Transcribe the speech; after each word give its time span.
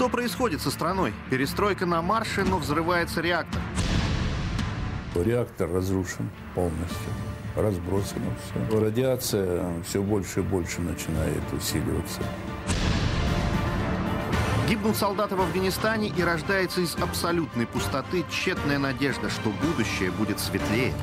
Что 0.00 0.08
происходит 0.08 0.62
со 0.62 0.70
страной? 0.70 1.12
Перестройка 1.28 1.84
на 1.84 2.00
марше, 2.00 2.42
но 2.42 2.56
взрывается 2.56 3.20
реактор. 3.20 3.60
Реактор 5.14 5.70
разрушен 5.70 6.30
полностью, 6.54 7.12
разбросано 7.54 8.32
все. 8.40 8.80
Радиация 8.80 9.62
все 9.84 10.00
больше 10.02 10.40
и 10.40 10.42
больше 10.42 10.80
начинает 10.80 11.42
усиливаться. 11.52 12.22
Гибнут 14.70 14.96
солдаты 14.96 15.36
в 15.36 15.42
Афганистане 15.42 16.08
и 16.08 16.22
рождается 16.22 16.80
из 16.80 16.96
абсолютной 16.96 17.66
пустоты 17.66 18.24
тщетная 18.30 18.78
надежда, 18.78 19.28
что 19.28 19.50
будущее 19.50 20.10
будет 20.12 20.40
светлее. 20.40 20.94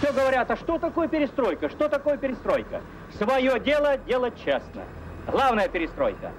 Все 0.00 0.12
говорят, 0.12 0.48
а 0.52 0.56
что 0.56 0.78
такое 0.78 1.08
перестройка? 1.08 1.68
Что 1.68 1.88
такое 1.88 2.16
перестройка? 2.16 2.80
Свое 3.18 3.58
дело 3.58 3.98
делать 3.98 4.34
честно. 4.36 4.84
Главная 5.26 5.68
перестройка. 5.68 6.30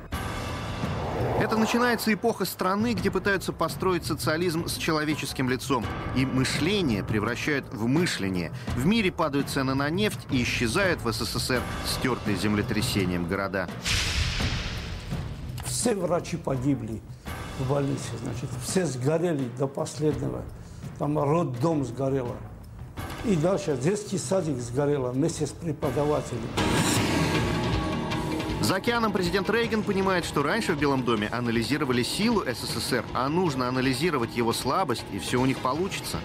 Это 1.40 1.58
начинается 1.58 2.14
эпоха 2.14 2.46
страны, 2.46 2.94
где 2.94 3.12
пытаются 3.12 3.54
построить 3.54 4.06
социализм 4.06 4.68
с 4.68 4.78
человеческим 4.78 5.50
лицом. 5.50 5.86
И 6.16 6.26
мышление 6.26 7.04
превращают 7.04 7.66
в 7.72 7.86
мышление. 7.88 8.52
В 8.76 8.86
мире 8.86 9.12
падают 9.12 9.50
цены 9.50 9.76
на 9.76 9.90
нефть 9.90 10.20
и 10.32 10.44
исчезают 10.44 11.02
в 11.02 11.12
СССР 11.12 11.62
стертые 11.86 12.38
землетрясением 12.38 13.28
города. 13.28 13.70
Все 15.66 15.94
врачи 15.94 16.38
погибли 16.38 17.02
в 17.60 17.70
больнице, 17.70 18.10
значит, 18.24 18.50
все 18.64 18.86
сгорели 18.86 19.50
до 19.58 19.68
последнего. 19.68 20.44
Там 20.98 21.20
роддом 21.20 21.86
сгорело. 21.86 22.36
И 23.26 23.36
дальше 23.36 23.78
детский 23.78 24.18
садик 24.18 24.58
сгорело 24.60 25.12
вместе 25.12 25.46
с 25.46 25.52
преподавателем. 25.52 26.50
За 28.62 28.78
океаном 28.78 29.12
президент 29.12 29.50
Рейган 29.50 29.84
понимает, 29.84 30.26
что 30.26 30.42
раньше 30.42 30.74
в 30.74 30.80
Белом 30.80 31.04
доме 31.04 31.28
анализировали 31.32 32.04
силу 32.04 32.44
СССР, 32.44 33.04
а 33.14 33.30
нужно 33.30 33.68
анализировать 33.68 34.36
его 34.36 34.54
слабость, 34.54 35.06
и 35.14 35.20
все 35.20 35.40
у 35.40 35.46
них 35.46 35.60
получится. 35.60 36.18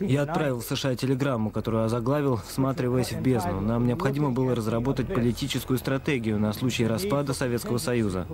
Я 0.00 0.22
отправил 0.22 0.60
в 0.60 0.64
США 0.64 0.96
телеграмму, 0.96 1.50
которую 1.50 1.84
озаглавил, 1.84 2.40
всматриваясь 2.48 3.12
в 3.12 3.20
бездну. 3.20 3.60
Нам 3.60 3.86
необходимо 3.86 4.30
было 4.30 4.54
разработать 4.54 5.06
политическую 5.14 5.78
стратегию 5.78 6.40
на 6.40 6.52
случай 6.52 6.86
распада 6.86 7.34
Советского 7.34 7.78
Союза. 7.78 8.26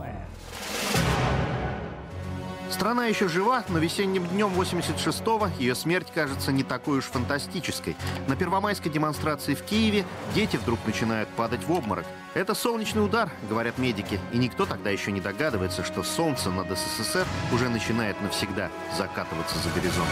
Страна 2.70 3.06
еще 3.06 3.28
жива, 3.28 3.64
но 3.68 3.78
весенним 3.78 4.26
днем 4.26 4.52
86-го 4.58 5.48
ее 5.58 5.74
смерть 5.74 6.08
кажется 6.14 6.50
не 6.50 6.62
такой 6.62 6.98
уж 6.98 7.04
фантастической. 7.04 7.96
На 8.26 8.36
первомайской 8.36 8.90
демонстрации 8.90 9.54
в 9.54 9.62
Киеве 9.62 10.04
дети 10.34 10.56
вдруг 10.56 10.78
начинают 10.86 11.28
падать 11.30 11.64
в 11.64 11.72
обморок. 11.72 12.06
Это 12.34 12.54
солнечный 12.54 13.04
удар, 13.04 13.30
говорят 13.48 13.78
медики, 13.78 14.18
и 14.32 14.38
никто 14.38 14.66
тогда 14.66 14.90
еще 14.90 15.12
не 15.12 15.20
догадывается, 15.20 15.84
что 15.84 16.02
солнце 16.02 16.50
над 16.50 16.66
СССР 16.76 17.26
уже 17.52 17.68
начинает 17.68 18.20
навсегда 18.20 18.70
закатываться 18.96 19.56
за 19.58 19.70
горизонт. 19.70 20.08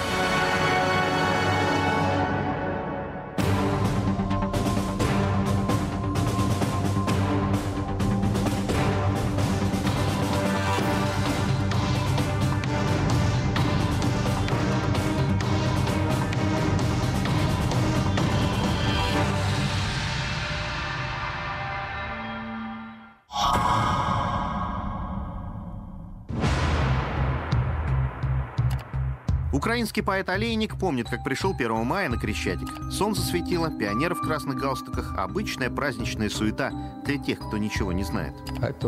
Украинский 29.82 30.04
поэт 30.04 30.28
Олейник 30.28 30.78
помнит, 30.78 31.08
как 31.08 31.24
пришел 31.24 31.54
1 31.58 31.84
мая 31.84 32.08
на 32.08 32.16
Крещатик. 32.16 32.68
Солнце 32.92 33.20
светило, 33.20 33.68
пионеры 33.68 34.14
в 34.14 34.20
красных 34.20 34.56
галстуках, 34.56 35.18
обычная 35.18 35.70
праздничная 35.70 36.28
суета 36.28 36.70
для 37.04 37.18
тех, 37.18 37.40
кто 37.40 37.58
ничего 37.58 37.92
не 37.92 38.04
знает. 38.04 38.32
Это 38.60 38.86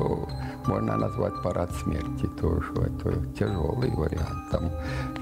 можно 0.67 0.97
назвать 0.97 1.43
парад 1.43 1.73
смерти 1.73 2.29
тоже. 2.41 2.71
Это 2.75 3.27
тяжелый 3.37 3.91
вариант. 3.91 4.51
Там 4.53 4.71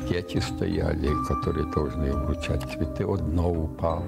дети 0.06 0.40
стояли, 0.40 1.08
которые 1.26 1.64
должны 1.72 2.12
вручать 2.12 2.70
цветы. 2.70 3.04
Одно 3.04 3.50
упало, 3.50 4.04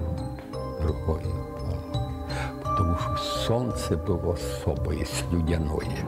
другое 0.83 1.25
упало. 1.25 2.27
Потому 2.61 2.95
что 2.99 3.17
солнце 3.47 3.97
было 3.97 4.35
особое, 4.35 5.03
слюдяное, 5.03 6.05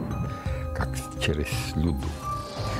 как 0.76 0.90
через 1.20 1.48
слюду. 1.72 2.06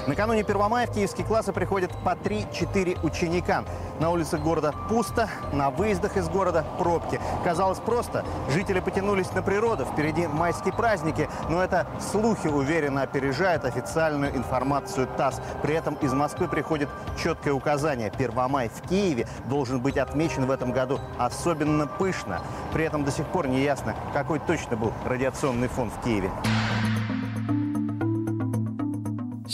Накануне 0.09 0.43
Первомая 0.43 0.87
в 0.87 0.93
киевские 0.95 1.27
классы 1.27 1.53
приходят 1.53 1.93
по 2.03 2.15
3-4 2.15 3.05
ученика. 3.05 3.65
На 4.01 4.09
улицах 4.09 4.41
города 4.41 4.73
пусто, 4.89 5.29
на 5.53 5.69
выездах 5.69 6.17
из 6.17 6.31
города 6.31 6.65
пробки. 6.79 7.21
Казалось 7.45 7.79
просто, 7.79 8.25
жители 8.49 8.81
потянулись 8.81 9.31
на 9.35 9.43
природу, 9.43 9.85
впереди 9.85 10.27
майские 10.27 10.73
праздники, 10.73 11.29
но 11.51 11.63
это 11.63 11.87
слухи 12.01 12.47
уверенно 12.47 13.03
опережают 13.03 13.67
официальную 13.67 14.35
информацию 14.35 15.07
ТАСС. 15.19 15.43
При 15.61 15.75
этом 15.75 15.93
из 15.97 16.15
Москвы 16.15 16.49
приходит 16.49 16.89
четкое 17.23 17.53
указание. 17.53 18.11
Первомай 18.11 18.71
в 18.71 18.89
Киеве 18.89 19.29
должен 19.45 19.79
быть 19.79 19.99
отмечен 19.99 20.47
в 20.47 20.51
этом 20.51 20.73
году 20.73 21.01
особенно 21.19 21.87
пышно. 21.87 22.41
При 22.73 22.83
этом 22.83 23.05
до 23.05 23.11
сих 23.11 23.27
пор 23.27 23.47
не 23.47 23.61
ясно, 23.61 23.95
какой 24.15 24.39
точно 24.39 24.79
был 24.79 24.95
радиационный 25.05 25.69
фон 25.69 25.91
в 25.91 26.03
Киеве. 26.03 26.31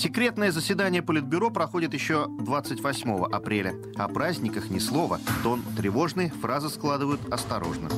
Секретное 0.04 0.52
заседание 0.52 1.00
Политбюро 1.00 1.48
проходит 1.48 1.94
еще 1.94 2.26
28 2.28 3.24
апреля. 3.24 3.72
О 3.96 4.06
праздниках 4.06 4.68
ни 4.68 4.78
слова. 4.78 5.18
Тон 5.42 5.62
тревожный, 5.78 6.28
фразы 6.28 6.68
складывают 6.68 7.22
осторожно. 7.32 7.88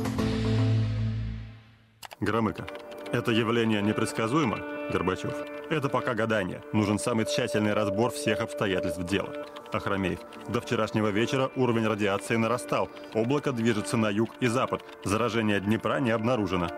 Громыко. 2.20 2.68
Это 3.12 3.32
явление 3.32 3.82
непредсказуемо, 3.82 4.60
Горбачев? 4.92 5.34
Это 5.68 5.88
пока 5.88 6.14
гадание. 6.14 6.62
Нужен 6.72 7.00
самый 7.00 7.24
тщательный 7.24 7.74
разбор 7.74 8.12
всех 8.12 8.40
обстоятельств 8.40 9.02
дела. 9.02 9.44
Ахрамеев. 9.72 10.20
До 10.46 10.60
вчерашнего 10.60 11.08
вечера 11.08 11.50
уровень 11.56 11.88
радиации 11.88 12.36
нарастал. 12.36 12.88
Облако 13.14 13.50
движется 13.50 13.96
на 13.96 14.10
юг 14.10 14.30
и 14.38 14.46
запад. 14.46 14.84
Заражение 15.04 15.58
Днепра 15.58 15.98
не 15.98 16.12
обнаружено. 16.12 16.68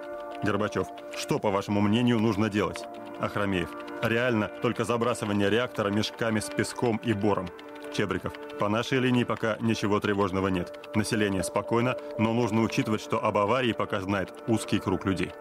Горбачев. 0.43 0.87
Что, 1.15 1.39
по 1.39 1.51
вашему 1.51 1.83
мнению, 1.83 2.19
нужно 2.19 2.49
делать? 2.49 2.83
Ахрамеев. 3.21 3.69
Реально 4.03 4.49
только 4.63 4.85
забрасывание 4.85 5.51
реактора 5.51 5.91
мешками 5.91 6.41
с 6.41 6.47
песком 6.47 7.01
и 7.05 7.13
бором. 7.13 7.49
Чебриков. 7.93 8.33
По 8.61 8.69
нашей 8.69 8.99
линии 8.99 9.25
пока 9.25 9.57
ничего 9.61 9.99
тревожного 10.01 10.49
нет. 10.49 10.91
Население 10.95 11.43
спокойно, 11.43 11.97
но 12.19 12.33
нужно 12.33 12.63
учитывать, 12.63 13.01
что 13.01 13.25
об 13.25 13.39
аварии 13.39 13.73
пока 13.73 14.01
знает 14.01 14.33
узкий 14.47 14.79
круг 14.79 15.07
людей. 15.07 15.33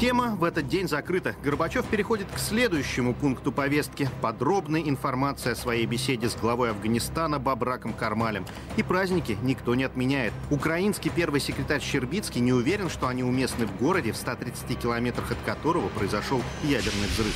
Тема 0.00 0.34
в 0.34 0.44
этот 0.44 0.66
день 0.66 0.88
закрыта. 0.88 1.34
Горбачев 1.44 1.84
переходит 1.84 2.26
к 2.34 2.38
следующему 2.38 3.12
пункту 3.12 3.52
повестки. 3.52 4.08
Подробная 4.22 4.80
информация 4.80 5.52
о 5.52 5.56
своей 5.56 5.84
беседе 5.84 6.30
с 6.30 6.36
главой 6.36 6.70
Афганистана 6.70 7.38
Бабраком 7.38 7.92
Кармалем. 7.92 8.46
И 8.78 8.82
праздники 8.82 9.36
никто 9.42 9.74
не 9.74 9.84
отменяет. 9.84 10.32
Украинский 10.50 11.12
первый 11.14 11.38
секретарь 11.38 11.82
Щербицкий 11.82 12.40
не 12.40 12.54
уверен, 12.54 12.88
что 12.88 13.08
они 13.08 13.22
уместны 13.22 13.66
в 13.66 13.76
городе, 13.76 14.12
в 14.12 14.16
130 14.16 14.78
километрах 14.78 15.32
от 15.32 15.38
которого 15.44 15.88
произошел 15.88 16.40
ядерный 16.62 17.06
взрыв. 17.08 17.34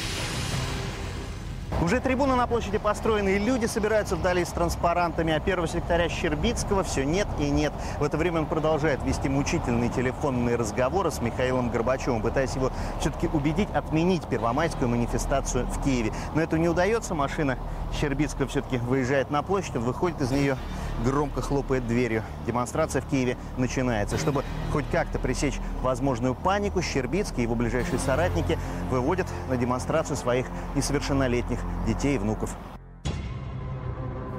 Уже 1.82 2.00
трибуны 2.00 2.36
на 2.36 2.46
площади 2.46 2.78
построены, 2.78 3.30
и 3.30 3.38
люди 3.38 3.66
собираются 3.66 4.14
вдали 4.16 4.44
с 4.44 4.48
транспарантами, 4.50 5.32
а 5.32 5.40
первого 5.40 5.66
секретаря 5.66 6.08
Щербицкого 6.08 6.84
все 6.84 7.04
нет 7.04 7.26
и 7.38 7.50
нет. 7.50 7.72
В 7.98 8.04
это 8.04 8.16
время 8.16 8.40
он 8.40 8.46
продолжает 8.46 9.02
вести 9.02 9.28
мучительные 9.28 9.90
телефонные 9.90 10.56
разговоры 10.56 11.10
с 11.10 11.20
Михаилом 11.20 11.70
Горбачевым, 11.70 12.22
пытаясь 12.22 12.54
его 12.54 12.70
все-таки 13.00 13.28
убедить 13.32 13.69
отменить 13.75 14.25
первомайскую 14.26 14.88
манифестацию 14.88 15.66
в 15.66 15.82
Киеве. 15.82 16.12
Но 16.34 16.40
это 16.40 16.58
не 16.58 16.69
удается, 16.69 17.14
машина 17.14 17.58
Щербицкого 18.00 18.46
все-таки 18.46 18.78
выезжает 18.78 19.31
на 19.31 19.43
площадь, 19.43 19.76
он 19.76 19.82
выходит 19.82 20.20
из 20.20 20.31
нее, 20.31 20.56
громко 21.02 21.43
хлопает 21.43 21.87
дверью. 21.87 22.23
Демонстрация 22.46 23.02
в 23.02 23.06
Киеве 23.06 23.37
начинается. 23.56 24.19
Чтобы 24.19 24.44
хоть 24.73 24.85
как-то 24.91 25.19
пресечь 25.19 25.58
возможную 25.82 26.35
панику, 26.35 26.82
Щербицкий 26.82 27.41
и 27.41 27.43
его 27.43 27.55
ближайшие 27.55 27.99
соратники 27.99 28.58
выводят 28.91 29.26
на 29.49 29.56
демонстрацию 29.56 30.17
своих 30.17 30.46
несовершеннолетних 30.75 31.58
детей 31.87 32.17
и 32.17 32.19
внуков. 32.19 32.56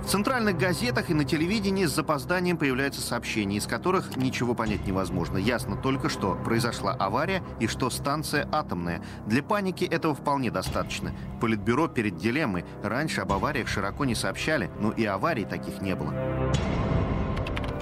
В 0.06 0.08
центральных 0.08 0.60
газетах 0.60 1.10
и 1.10 1.16
на 1.16 1.26
телевидении 1.26 1.86
с 1.86 1.96
запозданием 1.96 2.58
появляются 2.58 3.02
сообщения, 3.02 3.58
из 3.58 3.66
которых 3.66 4.16
ничего 4.16 4.54
понять 4.54 4.86
невозможно. 4.86 5.38
Ясно 5.38 5.76
только, 5.76 6.10
что 6.10 6.36
произошла 6.36 6.94
авария 6.94 7.42
и 7.60 7.66
что 7.66 7.90
станция 7.90 8.48
атомная. 8.52 9.02
Для 9.26 9.42
паники 9.42 9.84
этого 9.84 10.14
вполне 10.14 10.52
достаточно. 10.52 11.12
Политбюро 11.42 11.88
перед 11.88 12.18
дилеммой. 12.18 12.66
Раньше 12.84 13.22
об 13.22 13.34
авариях 13.34 13.68
широко 13.68 14.06
не 14.06 14.14
сообщали, 14.14 14.70
но 14.80 14.92
и 14.92 15.06
аварий 15.06 15.44
таких 15.44 15.82
не 15.82 15.96
было. 15.96 16.14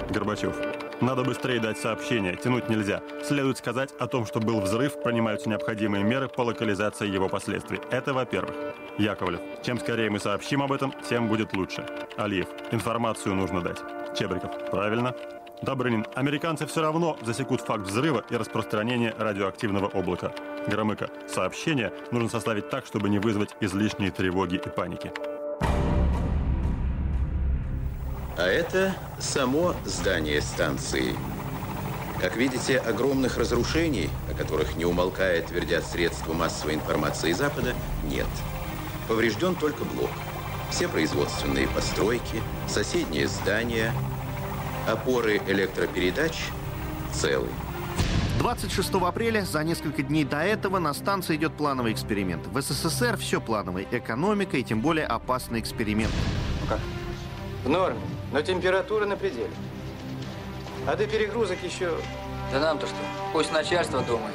Горбачев. 0.08 0.56
Надо 1.04 1.22
быстрее 1.22 1.60
дать 1.60 1.76
сообщение, 1.76 2.34
тянуть 2.34 2.70
нельзя. 2.70 3.02
Следует 3.22 3.58
сказать 3.58 3.90
о 3.98 4.06
том, 4.06 4.24
что 4.24 4.40
был 4.40 4.62
взрыв, 4.62 5.02
принимаются 5.02 5.50
необходимые 5.50 6.02
меры 6.02 6.28
по 6.28 6.40
локализации 6.40 7.06
его 7.06 7.28
последствий. 7.28 7.78
Это 7.90 8.14
во-первых. 8.14 8.56
Яковлев, 8.96 9.40
чем 9.62 9.78
скорее 9.78 10.08
мы 10.08 10.18
сообщим 10.18 10.62
об 10.62 10.72
этом, 10.72 10.94
тем 11.06 11.28
будет 11.28 11.52
лучше. 11.52 11.84
Алиев, 12.16 12.46
информацию 12.70 13.34
нужно 13.34 13.60
дать. 13.60 13.82
Чебриков, 14.18 14.70
правильно. 14.70 15.14
Добрынин, 15.60 16.06
американцы 16.14 16.64
все 16.64 16.80
равно 16.80 17.18
засекут 17.20 17.60
факт 17.60 17.82
взрыва 17.82 18.24
и 18.30 18.36
распространения 18.36 19.14
радиоактивного 19.18 19.88
облака. 19.88 20.32
Громыко, 20.68 21.10
сообщение 21.28 21.92
нужно 22.12 22.30
составить 22.30 22.70
так, 22.70 22.86
чтобы 22.86 23.10
не 23.10 23.18
вызвать 23.18 23.54
излишние 23.60 24.10
тревоги 24.10 24.54
и 24.54 24.68
паники. 24.70 25.12
А 28.36 28.46
это 28.48 28.96
само 29.20 29.76
здание 29.84 30.40
станции. 30.42 31.14
Как 32.20 32.36
видите, 32.36 32.78
огромных 32.78 33.38
разрушений, 33.38 34.10
о 34.28 34.34
которых 34.34 34.74
не 34.74 34.84
умолкает 34.84 35.46
твердят 35.46 35.84
средства 35.84 36.32
массовой 36.32 36.74
информации 36.74 37.30
Запада, 37.30 37.74
нет. 38.04 38.26
Поврежден 39.06 39.54
только 39.54 39.84
блок. 39.84 40.10
Все 40.70 40.88
производственные 40.88 41.68
постройки, 41.68 42.42
соседние 42.66 43.28
здания, 43.28 43.92
опоры 44.88 45.40
электропередач 45.46 46.34
целы. 47.12 47.48
26 48.40 48.94
апреля, 48.94 49.44
за 49.44 49.62
несколько 49.62 50.02
дней 50.02 50.24
до 50.24 50.40
этого, 50.40 50.80
на 50.80 50.92
станции 50.92 51.36
идет 51.36 51.56
плановый 51.56 51.92
эксперимент. 51.92 52.48
В 52.48 52.60
СССР 52.60 53.16
все 53.16 53.40
плановый. 53.40 53.86
Экономика 53.92 54.56
и 54.56 54.64
тем 54.64 54.80
более 54.80 55.06
опасный 55.06 55.60
эксперимент. 55.60 56.12
Ну 56.62 56.66
как? 56.68 56.80
В 57.64 57.68
норме, 57.68 58.00
но 58.30 58.42
температура 58.42 59.06
на 59.06 59.16
пределе. 59.16 59.50
А 60.86 60.96
до 60.96 61.06
перегрузок 61.06 61.62
еще... 61.62 61.96
Да 62.52 62.60
нам-то 62.60 62.86
что? 62.86 62.96
Пусть 63.32 63.52
начальство 63.52 64.00
думает. 64.02 64.34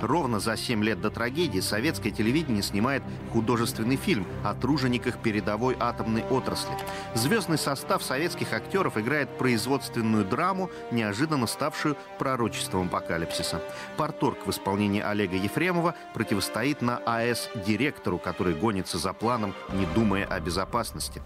Ровно 0.00 0.40
за 0.40 0.56
7 0.56 0.82
лет 0.82 1.00
до 1.00 1.10
трагедии 1.10 1.60
советское 1.60 2.10
телевидение 2.10 2.62
снимает 2.62 3.02
художественный 3.32 3.96
фильм 3.96 4.26
о 4.42 4.54
тружениках 4.54 5.18
передовой 5.18 5.76
атомной 5.78 6.24
отрасли. 6.24 6.72
Звездный 7.14 7.58
состав 7.58 8.02
советских 8.02 8.54
актеров 8.54 8.96
играет 8.96 9.28
производственную 9.36 10.24
драму, 10.24 10.70
неожиданно 10.90 11.46
ставшую 11.46 11.98
пророчеством 12.18 12.86
апокалипсиса. 12.86 13.60
Порторг 13.98 14.46
в 14.46 14.50
исполнении 14.50 15.02
Олега 15.02 15.36
Ефремова 15.36 15.94
противостоит 16.14 16.80
на 16.80 16.96
АЭС 17.04 17.50
директору, 17.66 18.18
который 18.18 18.54
гонится 18.54 18.96
за 18.96 19.12
планом, 19.12 19.54
не 19.74 19.84
думая 19.94 20.24
о 20.24 20.40
безопасности. 20.40 21.20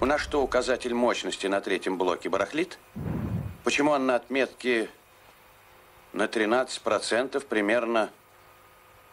У 0.00 0.04
нас 0.04 0.20
что, 0.20 0.42
указатель 0.42 0.94
мощности 0.94 1.46
на 1.46 1.60
третьем 1.60 1.96
блоке 1.96 2.28
барахлит? 2.28 2.78
Почему 3.64 3.92
он 3.92 4.06
на 4.06 4.16
отметке 4.16 4.90
на 6.12 6.24
13% 6.24 7.40
примерно 7.46 8.10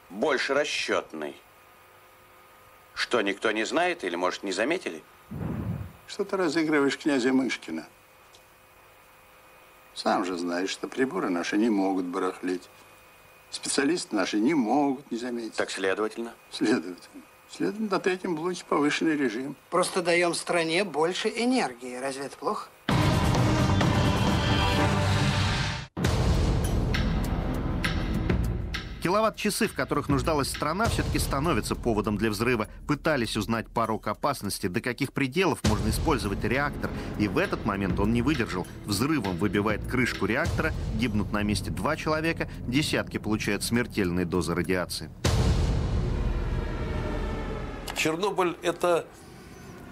больше 0.09 0.53
расчетный. 0.53 1.35
Что, 2.93 3.21
никто 3.21 3.51
не 3.51 3.65
знает 3.65 4.03
или, 4.03 4.15
может, 4.15 4.43
не 4.43 4.51
заметили? 4.51 5.03
Что 6.07 6.23
ты 6.23 6.37
разыгрываешь 6.37 6.97
князя 6.97 7.33
Мышкина? 7.33 7.87
Сам 9.95 10.25
же 10.25 10.37
знаешь, 10.37 10.69
что 10.69 10.87
приборы 10.87 11.29
наши 11.29 11.57
не 11.57 11.69
могут 11.69 12.05
барахлить. 12.05 12.69
Специалисты 13.49 14.15
наши 14.15 14.37
не 14.39 14.53
могут 14.53 15.09
не 15.11 15.17
заметить. 15.17 15.55
Так 15.55 15.71
следовательно? 15.71 16.33
Следовательно. 16.51 17.23
Следовательно, 17.55 17.91
на 17.91 17.99
третьем 17.99 18.35
блоке 18.35 18.63
повышенный 18.67 19.15
режим. 19.15 19.55
Просто 19.69 20.01
даем 20.01 20.33
стране 20.33 20.83
больше 20.83 21.27
энергии. 21.27 21.97
Разве 21.97 22.25
это 22.25 22.35
плохо? 22.35 22.69
Киловатт-часы, 29.03 29.67
в 29.67 29.73
которых 29.73 30.09
нуждалась 30.09 30.49
страна, 30.49 30.85
все-таки 30.85 31.19
становятся 31.19 31.75
поводом 31.75 32.17
для 32.17 32.31
взрыва. 32.31 32.69
Пытались 32.87 33.37
узнать 33.37 33.67
порог 33.67 34.07
опасности, 34.07 34.65
до 34.67 34.81
каких 34.81 35.13
пределов 35.13 35.59
можно 35.65 35.89
использовать 35.89 36.43
реактор. 36.43 36.89
И 37.19 37.27
в 37.27 37.37
этот 37.37 37.65
момент 37.65 37.99
он 37.99 38.13
не 38.13 38.23
выдержал. 38.23 38.65
Взрывом 38.85 39.37
выбивает 39.37 39.85
крышку 39.85 40.25
реактора, 40.25 40.71
гибнут 40.95 41.31
на 41.31 41.43
месте 41.43 41.69
два 41.69 41.97
человека, 41.97 42.49
десятки 42.65 43.17
получают 43.19 43.61
смертельные 43.61 44.25
дозы 44.25 44.55
радиации. 44.55 45.11
Чернобыль– 47.95 48.57
это 48.61 49.05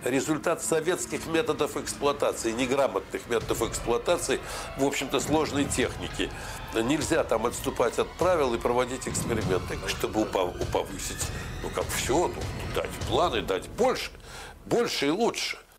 результат 0.04 0.64
советских 0.64 1.28
методов 1.28 1.78
эксплуатации, 1.78 2.52
неграмотных 2.52 3.28
методов 3.30 3.62
эксплуатации, 3.62 4.40
в 4.78 4.86
общем-то, 4.86 5.20
сложной 5.20 5.66
техники. 5.66 6.30
Нельзя 6.74 7.24
там 7.24 7.46
отступать 7.46 8.00
от 8.00 8.10
правил 8.18 8.54
и 8.54 8.58
проводить 8.58 9.08
эксперименты, 9.08 9.78
чтобы 9.88 10.26
повысить, 10.26 11.28
ну 11.62 11.70
как 11.70 11.86
все, 11.88 12.28
ну, 12.28 12.42
дать 12.76 12.90
планы, 13.08 13.42
дать 13.42 13.70
больше, 13.70 14.12
больше 14.66 15.08
и 15.08 15.12
лучше– 15.12 15.58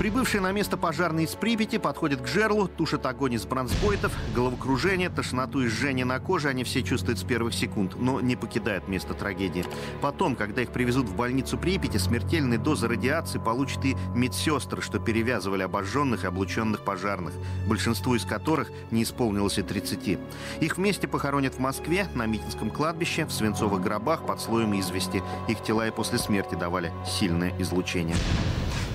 Прибывший 0.00 0.40
на 0.40 0.50
место 0.50 0.78
пожарный 0.78 1.24
из 1.24 1.34
Припяти 1.34 1.76
подходит 1.76 2.22
к 2.22 2.26
жерлу, 2.26 2.68
тушит 2.68 3.04
огонь 3.04 3.34
из 3.34 3.44
бронзбойтов, 3.44 4.10
головокружение, 4.34 5.10
тошноту 5.10 5.60
и 5.60 5.66
жжение 5.66 6.06
на 6.06 6.18
коже 6.18 6.48
они 6.48 6.64
все 6.64 6.82
чувствуют 6.82 7.18
с 7.18 7.22
первых 7.22 7.52
секунд, 7.52 7.96
но 7.98 8.18
не 8.22 8.34
покидают 8.34 8.88
место 8.88 9.12
трагедии. 9.12 9.66
Потом, 10.00 10.36
когда 10.36 10.62
их 10.62 10.70
привезут 10.70 11.06
в 11.06 11.14
больницу 11.14 11.58
Припяти, 11.58 11.98
смертельные 11.98 12.58
дозы 12.58 12.88
радиации 12.88 13.38
получат 13.38 13.84
и 13.84 13.94
медсестры, 14.14 14.80
что 14.80 14.98
перевязывали 14.98 15.64
обожженных 15.64 16.24
и 16.24 16.28
облученных 16.28 16.82
пожарных, 16.82 17.34
большинству 17.68 18.14
из 18.14 18.24
которых 18.24 18.70
не 18.90 19.02
исполнилось 19.02 19.58
и 19.58 19.62
30. 19.62 20.18
Их 20.62 20.78
вместе 20.78 21.08
похоронят 21.08 21.56
в 21.56 21.58
Москве, 21.58 22.06
на 22.14 22.24
Митинском 22.24 22.70
кладбище, 22.70 23.26
в 23.26 23.32
свинцовых 23.32 23.82
гробах 23.82 24.24
под 24.24 24.40
слоем 24.40 24.72
извести. 24.80 25.22
Их 25.46 25.62
тела 25.62 25.88
и 25.88 25.90
после 25.90 26.16
смерти 26.16 26.54
давали 26.54 26.90
сильное 27.06 27.52
излучение. 27.58 28.16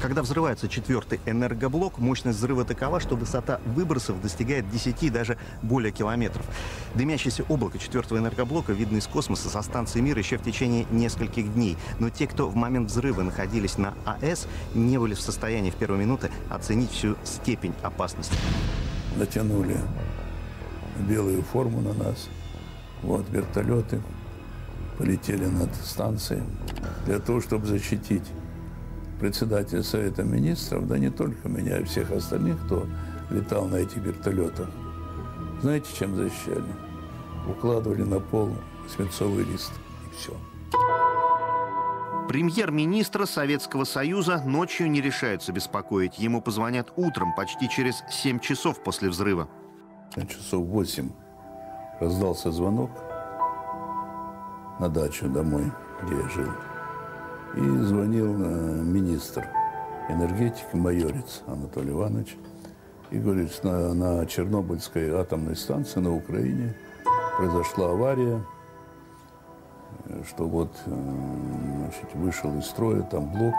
Когда 0.06 0.22
взрывается 0.22 0.68
четвертый 0.68 1.20
энергоблок, 1.26 1.98
мощность 1.98 2.38
взрыва 2.38 2.64
такова, 2.64 3.00
что 3.00 3.16
высота 3.16 3.60
выбросов 3.66 4.22
достигает 4.22 4.70
10 4.70 5.12
даже 5.12 5.36
более 5.64 5.92
километров. 5.92 6.46
Дымящееся 6.94 7.44
облако 7.50 7.80
четвертого 7.80 8.20
энергоблока 8.20 8.72
видно 8.72 8.98
из 8.98 9.08
космоса 9.08 9.50
со 9.50 9.64
станции 9.64 10.02
Мир 10.02 10.16
еще 10.20 10.38
в 10.38 10.44
течение 10.44 10.86
нескольких 10.92 11.52
дней. 11.52 11.76
Но 11.98 12.12
те, 12.12 12.28
кто 12.28 12.48
в 12.48 12.56
момент 12.56 12.92
взрыва 12.92 13.24
находились 13.24 13.80
на 13.80 13.96
АЭС, 14.06 14.48
не 14.76 15.00
были 15.00 15.16
в 15.16 15.22
состоянии 15.22 15.72
в 15.72 15.76
первые 15.76 16.02
минуты 16.02 16.30
оценить 16.52 16.92
всю 16.92 17.16
степень 17.24 17.74
опасности. 17.82 18.38
Натянули 19.16 19.80
белую 21.00 21.42
форму 21.42 21.82
на 21.82 21.94
нас. 21.94 22.30
Вот 23.02 23.28
вертолеты 23.32 24.04
полетели 25.00 25.48
над 25.48 25.74
станцией 25.74 26.44
для 27.08 27.18
того, 27.18 27.42
чтобы 27.42 27.66
защитить 27.66 28.26
председатель 29.20 29.84
Совета 29.84 30.24
Министров, 30.24 30.88
да 30.88 30.98
не 30.98 31.10
только 31.10 31.48
меня, 31.48 31.78
а 31.78 31.84
всех 31.86 32.12
остальных, 32.12 32.64
кто 32.66 32.86
летал 33.30 33.68
на 33.68 33.78
этих 33.78 33.98
вертолетах, 33.98 34.70
знаете, 35.62 35.88
чем 35.98 36.16
защищали? 36.16 36.64
Укладывали 37.48 38.04
на 38.04 38.20
пол 38.20 38.50
свинцовый 38.88 39.44
лист, 39.46 39.72
и 40.06 40.16
все. 40.16 40.34
Премьер-министра 42.28 43.26
Советского 43.26 43.84
Союза 43.84 44.42
ночью 44.46 44.90
не 44.90 45.00
решаются 45.00 45.52
беспокоить. 45.52 46.20
Ему 46.20 46.42
позвонят 46.42 46.92
утром, 46.96 47.34
почти 47.36 47.70
через 47.70 48.04
7 48.10 48.40
часов 48.40 48.84
после 48.84 49.10
взрыва. 49.10 49.48
Часов 50.28 50.66
8 50.66 51.10
раздался 52.00 52.52
звонок 52.52 52.92
на 54.80 54.90
дачу 54.90 55.30
домой, 55.30 55.72
где 56.04 56.16
я 56.16 56.30
жил. 56.30 56.52
И 57.58 57.60
звонил 57.60 58.36
э, 58.38 58.82
министр 58.84 59.48
энергетики 60.10 60.76
Майорец 60.76 61.42
Анатолий 61.48 61.92
Иванович. 61.92 62.38
И 63.12 63.18
говорит, 63.18 63.52
на, 63.64 63.94
на 63.94 64.26
Чернобыльской 64.26 65.12
атомной 65.12 65.56
станции 65.56 66.00
на 66.00 66.14
Украине 66.14 66.76
произошла 67.38 67.92
авария, 67.92 68.42
что 70.28 70.48
вот 70.48 70.72
э, 70.86 70.92
значит, 71.78 72.14
вышел 72.16 72.58
из 72.58 72.66
строя 72.66 73.02
там 73.04 73.32
блок. 73.32 73.56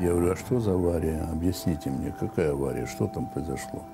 Я 0.00 0.12
говорю, 0.12 0.32
а 0.32 0.36
что 0.36 0.60
за 0.60 0.72
авария? 0.72 1.28
Объясните 1.30 1.90
мне, 1.90 2.14
какая 2.18 2.52
авария, 2.52 2.86
что 2.86 3.06
там 3.06 3.26
произошло? 3.26 3.84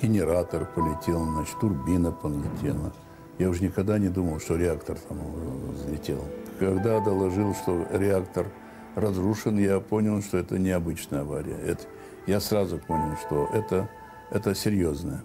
Генератор 0.00 0.66
полетел, 0.66 1.24
значит, 1.24 1.58
турбина 1.58 2.12
полетела. 2.12 2.92
Я 3.38 3.48
уже 3.48 3.62
никогда 3.62 3.98
не 3.98 4.08
думал, 4.08 4.40
что 4.40 4.56
реактор 4.56 4.98
там 5.08 5.18
взлетел. 5.72 6.24
Когда 6.58 7.00
доложил, 7.00 7.54
что 7.54 7.86
реактор 7.90 8.46
разрушен, 8.94 9.58
я 9.58 9.80
понял, 9.80 10.22
что 10.22 10.38
это 10.38 10.58
необычная 10.58 11.22
авария. 11.22 11.56
Это, 11.56 11.84
я 12.26 12.40
сразу 12.40 12.78
понял, 12.78 13.16
что 13.26 13.48
это, 13.52 13.88
это 14.30 14.54
серьезное. 14.54 15.24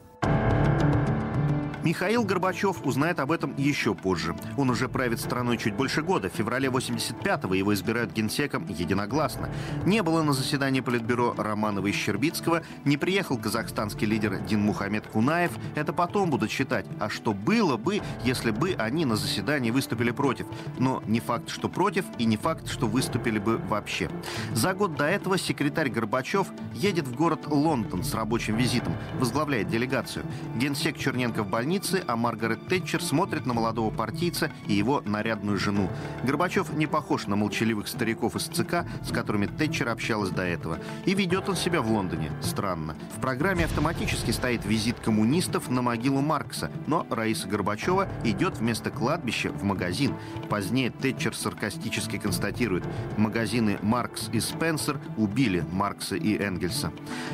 Михаил 1.88 2.26
Горбачев 2.26 2.86
узнает 2.86 3.18
об 3.22 3.32
этом 3.32 3.56
еще 3.56 3.96
позже. 3.96 4.36
Он 4.58 4.70
уже 4.70 4.90
правит 4.90 5.22
страной 5.22 5.58
чуть 5.58 5.74
больше 5.74 6.02
года. 6.02 6.30
В 6.30 6.34
феврале 6.34 6.68
85-го 6.68 7.54
его 7.54 7.74
избирают 7.74 8.12
генсеком 8.12 8.68
единогласно. 8.68 9.50
Не 9.86 10.04
было 10.04 10.22
на 10.22 10.34
заседании 10.34 10.82
Политбюро 10.82 11.34
Романова 11.38 11.88
и 11.88 11.94
Щербицкого, 11.94 12.64
не 12.84 12.98
приехал 12.98 13.38
казахстанский 13.38 14.06
лидер 14.06 14.38
Дин 14.40 14.64
Мухаммед 14.64 15.08
Кунаев. 15.08 15.52
Это 15.76 15.94
потом 15.94 16.30
будут 16.30 16.52
считать. 16.52 16.86
А 17.00 17.08
что 17.08 17.34
было 17.34 17.78
бы, 17.78 18.02
если 18.22 18.52
бы 18.52 18.76
они 18.78 19.06
на 19.06 19.16
заседании 19.16 19.72
выступили 19.72 20.12
против? 20.12 20.48
Но 20.78 21.02
не 21.08 21.22
факт, 21.22 21.50
что 21.50 21.70
против, 21.70 22.04
и 22.18 22.26
не 22.26 22.36
факт, 22.36 22.68
что 22.68 22.88
выступили 22.88 23.40
бы 23.40 23.60
вообще. 23.60 24.10
За 24.52 24.74
год 24.74 24.96
до 24.96 25.06
этого 25.06 25.38
секретарь 25.38 25.90
Горбачев 25.90 26.48
едет 26.74 27.08
в 27.08 27.16
город 27.16 27.48
Лондон 27.48 28.04
с 28.04 28.14
рабочим 28.14 28.58
визитом, 28.58 28.94
возглавляет 29.22 29.70
делегацию. 29.70 30.26
Генсек 30.58 30.98
Черненко 30.98 31.44
в 31.44 31.50
больнице, 31.50 31.77
а 32.08 32.16
Маргарет 32.16 32.68
Тэтчер 32.68 33.04
смотрит 33.04 33.46
на 33.46 33.54
молодого 33.54 33.92
партийца 33.92 34.52
и 34.68 34.74
его 34.74 35.02
нарядную 35.06 35.58
жену. 35.60 35.90
Горбачев 36.24 36.74
не 36.74 36.88
похож 36.88 37.28
на 37.28 37.36
молчаливых 37.36 37.88
стариков 37.88 38.36
из 38.36 38.46
ЦК, 38.46 38.86
с 39.04 39.12
которыми 39.12 39.46
Тэтчер 39.46 39.90
общалась 39.90 40.32
до 40.32 40.42
этого. 40.42 40.80
И 41.06 41.14
ведет 41.14 41.50
он 41.50 41.56
себя 41.56 41.82
в 41.82 41.92
Лондоне 41.92 42.32
странно. 42.42 42.96
В 43.16 43.22
программе 43.22 43.66
автоматически 43.66 44.32
стоит 44.32 44.66
визит 44.66 45.00
коммунистов 45.00 45.70
на 45.70 45.82
могилу 45.84 46.22
Маркса, 46.22 46.72
но 46.88 47.06
Раиса 47.12 47.48
Горбачева 47.48 48.08
идет 48.24 48.58
вместо 48.58 48.90
кладбища 48.90 49.52
в 49.52 49.64
магазин. 49.64 50.16
Позднее 50.50 50.90
Тэтчер 50.90 51.36
саркастически 51.36 52.18
констатирует, 52.18 52.84
магазины 53.18 53.78
«Маркс» 53.84 54.30
и 54.32 54.40
«Спенсер» 54.40 55.00
убили 55.16 55.64
Маркса 55.72 56.16
и 56.16 56.38
Энгельса. 56.38 56.92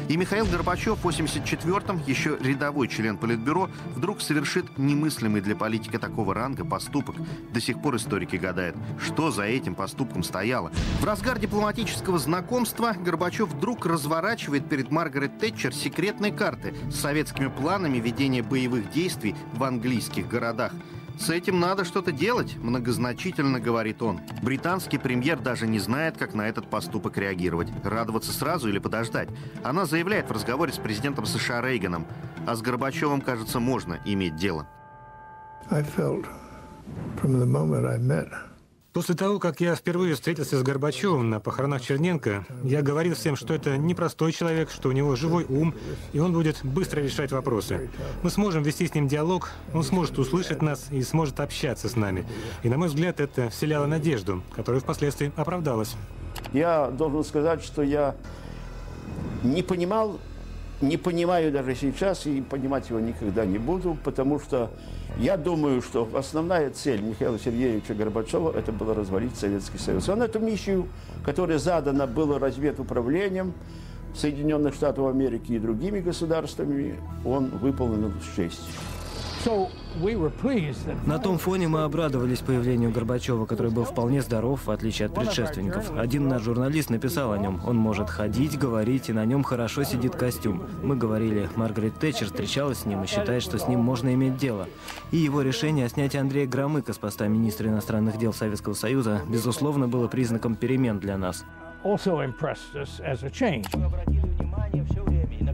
И 0.10 0.18
Михаил 0.18 0.46
Горбачев 0.46 1.00
в 1.00 1.08
84-м, 1.08 2.04
еще 2.06 2.38
рядовой 2.42 2.90
член 2.90 3.18
Политбюро, 3.18 3.70
вдруг 3.96 4.22
совершит 4.34 4.80
немыслимый 4.80 5.42
для 5.42 5.56
политика 5.56 6.00
такого 6.00 6.34
ранга 6.34 6.66
поступок. 6.66 7.16
До 7.54 7.62
сих 7.62 7.80
пор 7.80 7.98
историки 7.98 8.36
гадают, 8.36 8.76
что 9.00 9.30
за 9.30 9.44
этим 9.44 9.76
поступком 9.76 10.24
стояло. 10.24 10.72
В 11.02 11.06
разгар 11.06 11.38
дипломатического 11.38 12.18
знакомства 12.18 12.94
Горбачев 12.94 13.50
вдруг 13.50 13.86
разворачивает 13.86 14.68
перед 14.68 14.90
Маргарет 14.90 15.38
Тэтчер 15.38 15.72
секретные 15.72 16.32
карты 16.32 16.74
с 16.90 16.96
советскими 16.96 17.48
планами 17.48 18.00
ведения 18.00 18.42
боевых 18.42 18.92
действий 18.92 19.36
в 19.54 19.64
английских 19.64 20.28
городах. 20.28 20.74
«С 21.20 21.30
этим 21.30 21.60
надо 21.60 21.86
что-то 21.86 22.12
делать»,— 22.12 22.56
многозначительно 22.62 23.60
говорит 23.60 24.02
он. 24.02 24.20
Британский 24.42 24.98
премьер 24.98 25.40
даже 25.40 25.68
не 25.68 25.80
знает, 25.80 26.18
как 26.18 26.34
на 26.34 26.48
этот 26.48 26.70
поступок 26.70 27.18
реагировать. 27.18 27.70
Радоваться 27.84 28.32
сразу 28.32 28.70
или 28.70 28.80
подождать. 28.80 29.30
Она 29.64 29.86
заявляет 29.86 30.30
в 30.30 30.34
разговоре 30.34 30.74
с 30.74 30.78
президентом 30.78 31.26
США 31.26 31.62
Рейганом. 31.62 32.06
А 32.46 32.56
с 32.56 32.62
Горбачевым, 32.62 33.22
кажется, 33.22 33.60
можно 33.60 34.00
иметь 34.06 34.36
дело. 34.36 34.68
I 35.70 35.82
felt 35.82 36.26
from 37.22 37.40
the 37.40 37.46
moment 37.46 37.86
I 37.86 37.98
met 37.98 38.30
После 38.94 39.16
того, 39.16 39.40
как 39.40 39.60
я 39.60 39.74
впервые 39.74 40.14
встретился 40.14 40.60
с 40.60 40.62
Горбачевым 40.62 41.28
на 41.32 41.40
похоронах 41.40 41.82
Черненко, 41.82 42.46
я 42.64 42.84
говорил 42.84 43.16
всем, 43.16 43.36
что 43.36 43.56
это 43.56 43.76
непростой 43.76 44.32
человек, 44.32 44.70
что 44.70 44.90
у 44.90 44.92
него 44.92 45.16
живой 45.16 45.46
ум, 45.50 45.74
и 46.14 46.20
он 46.20 46.32
будет 46.32 46.64
быстро 46.64 47.02
решать 47.02 47.32
вопросы. 47.32 47.90
Мы 48.22 48.30
сможем 48.30 48.62
вести 48.62 48.88
с 48.88 48.94
ним 48.94 49.08
диалог, 49.08 49.50
он 49.74 49.84
сможет 49.84 50.20
услышать 50.20 50.62
нас 50.62 50.92
и 50.92 51.02
сможет 51.02 51.40
общаться 51.40 51.90
с 51.90 51.96
нами. 51.96 52.24
И, 52.62 52.70
на 52.70 52.78
мой 52.78 52.88
взгляд, 52.88 53.20
это 53.20 53.50
вселяло 53.50 53.88
надежду, 53.88 54.44
которая 54.56 54.80
впоследствии 54.80 55.32
оправдалась. 55.36 55.96
Я 56.54 56.92
должен 56.92 57.24
сказать, 57.24 57.64
что 57.64 57.82
я 57.82 58.16
не 59.42 59.64
понимал, 59.64 60.20
не 60.82 60.98
понимаю 60.98 61.52
даже 61.52 61.76
сейчас, 61.76 62.26
и 62.26 62.42
понимать 62.42 62.90
его 62.90 63.00
никогда 63.00 63.46
не 63.46 63.58
буду, 63.58 63.98
потому 64.04 64.40
что 64.40 64.72
я 65.18 65.38
думаю, 65.38 65.82
что 65.82 66.10
основная 66.16 66.72
цель 66.72 67.02
Михаила 67.02 67.38
Сергеевича 67.40 67.94
Горбачева– 67.94 68.52
это 68.58 68.72
было 68.72 68.94
развалить 68.94 69.36
Советский 69.36 69.78
Союз. 69.78 70.10
Он 70.10 70.22
эту 70.22 70.40
миссию, 70.40 70.88
которая 71.24 71.60
задана 71.60 72.08
была 72.08 72.40
разведуправлением 72.40 73.54
Соединенных 74.16 74.76
Штатов 74.76 75.08
Америки 75.08 75.54
и 75.54 75.60
другими 75.60 76.00
государствами, 76.00 77.00
он 77.26 77.50
выполнил 77.50 78.12
с 78.22 78.36
честью. 78.36 78.66
На 81.06 81.20
том 81.20 81.38
фоне 81.38 81.68
мы 81.68 81.84
обрадовались 81.84 82.40
появлению 82.40 82.92
Горбачева, 82.92 83.46
который 83.46 83.72
был 83.72 83.84
вполне 83.84 84.22
здоров, 84.22 84.66
в 84.66 84.72
отличие 84.72 85.08
от 85.08 85.14
предшественников. 85.14 85.92
Один 85.98 86.30
наш 86.30 86.44
журналист 86.44 86.90
написал 86.90 87.34
о 87.34 87.38
нем. 87.38 87.60
Он 87.66 87.76
может 87.76 88.10
ходить, 88.10 88.58
говорить, 88.58 89.10
и 89.10 89.14
на 89.14 89.26
нем 89.26 89.44
хорошо 89.44 89.84
сидит 89.84 90.16
костюм. 90.16 90.64
Мы 90.82 90.96
говорили, 90.96 91.50
Маргарет 91.58 92.00
Тэтчер 92.00 92.28
встречалась 92.28 92.80
с 92.80 92.86
ним 92.86 93.04
и 93.04 93.08
считает, 93.08 93.44
что 93.44 93.58
с 93.58 93.68
ним 93.68 93.82
можно 93.82 94.14
иметь 94.14 94.38
дело. 94.38 94.68
И 95.12 95.18
его 95.18 95.42
решение 95.42 95.88
о 95.88 95.90
снятии 95.90 96.18
Андрея 96.18 96.48
Громыка 96.48 96.94
с 96.94 96.98
поста 96.98 97.28
министра 97.28 97.68
иностранных 97.68 98.18
дел 98.18 98.34
Советского 98.34 98.76
Союза, 98.76 99.22
безусловно, 99.28 99.90
было 99.90 100.08
признаком 100.08 100.56
перемен 100.56 101.00
для 101.00 101.18
нас. 101.18 101.44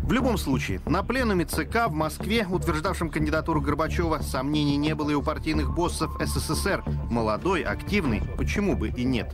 В 0.09 0.11
любом 0.11 0.39
случае, 0.39 0.81
на 0.87 1.03
пленуме 1.03 1.45
ЦК 1.45 1.85
в 1.87 1.93
Москве, 1.93 2.47
утверждавшем 2.49 3.11
кандидатуру 3.11 3.61
Горбачева, 3.61 4.21
сомнений 4.23 4.75
не 4.75 4.95
было 4.95 5.11
и 5.11 5.13
у 5.13 5.21
партийных 5.21 5.71
боссов 5.71 6.19
СССР. 6.19 6.83
Молодой, 7.11 7.61
активный, 7.61 8.23
почему 8.35 8.75
бы 8.75 8.87
и 8.87 9.03
нет? 9.03 9.31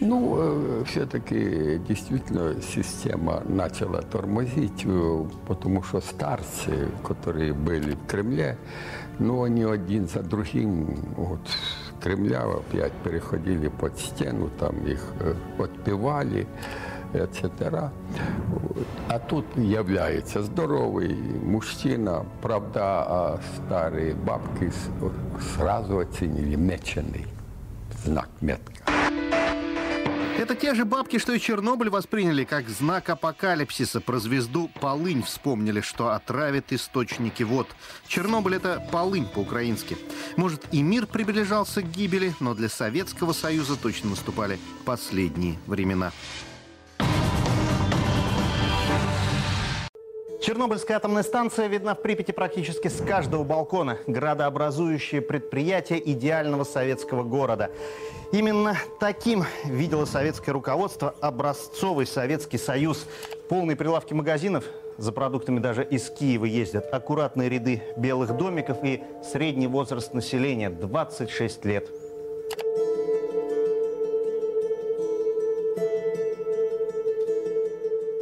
Ну, 0.00 0.34
э, 0.38 0.84
все-таки 0.88 1.80
действительно 1.86 2.60
система 2.60 3.44
начала 3.46 4.02
тормозить, 4.02 4.82
э, 4.84 5.24
потому 5.46 5.84
что 5.84 6.00
старцы, 6.00 6.88
которые 7.06 7.52
были 7.52 7.94
в 7.94 8.06
Кремле, 8.06 8.58
ну, 9.20 9.44
они 9.44 9.62
один 9.62 10.08
за 10.08 10.24
другим 10.24 10.98
вот, 11.16 11.48
Кремля 12.02 12.42
опять 12.42 12.92
переходили 13.04 13.68
под 13.68 13.96
стену, 14.00 14.50
там 14.58 14.84
их 14.84 15.00
э, 15.20 15.34
подпевали 15.56 16.48
etc. 17.14 17.90
А 19.08 19.18
тут 19.18 19.44
является 19.56 20.42
здоровый 20.42 21.14
мужчина, 21.14 22.26
правда, 22.42 22.80
а 22.82 23.40
старые 23.56 24.14
бабки 24.14 24.72
сразу 25.54 25.98
оценили 25.98 26.56
меченый 26.56 27.26
знак 28.04 28.28
метка. 28.40 28.72
Это 30.36 30.56
те 30.56 30.74
же 30.74 30.84
бабки, 30.84 31.18
что 31.18 31.32
и 31.32 31.38
Чернобыль 31.38 31.90
восприняли 31.90 32.42
как 32.42 32.68
знак 32.68 33.08
апокалипсиса. 33.08 34.00
Про 34.00 34.18
звезду 34.18 34.68
Полынь 34.80 35.22
вспомнили, 35.22 35.80
что 35.80 36.10
отравит 36.10 36.72
источники 36.72 37.44
вод. 37.44 37.68
Чернобыль— 38.08 38.54
это 38.56 38.82
полынь 38.90 39.26
по-украински. 39.26 39.96
Может, 40.36 40.66
и 40.72 40.82
мир 40.82 41.06
приближался 41.06 41.82
к 41.82 41.90
гибели, 41.90 42.34
но 42.40 42.54
для 42.54 42.68
Советского 42.68 43.32
Союза 43.32 43.76
точно 43.76 44.10
наступали 44.10 44.58
последние 44.84 45.56
времена. 45.66 46.10
Чернобыльская 50.44 50.98
атомная 50.98 51.22
станция 51.22 51.68
видна 51.68 51.94
в 51.94 52.02
Припяти 52.02 52.30
практически 52.30 52.88
с 52.88 53.00
каждого 53.00 53.44
балкона. 53.44 53.96
Градообразующее 54.06 55.22
предприятие 55.22 56.06
идеального 56.12 56.64
советского 56.64 57.22
города. 57.22 57.70
Именно 58.30 58.76
таким 59.00 59.44
видело 59.64 60.04
советское 60.04 60.52
руководство 60.52 61.14
образцовый 61.22 62.06
Советский 62.06 62.58
Союз. 62.58 63.06
Полные 63.48 63.74
прилавки 63.74 64.12
магазинов, 64.12 64.64
за 64.98 65.12
продуктами 65.12 65.60
даже 65.60 65.82
из 65.82 66.10
Киева 66.10 66.44
ездят. 66.44 66.92
Аккуратные 66.92 67.48
ряды 67.48 67.82
белых 67.96 68.36
домиков 68.36 68.84
и 68.84 69.02
средний 69.32 69.66
возраст 69.66 70.12
населения– 70.12 70.68
26 70.70 71.64
лет. 71.64 71.88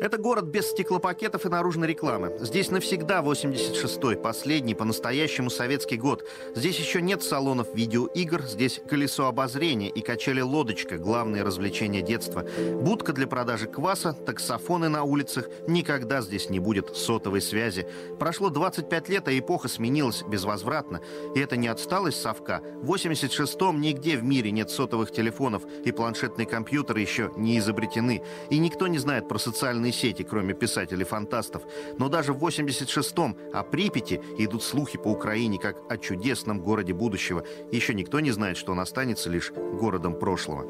Это 0.02 0.18
город 0.18 0.47
без 0.47 0.68
стеклопакетов 0.68 1.47
и 1.47 1.49
наружной 1.49 1.87
рекламы. 1.87 2.37
Здесь 2.40 2.73
навсегда 2.73 3.21
86-й, 3.21 4.16
последний 4.16 4.75
по-настоящему 4.75 5.49
советский 5.49 5.97
год. 5.97 6.28
Здесь 6.56 6.76
еще 6.80 7.00
нет 7.00 7.23
салонов 7.23 7.73
видеоигр, 7.73 8.42
здесь 8.42 8.80
колесо 8.90 9.28
обозрения 9.28 9.88
и 9.88 10.00
качели-лодочка– 10.00 10.99
главное 10.99 11.44
развлечение 11.44 12.02
детства. 12.02 12.44
Будка 12.80 13.12
для 13.12 13.28
продажи 13.28 13.68
кваса, 13.68 14.12
таксофоны 14.12 14.88
на 14.88 15.04
улицах. 15.04 15.49
Никогда 15.68 16.21
здесь 16.21 16.50
не 16.50 16.59
будет 16.59 16.97
сотовой 16.97 17.40
связи. 17.40 17.87
Прошло 18.18 18.50
25 18.50 19.09
лет, 19.09 19.28
а 19.28 19.38
эпоха 19.38 19.68
сменилась 19.68 20.25
безвозвратно. 20.25 21.00
И 21.37 21.38
это 21.38 21.56
не 21.56 21.68
отсталость 21.68 22.21
совка. 22.21 22.61
В 22.82 22.92
86-м 22.92 23.80
нигде 23.80 24.16
в 24.16 24.25
мире 24.25 24.50
нет 24.50 24.68
сотовых 24.68 25.12
телефонов, 25.12 25.62
и 25.85 25.92
планшетные 25.92 26.47
компьютеры 26.47 27.00
еще 27.00 27.30
не 27.37 27.61
изобретены. 27.61 28.25
И 28.50 28.59
никто 28.59 28.88
не 28.88 28.99
знает 28.99 29.28
про 29.28 29.38
социальные 29.38 29.91
сети, 29.92 30.22
кроме 30.22 30.54
писателей-фантастов. 30.54 31.62
Но 31.99 32.08
даже 32.08 32.32
в 32.32 32.44
86-м 32.44 33.37
о 33.52 33.62
Припяти 33.62 34.20
идут 34.38 34.62
слухи 34.62 34.99
по 34.99 35.08
Украине 35.08 35.58
как 35.58 35.76
о 35.88 35.96
чудесном 35.99 36.61
городе 36.61 36.92
будущего. 36.92 37.44
Еще 37.70 37.94
никто 37.94 38.20
не 38.20 38.30
знает, 38.30 38.56
что 38.56 38.72
он 38.72 38.80
останется 38.80 39.30
лишь 39.30 39.52
городом 39.52 40.18
прошлого. 40.18 40.66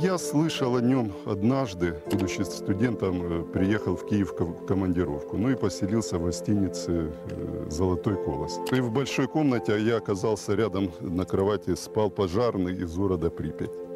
Я 0.00 0.16
слышал 0.16 0.76
о 0.76 0.80
нем 0.80 1.12
однажды, 1.26 2.00
будучи 2.10 2.42
студентом, 2.42 3.22
э, 3.22 3.44
приехал 3.44 3.96
в 3.96 4.06
Киев 4.06 4.32
в 4.32 4.66
командировку, 4.66 5.36
ну 5.36 5.50
и 5.50 5.54
поселился 5.54 6.18
в 6.18 6.24
гостинице 6.24 7.12
э, 7.30 7.66
«Золотой 7.68 8.16
колос». 8.24 8.60
И 8.70 8.80
в 8.80 8.90
большой 8.90 9.26
комнате 9.26 9.78
я 9.80 9.96
оказался 9.96 10.54
рядом 10.54 10.90
на 11.00 11.24
кровати, 11.24 11.74
спал 11.74 12.10
пожарный 12.10 12.74
из 12.74 12.94
города 12.96 13.28
Припять. 13.30 13.91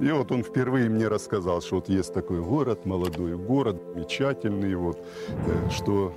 И 0.00 0.10
вот 0.10 0.32
он 0.32 0.42
впервые 0.42 0.88
мне 0.88 1.08
рассказал, 1.08 1.60
что 1.60 1.76
вот 1.76 1.88
есть 1.88 2.14
такой 2.14 2.40
город, 2.40 2.86
молодой 2.86 3.36
город, 3.36 3.82
замечательный, 3.94 4.74
вот, 4.74 4.98
э, 5.28 5.70
что 5.70 6.12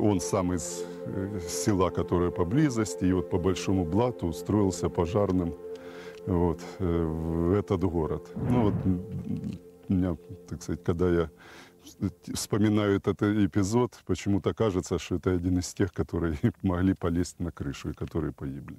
он 0.00 0.20
сам 0.20 0.52
из 0.52 0.84
села, 1.48 1.90
которое 1.90 2.30
поблизости, 2.30 3.04
и 3.04 3.12
вот 3.12 3.28
по 3.28 3.38
большому 3.38 3.84
блату 3.84 4.28
устроился 4.28 4.88
пожарным 4.88 5.52
вот, 6.28 6.60
э, 6.78 7.04
в 7.04 7.52
этот 7.54 7.82
город. 7.84 8.30
Ну 8.36 8.64
вот, 8.64 8.74
меня, 9.88 10.16
так 10.48 10.62
сказать, 10.62 10.84
когда 10.84 11.08
я 11.08 11.30
вспоминаю 12.34 12.96
этот 12.96 13.22
эпизод, 13.22 13.98
почему-то 14.06 14.52
кажется, 14.52 14.98
что 14.98 15.16
это 15.16 15.30
один 15.32 15.58
из 15.58 15.72
тех, 15.72 15.92
которые 15.92 16.38
могли 16.62 16.94
полезть 16.94 17.40
на 17.40 17.50
крышу 17.50 17.90
и 17.90 17.94
которые 17.94 18.32
погибли. 18.32 18.78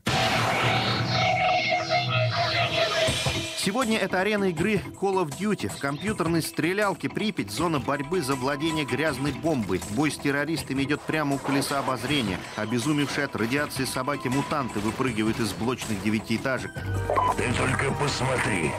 Сегодня 3.62 3.98
это 3.98 4.22
арена 4.22 4.46
игры 4.46 4.82
Call 5.02 5.22
of 5.22 5.38
Duty. 5.38 5.68
В 5.68 5.80
компьютерной 5.80 6.42
стрелялке 6.42 7.10
Припять 7.10 7.52
зона 7.52 7.82
борьбы 7.82 8.22
за 8.22 8.36
владение 8.36 8.86
грязной 8.86 9.34
бомбой. 9.34 9.82
Бой 9.98 10.12
с 10.12 10.18
террористами 10.18 10.84
идет 10.84 11.02
прямо 11.02 11.36
у 11.36 11.40
колеса 11.40 11.80
обозрения. 11.80 12.40
Обезумевшие 12.56 13.26
от 13.26 13.36
радиации 13.36 13.84
собаки-мутанты 13.84 14.80
выпрыгивают 14.80 15.42
из 15.42 15.52
блочных 15.52 16.02
девятиэтажек. 16.02 16.72
Ты 17.36 17.54
только 17.58 17.92
посмотри. 18.00 18.72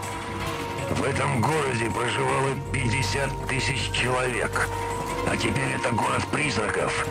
В 0.92 1.04
этом 1.04 1.42
городе 1.42 1.90
проживало 1.90 2.56
50 2.72 3.48
тысяч 3.48 3.92
человек. 3.92 4.66
А 5.28 5.36
теперь 5.36 5.76
это 5.78 5.94
город 5.94 6.24
призраков. 6.32 7.06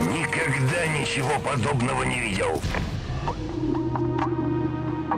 Никогда 0.00 0.86
ничего 0.98 1.38
подобного 1.38 2.02
не 2.02 2.20
видел. 2.20 2.60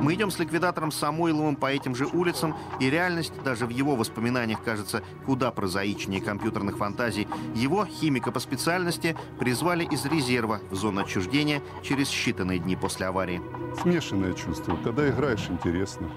Мы 0.03 0.15
идем 0.15 0.33
с 0.33 0.39
ликвидатором 0.41 0.91
Самойловым 0.91 1.55
по 1.55 1.73
этим 1.73 1.95
же 1.95 2.07
улицам, 2.07 2.57
и 2.81 2.91
реальность 2.91 3.33
даже 3.45 3.67
в 3.67 3.71
его 3.71 3.95
воспоминаниях 3.95 4.61
кажется 4.61 5.01
куда 5.25 5.53
прозаичнее 5.53 6.21
компьютерных 6.21 6.77
фантазий. 6.77 7.29
Его, 7.55 7.87
химика 7.87 8.33
по 8.33 8.41
специальности, 8.41 9.17
призвали 9.39 9.85
из 9.85 10.05
резерва 10.05 10.61
в 10.71 10.75
зону 10.75 11.03
отчуждения 11.03 11.63
через 11.83 12.09
считанные 12.09 12.59
дни 12.59 12.75
после 12.75 13.07
аварии. 13.07 13.41
Смешанное 13.81 14.33
чувство. 14.33 14.77
Когда 14.83 15.09
играешь, 15.09 15.47
интересно. 15.49 16.11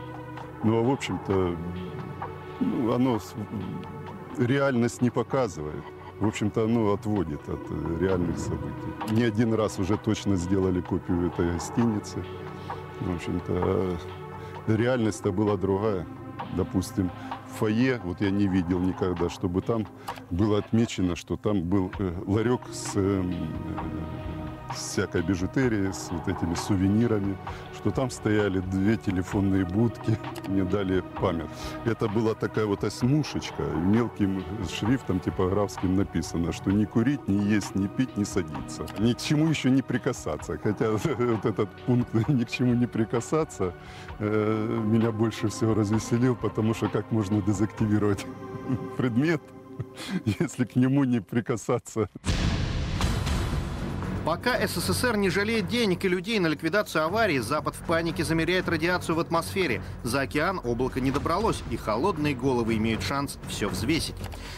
Ну, 0.63 0.80
а 0.80 0.82
в 0.82 0.89
общем-то, 0.89 1.56
ну, 2.62 2.92
оно 2.92 3.20
реальность 4.39 5.04
не 5.04 5.12
показывает. 5.12 5.84
В 6.20 6.25
общем-то, 6.25 6.63
оно 6.63 6.94
отводит 6.94 7.48
от 7.48 7.62
э, 7.70 7.98
реальных 8.00 8.39
событий. 8.39 9.12
Не 9.12 9.24
один 9.24 9.54
раз 9.54 9.77
уже 9.77 9.98
точно 9.98 10.38
сделали 10.38 10.82
копию 10.82 11.27
этой 11.27 11.51
гостиницы. 11.51 12.24
В 13.02 13.16
общем-то, 13.16 13.98
реальность-то 14.68 15.32
была 15.32 15.58
другая. 15.58 16.06
Допустим, 16.56 17.12
в 17.48 17.60
фойе, 17.60 18.02
вот 18.04 18.22
я 18.22 18.30
не 18.30 18.48
видел 18.48 18.80
никогда, 18.80 19.30
чтобы 19.30 19.62
там 19.62 19.88
было 20.30 20.60
отмечено, 20.60 21.16
что 21.16 21.38
там 21.38 21.64
был 21.64 21.92
э, 22.00 22.14
ларек 22.25 22.62
с 22.72 22.92
э, 22.96 23.24
всякой 24.75 25.22
бижутерией, 25.22 25.94
с 25.94 26.10
вот 26.12 26.27
этими 26.27 26.55
сувенирами, 26.55 27.38
что 27.75 27.91
там 27.91 28.10
стояли 28.10 28.60
две 28.60 28.98
телефонные 28.98 29.65
будки, 29.65 30.17
мне 30.48 30.63
дали 30.63 31.01
память. 31.20 31.50
Это 31.86 32.08
была 32.08 32.34
такая 32.34 32.65
вот 32.65 32.84
осьмушечка, 32.84 33.63
мелким 33.63 34.44
шрифтом 34.70 35.20
типографским 35.20 35.96
написано, 35.96 36.51
что 36.51 36.72
не 36.72 36.86
курить, 36.86 37.27
не 37.27 37.46
есть, 37.46 37.75
не 37.75 37.88
пить, 37.88 38.17
не 38.17 38.25
садиться. 38.25 38.86
Ни 39.00 39.13
к 39.13 39.20
чему 39.20 39.48
еще 39.48 39.70
не 39.70 39.82
прикасаться. 39.82 40.58
Хотя 40.58 40.91
вот 41.20 41.46
этот 41.46 41.70
пункт 41.86 42.13
ни 42.27 42.44
к 42.44 42.50
чему 42.50 42.74
не 42.74 42.88
прикасаться 42.88 43.74
э, 44.20 44.82
меня 44.86 45.12
больше 45.12 45.48
всего 45.50 45.74
развеселил, 45.74 46.36
потому 46.36 46.74
что 46.74 46.89
как 46.89 47.12
можно 47.12 47.41
дезактивировать 47.41 48.25
предмет, 48.98 49.41
если 50.25 50.65
к 50.65 50.75
нему 50.75 51.03
не 51.03 51.20
прикасаться. 51.20 52.10
Пока 54.25 54.57
СССР 54.68 55.18
не 55.18 55.29
жалеет 55.29 55.68
денег 55.68 56.03
и 56.03 56.07
людей 56.07 56.40
на 56.40 56.48
ликвидацию 56.48 57.03
аварии, 57.03 57.38
Запад 57.38 57.75
в 57.75 57.81
панике 57.81 58.24
замеряет 58.24 58.68
радиацию 58.68 59.16
в 59.16 59.20
атмосфере. 59.20 59.83
За 60.01 60.22
океан 60.22 60.59
облако 60.64 61.00
не 61.00 61.11
добралось, 61.11 61.61
и 61.70 61.77
холодные 61.77 62.33
головы 62.33 62.77
имеют 62.77 63.03
шанс 63.03 63.38
все 63.48 63.70
взвесить. 63.70 64.16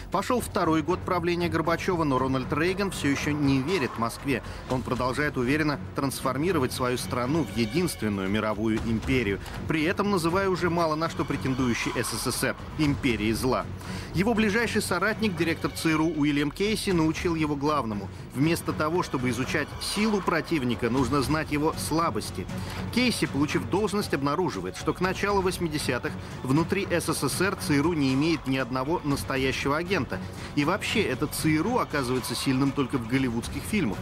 Пошел 0.09 0.39
второй 0.39 0.83
год 0.83 0.99
правления 1.01 1.49
Горбачева, 1.49 2.05
но 2.05 2.17
Рональд 2.17 2.51
Рейган 2.53 2.91
все 2.91 3.09
еще 3.09 3.33
не 3.33 3.61
верит 3.61 3.91
Москве. 3.97 4.41
Он 4.69 4.81
продолжает 4.83 5.35
уверенно 5.35 5.81
трансформировать 5.97 6.71
свою 6.71 6.97
страну 6.97 7.43
в 7.43 7.57
единственную 7.57 8.29
мировую 8.29 8.77
империю, 8.77 9.41
при 9.67 9.83
этом 9.83 10.11
называя 10.11 10.47
уже 10.47 10.69
мало 10.69 10.95
на 10.95 11.09
что 11.09 11.25
претендующий 11.25 11.91
СССР– 12.01 12.55
империей 12.77 13.33
зла. 13.33 13.65
Его 14.13 14.33
ближайший 14.33 14.81
соратник, 14.81 15.35
директор 15.35 15.69
ЦРУ 15.71 16.07
Уильям 16.15 16.51
Кейси, 16.51 16.91
научил 16.91 17.35
его 17.35 17.57
главному. 17.57 18.07
Вместо 18.37 18.71
того, 18.71 19.01
чтобы 19.01 19.31
изучать 19.31 19.67
силу 19.81 20.21
противника, 20.21 20.91
нужно 20.91 21.23
знать 21.23 21.51
его 21.51 21.73
слабости. 21.73 22.45
Кейси, 22.93 23.25
получив 23.25 23.67
должность, 23.67 24.13
обнаруживает, 24.13 24.77
что 24.77 24.93
к 24.93 25.01
началу 25.01 25.41
80-х 25.41 26.11
внутри 26.43 26.87
СССР 26.87 27.57
ЦРУ 27.59 27.93
не 27.93 28.13
имеет 28.13 28.45
ни 28.45 28.57
одного 28.57 29.01
настоящего 29.03 29.77
агента. 29.77 30.19
И 30.55 30.65
вообще, 30.65 31.01
этот 31.01 31.33
ЦРУ 31.33 31.79
оказывается 31.79 32.35
сильным 32.35 32.71
только 32.71 32.99
в 32.99 33.07
голливудских 33.07 33.63
фильмах. 33.63 33.97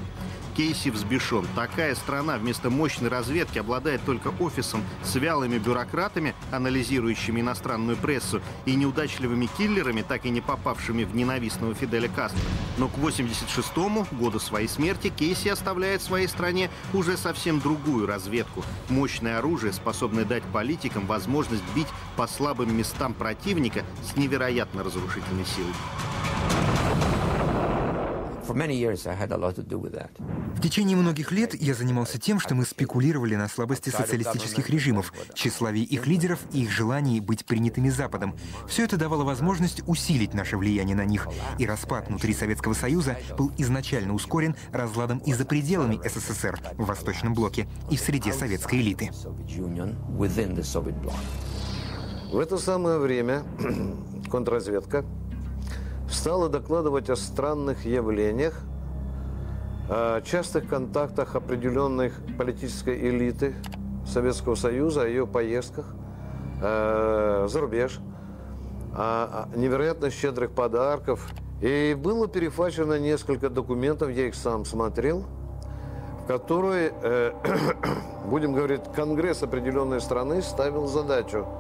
Кейси 0.56 0.90
взбешен. 0.90 1.46
Такая 1.56 1.96
страна 1.96 2.38
вместо 2.38 2.70
мощной 2.70 3.10
разведки 3.10 3.60
обладает 3.60 4.02
только 4.06 4.34
офисом 4.40 4.84
с 5.04 5.16
вялыми 5.16 5.58
бюрократами, 5.58 6.34
анализирующими 6.52 7.42
иностранную 7.42 7.98
прессу, 7.98 8.42
и 8.66 8.76
неудачливыми 8.76 9.48
киллерами, 9.58 10.02
так 10.02 10.26
и 10.26 10.30
не 10.30 10.42
попавшими 10.42 11.04
в 11.04 11.16
ненавистного 11.16 11.74
Фиделя 11.76 12.08
Кастро. 12.08 12.42
Но 12.78 12.88
к 12.88 12.98
86-му, 12.98 14.08
году 14.12 14.40
своей 14.40 14.68
смерти, 14.68 15.10
Кейси 15.10 15.50
оставляет 15.50 16.02
своей 16.02 16.28
стране 16.28 16.70
уже 16.94 17.18
совсем 17.18 17.60
другую 17.60 18.08
разведку. 18.08 18.64
Мощное 18.90 19.40
оружие, 19.40 19.74
способное 19.74 20.26
дать 20.26 20.44
политикам 20.44 21.06
возможность 21.06 21.64
бить 21.76 21.88
по 22.16 22.28
слабым 22.28 22.76
местам 22.78 23.14
противника 23.14 23.84
с 24.04 24.16
невероятно 24.16 24.84
разрушительной 24.84 25.46
силой. 25.46 25.74
В 30.56 30.62
течение 30.62 30.96
многих 30.96 31.34
лет 31.34 31.54
я 31.62 31.74
занимался 31.74 32.18
тем, 32.18 32.40
что 32.40 32.56
мы 32.56 32.66
спекулировали 32.66 33.36
на 33.36 33.50
слабости 33.50 33.90
социалистических 33.90 34.70
режимов, 34.70 35.12
тщеславии 35.34 35.84
их 35.84 36.08
лидеров 36.08 36.40
и 36.54 36.64
их 36.64 36.72
желании 36.72 37.20
быть 37.20 37.46
принятыми 37.46 37.90
Западом. 37.90 38.34
Все 38.66 38.86
это 38.86 38.96
давало 38.96 39.26
возможность 39.26 39.84
усилить 39.88 40.34
наше 40.34 40.56
влияние 40.56 40.96
на 40.96 41.04
них, 41.04 41.28
и 41.60 41.66
распад 41.66 42.08
внутри 42.08 42.34
Советского 42.34 42.74
Союза 42.74 43.18
был 43.38 43.52
изначально 43.58 44.14
ускорен 44.14 44.56
разладом 44.72 45.18
и 45.20 45.34
за 45.34 45.44
пределами 45.46 46.00
СССР 46.08 46.58
в 46.78 46.86
Восточном 46.86 47.34
блоке 47.34 47.68
и 47.92 47.98
в 47.98 48.00
среде 48.00 48.32
советской 48.32 48.80
элиты. 48.80 49.12
В 52.32 52.40
это 52.40 52.58
самое 52.58 53.00
время 53.00 53.44
контрразведка 54.32 55.04
стала 56.10 56.50
докладывать 56.50 57.10
о 57.10 57.16
странных 57.16 57.86
явлениях, 57.86 58.60
о 59.90 60.22
частых 60.22 60.68
контактах 60.68 61.36
определенных 61.36 62.14
политической 62.38 63.10
элиты 63.10 63.56
Советского 64.06 64.56
Союза, 64.56 65.04
о 65.04 65.08
ее 65.08 65.28
поездках 65.28 65.86
э, 66.62 67.48
за 67.50 67.60
рубеж, 67.60 68.00
о, 68.94 69.48
невероятно 69.56 70.10
щедрых 70.10 70.52
подарков. 70.52 71.28
И 71.62 71.96
было 71.98 72.28
перехвачено 72.28 73.00
несколько 73.00 73.50
документов, 73.50 74.10
я 74.12 74.28
их 74.28 74.36
сам 74.36 74.66
смотрел, 74.66 75.26
в 76.24 76.28
которые, 76.28 76.94
э, 77.02 77.32
будем 78.26 78.54
говорить, 78.54 78.82
Конгресс 78.96 79.42
определенной 79.44 80.02
страны 80.02 80.42
ставил 80.42 80.88
задачу– 80.88 81.46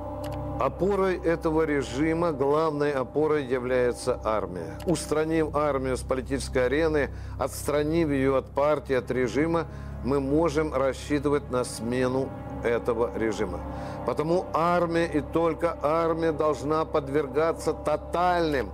Опорой 0.59 1.17
этого 1.17 1.63
режима, 1.63 2.31
главной 2.31 2.93
опорой 2.93 3.45
является 3.45 4.17
армия. 4.23 4.77
Устранив 4.85 5.53
армию 5.53 5.97
с 5.97 6.01
политической 6.01 6.67
арены, 6.67 7.09
отстранив 7.37 8.09
ее 8.09 8.37
от 8.37 8.51
партии, 8.51 8.93
от 8.93 9.11
режима, 9.11 9.65
мы 10.05 10.21
можем 10.21 10.73
рассчитывать 10.73 11.51
на 11.51 11.65
смену 11.65 12.29
этого 12.63 13.11
режима. 13.17 13.59
Потому 14.05 14.45
армия 14.53 15.07
и 15.07 15.19
только 15.19 15.77
армия 15.81 16.31
должна 16.31 16.85
подвергаться 16.85 17.73
тотальным 17.73 18.69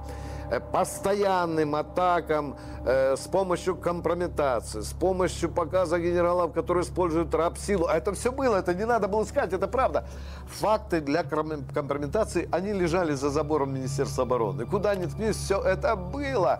постоянным 0.60 1.76
атакам 1.76 2.58
э, 2.86 3.16
с 3.16 3.28
помощью 3.28 3.76
компрометации, 3.76 4.82
с 4.82 4.92
помощью 4.92 5.50
показа 5.50 6.00
генералов, 6.00 6.54
которые 6.54 6.84
используют 6.84 7.34
рабсилу. 7.34 7.88
А 7.88 7.96
это 7.96 8.14
все 8.14 8.32
было, 8.32 8.58
это 8.58 8.74
не 8.74 8.86
надо 8.86 9.08
было 9.08 9.24
искать, 9.24 9.54
это 9.54 9.68
правда. 9.68 10.06
Факты 10.48 11.00
для 11.00 11.24
компрометации, 11.24 12.50
они 12.52 12.74
лежали 12.74 13.14
за 13.14 13.30
забором 13.30 13.74
Министерства 13.74 14.24
обороны. 14.24 14.66
Куда 14.66 14.96
ни 14.96 15.06
ткнись, 15.06 15.38
все 15.38 15.62
это 15.62 15.96
было. 15.96 16.60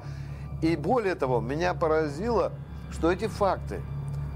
И 0.62 0.76
более 0.76 1.16
того, 1.16 1.42
меня 1.42 1.74
поразило, 1.74 2.52
что 2.92 3.12
эти 3.12 3.28
факты 3.28 3.82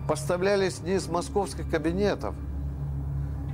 поставлялись 0.08 0.82
не 0.82 0.96
из 0.96 1.08
московских 1.08 1.70
кабинетов. 1.70 2.36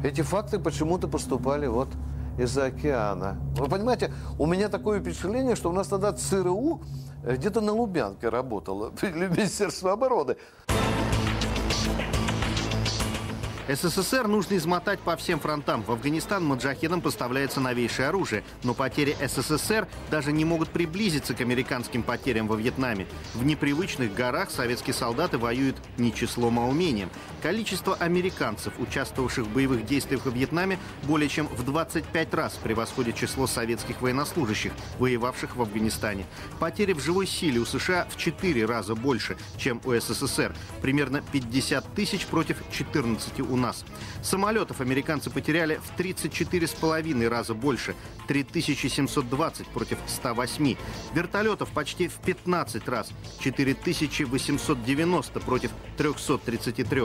Эти 0.04 0.22
факты 0.22 0.58
почему-то 0.58 1.08
поступали 1.08 1.68
вот 1.68 1.90
из-за 2.38 2.65
океана. 2.65 3.38
Вы 3.56 3.67
понимаете, 3.67 4.12
у 4.38 4.46
меня 4.46 4.70
такое 4.70 5.00
впечатление, 5.00 5.56
что 5.56 5.70
у 5.70 5.74
нас 5.74 5.88
тогда 5.88 6.13
ЦРУ 6.13 6.82
где-то 7.24 7.62
на 7.62 7.74
Лубянке 7.74 8.30
работало, 8.30 8.91
или 9.02 9.28
Министерство 9.28 9.94
обороны. 9.94 10.36
СССР 13.67 14.28
нужно 14.28 14.58
измотать 14.58 15.00
по 15.00 15.15
всем 15.15 15.39
фронтам. 15.39 15.84
В 15.84 15.91
Афганистан 15.91 16.43
маджахедам 16.43 17.00
поставляется 17.00 17.60
новейшее 17.60 18.08
оружие, 18.08 18.43
но 18.63 18.74
потери 18.74 19.15
СССР 19.21 19.88
даже 20.10 20.32
не 20.32 20.45
могут 20.45 20.69
приблизиться 20.69 21.34
к 21.34 21.41
американским 21.41 22.02
потерям 22.02 22.47
во 22.47 22.56
Вьетнаме. 22.56 23.08
В 23.36 23.45
непривычных 23.45 24.13
горах 24.13 24.50
советские 24.50 24.93
солдаты 24.93 25.38
воюют 25.38 25.78
не 25.97 26.13
числом, 26.13 26.60
а 26.60 26.65
умением. 26.65 27.10
Количество 27.41 27.95
американцев, 27.95 28.74
участвовавших 28.80 29.45
в 29.45 29.54
боевых 29.54 29.86
действиях 29.86 30.26
во 30.26 30.32
Вьетнаме, 30.32 30.80
более 31.04 31.30
чем 31.30 31.47
в 31.47 31.63
25 31.63 32.34
раз 32.34 32.54
превосходит 32.54 33.15
число 33.15 33.45
советских 33.47 34.02
военнослужащих, 34.02 34.71
воевавших 34.97 35.56
в 35.56 35.62
Афганистане. 35.62 36.26
Потери 36.60 36.93
в 36.93 37.00
живой 37.00 37.28
силе 37.28 37.60
у 37.60 37.65
США 37.65 38.08
в 38.10 38.17
4 38.17 38.65
раза 38.65 38.95
больше, 38.95 39.38
чем 39.58 39.82
у 39.86 39.93
СССР. 39.93 40.56
Примерно 40.82 41.21
50 41.32 41.93
тысяч 41.93 42.26
против 42.26 42.58
14 42.71 43.39
у 43.41 43.51
нас. 43.56 43.86
Самолетов 44.22 44.82
американцы 44.82 45.30
потеряли 45.30 45.80
в 45.84 46.00
34,5 46.00 47.28
раза 47.28 47.54
больше, 47.54 47.96
3720 48.28 49.68
против 49.68 49.98
108. 50.08 50.76
Вертолетов 51.14 51.70
почти 51.72 52.08
в 52.08 52.16
15 52.16 52.88
раз, 52.88 53.12
4890 53.40 55.40
против 55.40 55.72
333. 55.98 57.02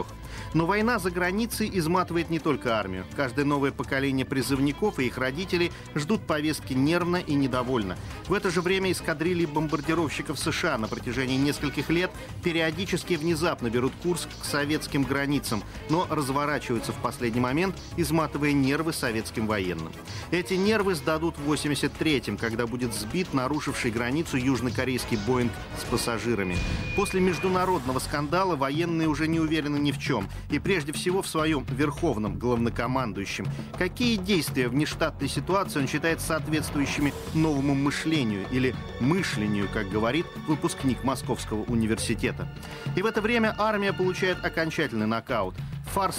Но 0.54 0.66
война 0.66 0.98
за 0.98 1.10
границей 1.10 1.70
изматывает 1.72 2.30
не 2.30 2.38
только 2.38 2.78
армию. 2.78 3.04
Каждое 3.16 3.44
новое 3.44 3.72
поколение 3.72 4.26
призывников 4.26 4.98
и 4.98 5.06
их 5.06 5.18
родителей 5.18 5.72
ждут 5.94 6.26
повестки 6.26 6.72
нервно 6.72 7.16
и 7.16 7.34
недовольно. 7.34 7.96
В 8.28 8.32
это 8.32 8.50
же 8.50 8.60
время 8.60 8.92
эскадрильи 8.92 9.46
бомбардировщиков 9.46 10.38
США 10.38 10.78
на 10.78 10.88
протяжении 10.88 11.36
нескольких 11.36 11.90
лет 11.90 12.10
периодически 12.42 13.14
внезапно 13.14 13.70
берут 13.70 13.92
курс 14.02 14.28
к 14.40 14.44
советским 14.44 15.02
границам, 15.02 15.62
но 15.88 16.06
разворачиваются 16.36 16.92
в 16.92 16.96
последний 16.96 17.40
момент, 17.40 17.74
изматывая 17.96 18.52
нервы 18.52 18.92
советским 18.92 19.46
военным. 19.46 19.92
Эти 20.30 20.54
нервы 20.54 20.94
сдадут 20.94 21.38
в 21.38 21.50
83-м, 21.50 22.36
когда 22.36 22.66
будет 22.66 22.92
сбит 22.92 23.32
нарушивший 23.32 23.90
границу 23.90 24.36
южнокорейский 24.36 25.18
Боинг 25.26 25.52
с 25.80 25.84
пассажирами. 25.84 26.56
После 26.94 27.20
международного 27.20 27.98
скандала 28.00 28.54
военные 28.54 29.08
уже 29.08 29.28
не 29.28 29.40
уверены 29.40 29.78
ни 29.78 29.92
в 29.92 29.98
чем, 29.98 30.28
и 30.50 30.58
прежде 30.58 30.92
всего 30.92 31.22
в 31.22 31.26
своем 31.26 31.64
верховном 31.70 32.38
главнокомандующем. 32.38 33.46
Какие 33.78 34.16
действия 34.16 34.68
в 34.68 34.74
нештатной 34.74 35.28
ситуации 35.28 35.80
он 35.80 35.88
считает 35.88 36.20
соответствующими 36.20 37.14
новому 37.34 37.74
мышлению 37.74 38.46
или 38.50 38.74
мышлению, 39.00 39.68
как 39.72 39.88
говорит 39.88 40.26
выпускник 40.46 41.02
Московского 41.02 41.62
университета. 41.62 42.46
И 42.94 43.02
в 43.02 43.06
это 43.06 43.22
время 43.22 43.54
армия 43.56 43.92
получает 43.92 44.44
окончательный 44.44 45.06
нокаут. 45.06 45.54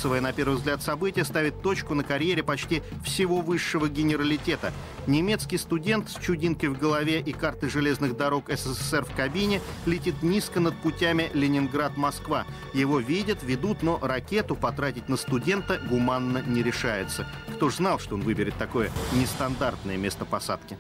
Фарсовое, 0.08 0.22
на 0.22 0.32
первый 0.32 0.56
взгляд, 0.56 0.82
событие 0.82 1.26
ставит 1.26 1.62
точку 1.62 1.94
на 1.94 2.02
карьере 2.02 2.42
почти 2.42 2.82
всего 3.04 3.42
высшего 3.42 3.90
генералитета. 3.90 4.72
Немецкий 5.06 5.58
студент 5.58 6.10
с 6.10 6.16
чудинкой 6.16 6.70
в 6.70 6.80
голове 6.80 7.20
и 7.20 7.34
картой 7.34 7.70
железных 7.70 8.16
дорог 8.16 8.46
СССР 8.50 9.04
в 9.04 9.14
кабине 9.14 9.60
летит 9.86 10.24
низко 10.24 10.62
над 10.62 10.78
путями 10.78 11.30
Ленинград-Москва. 11.34 12.46
Его 12.74 13.00
видят, 13.00 13.44
ведут, 13.44 13.84
но 13.84 14.00
ракету 14.02 14.56
потратить 14.56 15.10
на 15.10 15.18
студента 15.18 15.78
гуманно 15.90 16.42
не 16.48 16.64
решается. 16.64 17.28
Кто 17.56 17.70
ж 17.70 17.76
знал, 17.76 18.00
что 18.00 18.16
он 18.16 18.22
выберет 18.22 18.56
такое 18.56 18.92
нестандартное 19.14 19.98
место 19.98 20.24
посадки? 20.24 20.78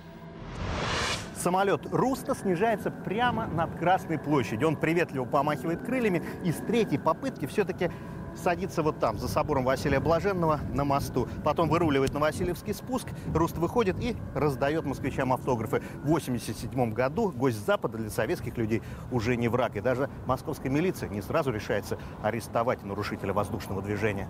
Самолет 1.35 1.81
Руста 1.91 2.33
снижается 2.33 2.91
прямо 2.91 3.45
над 3.47 3.77
Красной 3.77 4.19
площадью. 4.19 4.69
Он 4.69 4.77
приветливо 4.77 5.25
помахивает 5.25 5.81
крыльями 5.83 6.23
и 6.45 6.51
с 6.53 6.57
третьей 6.57 6.97
попытки 6.97 7.45
все-таки 7.45 7.91
садится 8.37 8.83
вот 8.83 8.99
там, 8.99 9.17
за 9.17 9.27
собором 9.27 9.65
Василия 9.65 9.99
Блаженного 9.99 10.59
на 10.73 10.83
мосту. 10.83 11.27
Потом 11.43 11.69
выруливает 11.69 12.13
на 12.13 12.19
Васильевский 12.19 12.73
спуск, 12.73 13.07
Руст 13.33 13.57
выходит 13.57 13.97
и 13.99 14.15
раздает 14.33 14.85
москвичам 14.85 15.33
автографы. 15.33 15.81
В 16.03 16.07
87 16.07 16.93
году 16.93 17.31
гость 17.31 17.65
Запада 17.65 17.97
для 17.97 18.09
советских 18.09 18.57
людей 18.57 18.81
уже 19.11 19.35
не 19.35 19.47
враг. 19.47 19.75
И 19.75 19.81
даже 19.81 20.09
московская 20.25 20.69
милиция 20.69 21.09
не 21.09 21.21
сразу 21.21 21.51
решается 21.51 21.97
арестовать 22.21 22.83
нарушителя 22.83 23.33
воздушного 23.33 23.81
движения. 23.81 24.27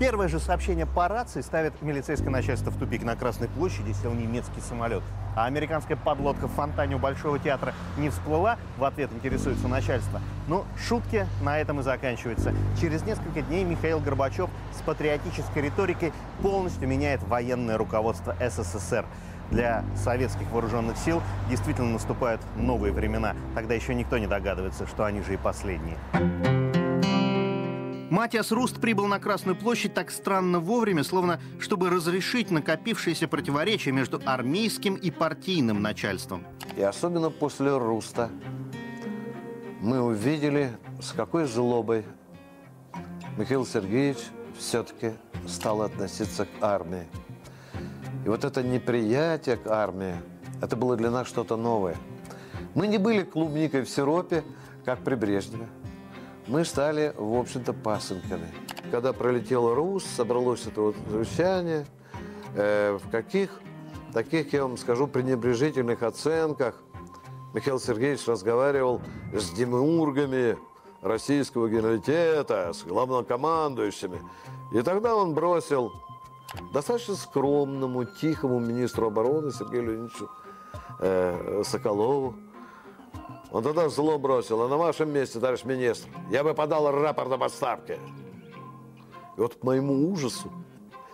Первое 0.00 0.26
же 0.26 0.40
сообщение 0.40 0.86
по 0.86 1.06
рации 1.06 1.40
ставит 1.40 1.80
милицейское 1.80 2.28
начальство 2.28 2.72
в 2.72 2.76
тупик. 2.76 3.04
На 3.04 3.14
Красной 3.14 3.46
площади 3.46 3.92
сел 3.92 4.12
немецкий 4.12 4.60
самолет. 4.60 5.02
А 5.36 5.46
американская 5.46 5.96
подлодка 5.96 6.48
в 6.48 6.52
фонтане 6.52 6.96
у 6.96 6.98
Большого 6.98 7.38
театра 7.38 7.74
не 7.96 8.10
всплыла. 8.10 8.58
В 8.76 8.84
ответ 8.84 9.10
интересуется 9.12 9.68
начальство. 9.68 10.20
Но 10.48 10.64
шутки 10.76 11.26
на 11.42 11.60
этом 11.60 11.78
и 11.78 11.82
заканчиваются. 11.84 12.52
Через 12.80 13.04
несколько 13.04 13.42
дней 13.42 13.62
Михаил 13.64 14.00
Горбачев 14.00 14.50
с 14.76 14.82
патриотической 14.82 15.62
риторикой 15.62 16.12
полностью 16.42 16.88
меняет 16.88 17.22
военное 17.22 17.78
руководство 17.78 18.34
СССР. 18.40 19.06
Для 19.50 19.84
советских 19.94 20.50
вооруженных 20.50 20.96
сил 20.96 21.22
действительно 21.48 21.92
наступают 21.92 22.40
новые 22.56 22.92
времена. 22.92 23.36
Тогда 23.54 23.74
еще 23.74 23.94
никто 23.94 24.18
не 24.18 24.26
догадывается, 24.26 24.88
что 24.88 25.04
они 25.04 25.22
же 25.22 25.34
и 25.34 25.36
последние. 25.36 25.98
Матиас 28.14 28.52
Руст 28.52 28.80
прибыл 28.80 29.08
на 29.08 29.18
Красную 29.18 29.56
площадь 29.56 29.92
так 29.92 30.12
странно 30.12 30.60
вовремя, 30.60 31.02
словно 31.02 31.40
чтобы 31.58 31.90
разрешить 31.90 32.52
накопившиеся 32.52 33.26
противоречия 33.26 33.90
между 33.90 34.22
армейским 34.24 34.94
и 34.94 35.10
партийным 35.10 35.82
начальством. 35.82 36.44
И 36.76 36.82
особенно 36.82 37.30
после 37.30 37.76
Руста 37.76 38.30
мы 39.80 40.00
увидели, 40.00 40.70
с 41.02 41.10
какой 41.10 41.46
злобой 41.46 42.04
Михаил 43.36 43.66
Сергеевич 43.66 44.18
все-таки 44.56 45.14
стал 45.48 45.82
относиться 45.82 46.44
к 46.44 46.62
армии. 46.62 47.08
И 48.24 48.28
вот 48.28 48.44
это 48.44 48.62
неприятие 48.62 49.56
к 49.56 49.66
армии, 49.66 50.14
это 50.62 50.76
было 50.76 50.96
для 50.96 51.10
нас 51.10 51.26
что-то 51.26 51.56
новое. 51.56 51.96
Мы 52.76 52.86
не 52.86 52.98
были 52.98 53.24
клубникой 53.24 53.82
в 53.82 53.90
сиропе, 53.90 54.44
как 54.84 55.00
при 55.00 55.16
Брежневе 55.16 55.66
мы 56.46 56.64
стали, 56.64 57.14
в 57.16 57.38
общем-то, 57.38 57.72
пасынками. 57.72 58.52
Когда 58.90 59.12
пролетел 59.12 59.74
РУС, 59.74 60.04
собралось 60.04 60.66
это 60.66 60.80
вот 60.80 60.96
совещание, 61.10 61.86
э, 62.54 62.98
в 63.02 63.10
каких 63.10 63.60
таких, 64.12 64.52
я 64.52 64.62
вам 64.62 64.76
скажу, 64.76 65.06
пренебрежительных 65.06 66.02
оценках 66.02 66.76
Михаил 67.52 67.78
Сергеевич 67.78 68.26
разговаривал 68.26 69.00
с 69.32 69.50
демиургами 69.50 70.58
российского 71.02 71.68
генералитета, 71.68 72.72
с 72.72 72.82
главнокомандующими. 72.82 74.20
И 74.72 74.82
тогда 74.82 75.14
он 75.14 75.34
бросил 75.34 75.92
достаточно 76.72 77.14
скромному, 77.14 78.04
тихому 78.04 78.58
министру 78.58 79.06
обороны 79.06 79.52
Сергею 79.52 79.84
Леонидовичу 79.84 80.30
э, 81.00 81.62
Соколову, 81.64 82.34
он 83.54 83.62
тогда 83.62 83.88
зло 83.88 84.18
бросил, 84.18 84.62
а 84.62 84.68
на 84.68 84.76
вашем 84.76 85.12
месте, 85.12 85.38
товарищ 85.38 85.62
министр, 85.62 86.08
я 86.28 86.42
бы 86.42 86.54
подал 86.54 86.90
рапорт 86.90 87.30
об 87.30 87.44
отставке. 87.44 88.00
И 89.36 89.40
вот 89.40 89.54
к 89.54 89.62
моему 89.62 90.10
ужасу 90.10 90.50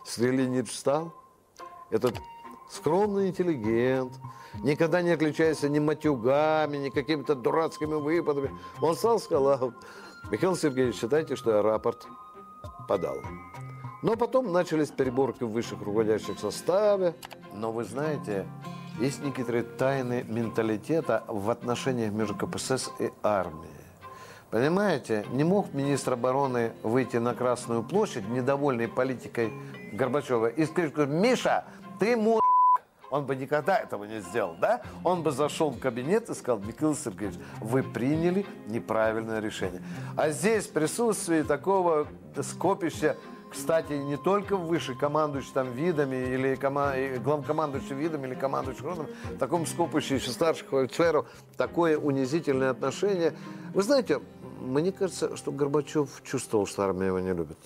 Стрелянин 0.06 0.64
встал, 0.64 1.12
этот 1.90 2.14
скромный 2.70 3.28
интеллигент, 3.28 4.14
никогда 4.62 5.02
не 5.02 5.10
отличаясь 5.10 5.62
ни 5.64 5.80
матюгами, 5.80 6.78
ни 6.78 6.88
какими-то 6.88 7.34
дурацкими 7.34 7.96
выпадами. 7.96 8.50
Он 8.80 8.96
стал 8.96 9.18
сказал, 9.18 9.74
Михаил 10.30 10.56
Сергеевич, 10.56 10.96
считайте, 10.96 11.36
что 11.36 11.50
я 11.50 11.60
рапорт 11.60 12.06
подал. 12.88 13.18
Но 14.00 14.16
потом 14.16 14.50
начались 14.50 14.88
переборки 14.88 15.44
в 15.44 15.50
высших 15.50 15.82
руководящих 15.82 16.38
составе. 16.38 17.14
Но 17.52 17.70
вы 17.70 17.84
знаете, 17.84 18.48
есть 18.98 19.22
некоторые 19.22 19.62
тайны 19.62 20.24
менталитета 20.28 21.24
в 21.28 21.50
отношениях 21.50 22.12
между 22.12 22.34
КПСС 22.34 22.90
и 22.98 23.12
армией. 23.22 23.68
Понимаете, 24.50 25.24
не 25.30 25.44
мог 25.44 25.72
министр 25.72 26.14
обороны 26.14 26.72
выйти 26.82 27.18
на 27.18 27.34
Красную 27.34 27.84
площадь, 27.84 28.28
недовольный 28.28 28.88
политикой 28.88 29.52
Горбачева, 29.92 30.48
и 30.48 30.66
сказать, 30.66 30.92
Миша, 31.08 31.64
ты 32.00 32.16
мой 32.16 32.40
он 33.10 33.26
бы 33.26 33.34
никогда 33.34 33.76
этого 33.76 34.04
не 34.04 34.20
сделал, 34.20 34.56
да? 34.60 34.82
Он 35.02 35.22
бы 35.22 35.32
зашел 35.32 35.70
в 35.70 35.80
кабинет 35.80 36.30
и 36.30 36.34
сказал, 36.34 36.60
Михаил 36.60 36.94
Сергеевич, 36.94 37.38
вы 37.60 37.82
приняли 37.82 38.46
неправильное 38.68 39.40
решение. 39.40 39.82
А 40.16 40.30
здесь 40.30 40.66
в 40.66 40.72
присутствии 40.72 41.42
такого 41.42 42.06
скопища 42.40 43.16
кстати, 43.50 43.92
не 43.94 44.16
только 44.16 44.56
выше 44.56 44.94
командующим 44.94 45.52
там 45.52 45.72
видами 45.72 46.16
или 46.16 46.54
кома... 46.54 46.94
главкомандующим 47.22 47.98
видами 47.98 48.28
или 48.28 48.34
командующим 48.34 48.86
родом, 48.86 49.06
в 49.24 49.38
таком 49.38 49.66
скопище 49.66 50.16
еще 50.16 50.30
старших 50.30 50.72
офицеров 50.72 51.26
такое 51.56 51.98
унизительное 51.98 52.70
отношение. 52.70 53.34
Вы 53.74 53.82
знаете, 53.82 54.20
мне 54.60 54.92
кажется, 54.92 55.36
что 55.36 55.52
Горбачев 55.52 56.22
чувствовал, 56.22 56.66
что 56.66 56.82
армия 56.82 57.06
его 57.06 57.20
не 57.20 57.32
любит. 57.32 57.58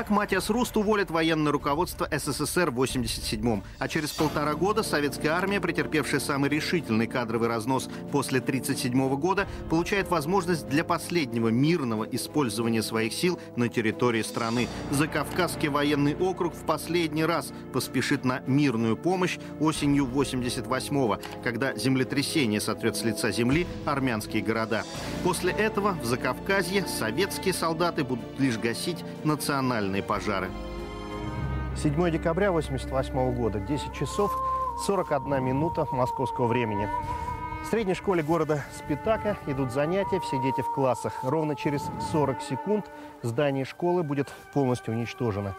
Так 0.00 0.08
Матиас 0.08 0.48
Руст 0.48 0.78
уволит 0.78 1.10
военное 1.10 1.52
руководство 1.52 2.08
СССР 2.10 2.70
в 2.70 2.82
87-м, 2.82 3.62
а 3.78 3.86
через 3.86 4.12
полтора 4.12 4.54
года 4.54 4.82
советская 4.82 5.32
армия, 5.32 5.60
претерпевшая 5.60 6.20
самый 6.20 6.48
решительный 6.48 7.06
кадровый 7.06 7.50
разнос 7.50 7.90
после 8.10 8.38
1937 8.38 9.16
года, 9.16 9.46
получает 9.68 10.08
возможность 10.08 10.66
для 10.70 10.84
последнего 10.84 11.48
мирного 11.48 12.04
использования 12.04 12.82
своих 12.82 13.12
сил 13.12 13.38
на 13.56 13.68
территории 13.68 14.22
страны. 14.22 14.68
Закавказский 14.90 15.68
военный 15.68 16.16
округ 16.16 16.54
в 16.54 16.64
последний 16.64 17.26
раз 17.26 17.52
поспешит 17.74 18.24
на 18.24 18.40
мирную 18.46 18.96
помощь 18.96 19.36
осенью 19.60 20.06
88-го, 20.06 21.18
когда 21.44 21.76
землетрясение 21.76 22.62
сотрет 22.62 22.96
с 22.96 23.04
лица 23.04 23.32
земли 23.32 23.66
армянские 23.84 24.42
города. 24.42 24.82
После 25.24 25.52
этого 25.52 25.92
в 26.02 26.06
Закавказье 26.06 26.86
советские 26.86 27.52
солдаты 27.52 28.02
будут 28.02 28.40
лишь 28.40 28.56
гасить 28.56 29.04
национальные 29.24 29.89
национальные 29.90 30.02
пожары. 30.02 30.50
7 31.76 32.10
декабря 32.10 32.48
1988 32.48 33.34
года, 33.34 33.60
10 33.60 33.92
часов 33.92 34.32
41 34.86 35.42
минута 35.42 35.86
московского 35.92 36.46
времени. 36.46 36.88
В 37.64 37.66
средней 37.66 37.94
школе 37.94 38.22
города 38.22 38.64
Спитака 38.76 39.36
идут 39.46 39.70
занятия, 39.72 40.20
все 40.20 40.40
дети 40.40 40.62
в 40.62 40.72
классах. 40.72 41.12
Ровно 41.22 41.54
через 41.54 41.82
40 42.12 42.42
секунд 42.42 42.86
здание 43.22 43.64
школы 43.64 44.02
будет 44.02 44.28
полностью 44.54 44.94
уничтожено. 44.94 45.54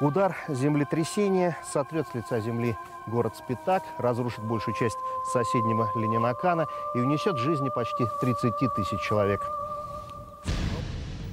Удар 0.00 0.34
землетрясения 0.48 1.56
сотрет 1.64 2.06
с 2.08 2.14
лица 2.14 2.40
земли 2.40 2.76
город 3.06 3.34
Спитак, 3.36 3.82
разрушит 3.98 4.42
большую 4.44 4.74
часть 4.74 4.98
соседнего 5.32 5.90
Ленинакана 5.94 6.66
и 6.94 6.98
унесет 6.98 7.36
жизни 7.36 7.70
почти 7.74 8.04
30 8.20 8.74
тысяч 8.74 9.00
человек. 9.00 9.40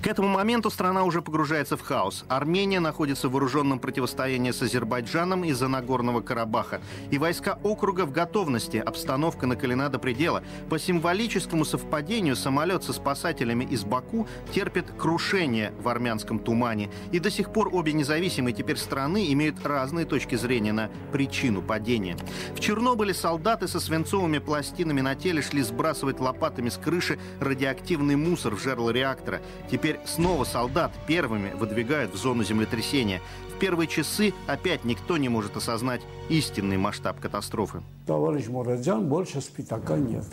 К 0.02 0.08
этому 0.08 0.30
моменту 0.30 0.70
страна 0.70 1.04
уже 1.04 1.22
погружается 1.22 1.76
в 1.76 1.82
хаос. 1.82 2.24
Армения 2.30 2.80
находится 2.80 3.28
в 3.28 3.34
вооруженном 3.34 3.80
противостоянии 3.80 4.52
с 4.52 4.62
Азербайджаном 4.62 5.44
из-за 5.44 5.68
Нагорного 5.68 6.22
Карабаха. 6.22 6.80
И 7.12 7.18
войска 7.18 7.60
округа 7.64 8.06
в 8.06 8.14
готовности. 8.14 8.78
Обстановка 8.78 9.46
накалена 9.46 9.90
до 9.90 10.00
предела. 10.00 10.42
По 10.70 10.80
символическому 10.80 11.66
совпадению 11.66 12.38
самолет 12.38 12.86
со 12.86 12.94
спасателями 12.94 13.66
из 13.66 13.84
Баку 13.84 14.26
терпит 14.54 14.86
крушение 14.98 15.74
в 15.82 15.90
армянском 15.90 16.40
тумане. 16.40 16.90
И 17.12 17.20
до 17.20 17.30
сих 17.30 17.52
пор 17.52 17.68
обе 17.76 17.92
независимые 17.92 18.54
теперь 18.54 18.78
страны 18.78 19.34
имеют 19.34 19.66
разные 19.66 20.06
точки 20.06 20.36
зрения 20.36 20.72
на 20.72 20.90
причину 21.12 21.62
падения. 21.62 22.16
В 22.56 22.62
Чернобыле 22.62 23.14
солдаты 23.14 23.68
со 23.68 23.82
свинцовыми 23.82 24.38
пластинами 24.38 25.02
на 25.02 25.16
теле 25.16 25.42
шли 25.42 25.62
сбрасывать 25.62 26.22
лопатами 26.22 26.70
с 26.70 26.78
крыши 26.78 27.20
радиоактивный 27.42 28.16
мусор 28.16 28.56
в 28.56 28.64
жерло 28.64 28.92
реактора. 28.92 29.42
Теперь 29.70 29.89
Теперь 29.90 30.06
снова 30.06 30.44
солдат 30.44 30.92
первыми 31.08 31.52
выдвигают 31.54 32.14
в 32.14 32.16
зону 32.16 32.44
землетрясения. 32.44 33.22
В 33.56 33.58
первые 33.58 33.88
часы 33.88 34.36
опять 34.46 34.86
никто 34.86 35.18
не 35.18 35.30
может 35.30 35.58
осознать 35.58 36.02
истинный 36.30 36.78
масштаб 36.78 37.20
катастрофы. 37.20 37.82
Товарищ 38.06 38.46
Мурадян, 38.50 39.10
больше 39.10 39.42
спитака 39.42 39.98
нет. 39.98 40.26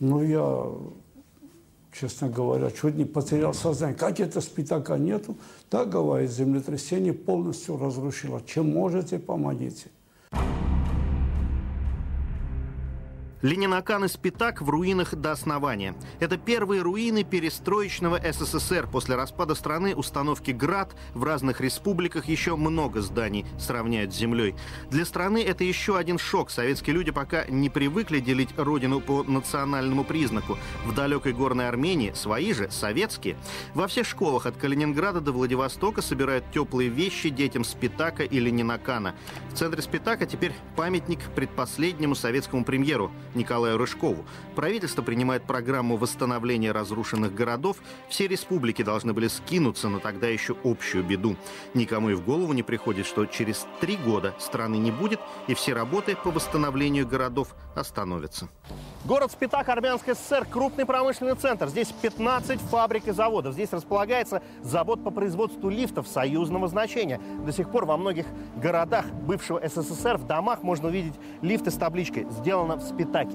Ну, 0.00 0.24
я, 0.24 0.66
честно 1.92 2.28
говоря, 2.28 2.72
чуть 2.72 2.96
не 2.96 3.04
потерял 3.04 3.54
сознание. 3.54 3.96
Как 3.96 4.18
это 4.18 4.40
спитака 4.40 4.98
нету? 4.98 5.36
Так, 5.70 5.90
говорит, 5.90 6.28
землетрясение 6.28 7.12
полностью 7.12 7.78
разрушило. 7.78 8.42
Чем 8.44 8.72
можете, 8.72 9.20
помогите. 9.20 9.86
Ленинакан 13.42 14.02
и 14.06 14.08
Спитак 14.08 14.62
в 14.62 14.70
руинах 14.70 15.14
до 15.14 15.32
основания. 15.32 15.94
Это 16.20 16.38
первые 16.38 16.80
руины 16.80 17.22
перестроечного 17.22 18.18
СССР. 18.18 18.88
После 18.90 19.14
распада 19.14 19.54
страны 19.54 19.94
установки 19.94 20.52
ГРАД 20.52 20.96
в 21.12 21.22
разных 21.22 21.60
республиках 21.60 22.26
еще 22.26 22.56
много 22.56 23.02
зданий 23.02 23.44
сравняют 23.58 24.14
с 24.14 24.16
землей. 24.16 24.54
Для 24.90 25.04
страны 25.04 25.42
это 25.42 25.64
еще 25.64 25.98
один 25.98 26.18
шок. 26.18 26.50
Советские 26.50 26.94
люди 26.94 27.10
пока 27.10 27.44
не 27.44 27.68
привыкли 27.68 28.20
делить 28.20 28.56
родину 28.56 29.00
по 29.00 29.22
национальному 29.22 30.04
признаку. 30.04 30.56
В 30.86 30.94
далекой 30.94 31.34
горной 31.34 31.68
Армении 31.68 32.12
свои 32.14 32.54
же, 32.54 32.70
советские. 32.70 33.36
Во 33.74 33.86
всех 33.86 34.06
школах 34.06 34.46
от 34.46 34.56
Калининграда 34.56 35.20
до 35.20 35.32
Владивостока 35.32 36.00
собирают 36.00 36.50
теплые 36.52 36.88
вещи 36.88 37.28
детям 37.28 37.64
Спитака 37.64 38.22
и 38.22 38.40
Ленинакана. 38.40 39.14
В 39.50 39.58
центре 39.58 39.82
Спитака 39.82 40.24
теперь 40.24 40.54
памятник 40.74 41.20
предпоследнему 41.34 42.14
советскому 42.14 42.64
премьеру– 42.64 43.12
Николаю 43.36 43.78
Рыжкову. 43.78 44.24
Правительство 44.56 45.02
принимает 45.02 45.44
программу 45.44 45.96
восстановления 45.96 46.72
разрушенных 46.72 47.34
городов. 47.34 47.76
Все 48.08 48.26
республики 48.26 48.82
должны 48.82 49.12
были 49.12 49.28
скинуться 49.28 49.88
на 49.88 50.00
тогда 50.00 50.26
еще 50.26 50.56
общую 50.64 51.04
беду. 51.04 51.36
Никому 51.74 52.10
и 52.10 52.14
в 52.14 52.24
голову 52.24 52.52
не 52.52 52.62
приходит, 52.62 53.06
что 53.06 53.26
через 53.26 53.66
три 53.80 53.96
года 53.96 54.34
страны 54.38 54.76
не 54.76 54.90
будет, 54.90 55.20
и 55.46 55.54
все 55.54 55.74
работы 55.74 56.16
по 56.16 56.30
восстановлению 56.30 57.06
городов 57.06 57.54
остановятся. 57.74 58.48
Город 59.04 59.30
Спитак, 59.30 59.68
Армянская 59.68 60.16
ССР, 60.16 60.46
крупный 60.50 60.84
промышленный 60.84 61.36
центр. 61.36 61.68
Здесь 61.68 61.92
15 62.02 62.60
фабрик 62.62 63.06
и 63.06 63.12
заводов. 63.12 63.52
Здесь 63.52 63.72
располагается 63.72 64.42
завод 64.62 65.04
по 65.04 65.10
производству 65.10 65.68
лифтов 65.68 66.08
союзного 66.08 66.66
значения. 66.66 67.20
До 67.44 67.52
сих 67.52 67.70
пор 67.70 67.84
во 67.84 67.96
многих 67.96 68.26
городах 68.56 69.06
бывшего 69.06 69.60
СССР 69.64 70.16
в 70.16 70.26
домах 70.26 70.62
можно 70.62 70.88
увидеть 70.88 71.14
лифты 71.42 71.70
с 71.70 71.74
табличкой 71.74 72.26
«Сделано 72.30 72.76
в 72.76 72.82
Спитаке». 72.82 73.25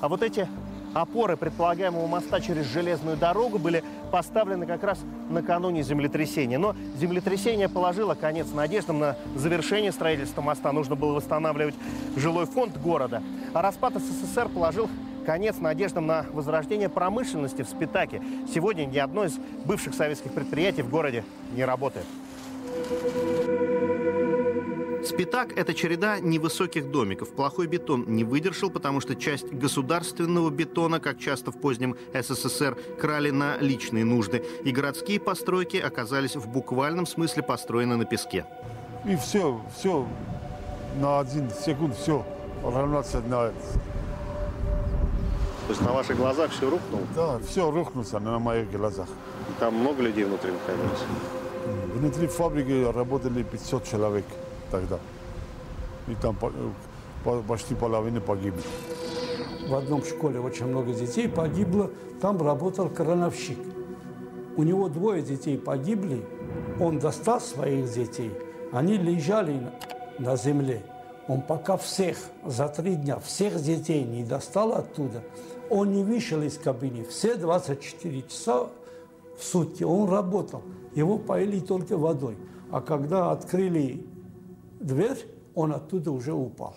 А 0.00 0.08
вот 0.08 0.22
эти 0.22 0.48
опоры 0.94 1.36
предполагаемого 1.36 2.06
моста 2.06 2.40
через 2.40 2.66
железную 2.66 3.16
дорогу 3.16 3.58
были 3.58 3.84
поставлены 4.10 4.66
как 4.66 4.82
раз 4.82 4.98
накануне 5.28 5.82
землетрясения. 5.82 6.58
Но 6.58 6.74
землетрясение 6.96 7.68
положило 7.68 8.14
конец 8.14 8.48
надеждам 8.52 8.98
на 8.98 9.16
завершение 9.34 9.92
строительства 9.92 10.40
моста. 10.40 10.72
Нужно 10.72 10.96
было 10.96 11.14
восстанавливать 11.14 11.74
жилой 12.16 12.46
фонд 12.46 12.78
города. 12.78 13.22
А 13.52 13.62
распад 13.62 13.94
СССР 13.94 14.48
положил 14.48 14.88
конец 15.26 15.58
надеждам 15.58 16.06
на 16.06 16.24
возрождение 16.32 16.88
промышленности 16.88 17.62
в 17.62 17.68
Спитаке. 17.68 18.22
Сегодня 18.52 18.86
ни 18.86 18.98
одно 18.98 19.24
из 19.24 19.38
бывших 19.66 19.94
советских 19.94 20.32
предприятий 20.32 20.82
в 20.82 20.90
городе 20.90 21.24
не 21.54 21.64
работает. 21.64 22.06
Спитак– 25.08 25.52
это 25.56 25.72
череда 25.72 26.20
невысоких 26.20 26.90
домиков. 26.90 27.30
Плохой 27.30 27.66
бетон 27.66 28.04
не 28.08 28.24
выдержал, 28.24 28.68
потому 28.68 29.00
что 29.00 29.16
часть 29.16 29.50
государственного 29.50 30.50
бетона, 30.50 31.00
как 31.00 31.18
часто 31.18 31.50
в 31.50 31.58
позднем 31.58 31.96
СССР, 32.12 32.76
крали 33.00 33.30
на 33.30 33.56
личные 33.56 34.04
нужды. 34.04 34.44
И 34.64 34.70
городские 34.70 35.18
постройки 35.18 35.78
оказались 35.78 36.36
в 36.36 36.46
буквальном 36.46 37.06
смысле 37.06 37.42
построены 37.42 37.96
на 37.96 38.04
песке. 38.04 38.44
И 39.06 39.16
все, 39.16 39.62
все, 39.78 40.06
на 41.00 41.20
один 41.20 41.50
секунд 41.52 41.96
все 41.96 42.26
равняться 42.62 43.22
на 43.22 43.48
то 43.48 45.72
есть 45.72 45.80
на 45.80 45.92
ваших 45.92 46.18
глазах 46.18 46.50
все 46.50 46.68
рухнуло? 46.68 47.02
Да, 47.14 47.38
все 47.48 47.70
рухнуло 47.70 48.18
на 48.18 48.38
моих 48.38 48.70
глазах. 48.70 49.08
Там 49.58 49.74
много 49.74 50.02
людей 50.02 50.24
внутри 50.24 50.52
находилось? 50.52 51.00
Внутри 51.94 52.26
фабрики 52.26 52.92
работали 52.92 53.42
500 53.42 53.84
человек 53.84 54.26
тогда. 54.70 54.98
И 56.06 56.14
там 56.14 56.36
почти 57.46 57.74
половина 57.74 58.20
погибли. 58.20 58.62
В 59.68 59.74
одном 59.74 60.04
школе 60.04 60.40
очень 60.40 60.66
много 60.66 60.92
детей 60.92 61.28
погибло. 61.28 61.90
Там 62.20 62.40
работал 62.40 62.88
крановщик. 62.88 63.58
У 64.56 64.62
него 64.62 64.88
двое 64.88 65.22
детей 65.22 65.58
погибли. 65.58 66.24
Он 66.80 66.98
достал 66.98 67.40
своих 67.40 67.92
детей. 67.92 68.32
Они 68.72 68.96
лежали 68.96 69.70
на 70.18 70.36
земле. 70.36 70.82
Он 71.28 71.42
пока 71.42 71.76
всех, 71.76 72.16
за 72.44 72.68
три 72.68 72.96
дня, 72.96 73.18
всех 73.18 73.60
детей 73.62 74.02
не 74.02 74.24
достал 74.24 74.72
оттуда, 74.72 75.22
он 75.68 75.92
не 75.92 76.02
вышел 76.02 76.40
из 76.40 76.56
кабины. 76.56 77.04
Все 77.04 77.36
24 77.36 78.22
часа 78.22 78.68
в 79.38 79.44
сутки 79.44 79.84
он 79.84 80.08
работал. 80.08 80.62
Его 80.94 81.18
поили 81.18 81.60
только 81.60 81.98
водой. 81.98 82.36
А 82.70 82.80
когда 82.80 83.30
открыли 83.30 84.02
дверь, 84.80 85.18
он 85.54 85.72
оттуда 85.72 86.10
уже 86.10 86.32
упал. 86.32 86.76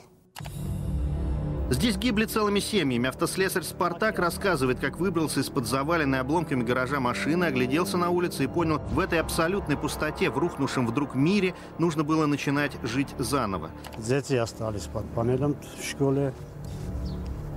Здесь 1.72 1.96
гибли 1.96 2.26
целыми 2.26 2.60
семьями. 2.60 3.08
Автослесарь 3.08 3.64
«Спартак» 3.64 4.20
рассказывает, 4.20 4.80
как 4.80 5.00
выбрался 5.00 5.40
из-под 5.40 5.66
заваленной 5.66 6.20
обломками 6.20 6.64
гаража 6.64 7.00
машины, 7.00 7.46
огляделся 7.46 7.96
на 7.96 8.10
улице 8.10 8.44
и 8.44 8.48
понял, 8.48 8.80
в 8.92 9.00
этой 9.00 9.22
абсолютной 9.22 9.78
пустоте, 9.78 10.30
в 10.30 10.38
рухнувшем 10.38 10.86
вдруг 10.86 11.16
мире, 11.16 11.56
нужно 11.80 12.04
было 12.04 12.26
начинать 12.26 12.74
жить 12.84 13.16
заново. 13.18 13.72
Дети 13.98 14.34
остались 14.34 14.88
под 14.88 15.06
панелем 15.12 15.56
в 15.80 15.90
школе. 15.90 16.34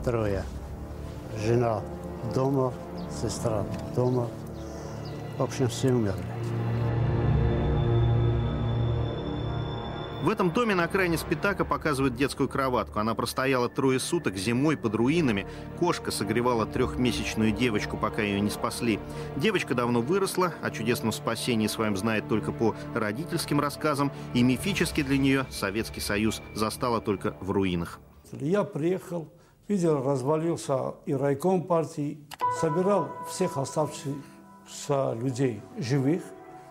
Трое. 0.05 0.45
Жена 1.45 1.81
дома, 2.37 2.73
сестра 3.21 3.65
дома. 3.97 4.29
В 5.39 5.43
общем, 5.43 5.67
все 5.67 5.93
умерли. 5.93 6.23
В 10.25 10.31
этом 10.31 10.51
доме 10.51 10.75
на 10.75 10.85
окраине 10.85 11.19
Спитака 11.19 11.67
показывают 11.67 12.17
детскую 12.17 12.49
кроватку. 12.49 12.99
Она 12.99 13.15
простояла 13.15 13.69
трое 13.69 14.01
суток 14.01 14.39
зимой 14.39 14.75
под 14.75 14.95
руинами. 14.95 15.47
Кошка 15.79 16.11
согревала 16.11 16.65
трехмесячную 16.65 17.53
девочку, 17.53 17.99
пока 17.99 18.23
ее 18.23 18.41
не 18.41 18.49
спасли. 18.49 18.99
Девочка 19.37 19.75
давно 19.75 20.01
выросла, 20.01 20.55
о 20.63 20.71
чудесном 20.71 21.13
спасении 21.13 21.67
своем 21.67 21.95
знает 21.95 22.27
только 22.27 22.53
по 22.53 22.75
родительским 22.95 23.61
рассказам. 23.61 24.11
И 24.33 24.43
мифически 24.43 25.03
для 25.03 25.19
нее 25.19 25.45
Советский 25.51 26.01
Союз 26.01 26.41
застала 26.55 27.03
только 27.03 27.37
в 27.43 27.51
руинах. 27.51 28.01
Я 28.33 28.65
приехал, 28.65 29.31
видел, 29.69 30.03
развалился 30.03 30.95
и 31.05 31.13
райком 31.13 31.65
партии, 31.65 32.19
собирал 32.63 33.11
всех 33.29 33.59
оставшихся 33.59 35.13
людей 35.21 35.61
живых, 35.77 36.23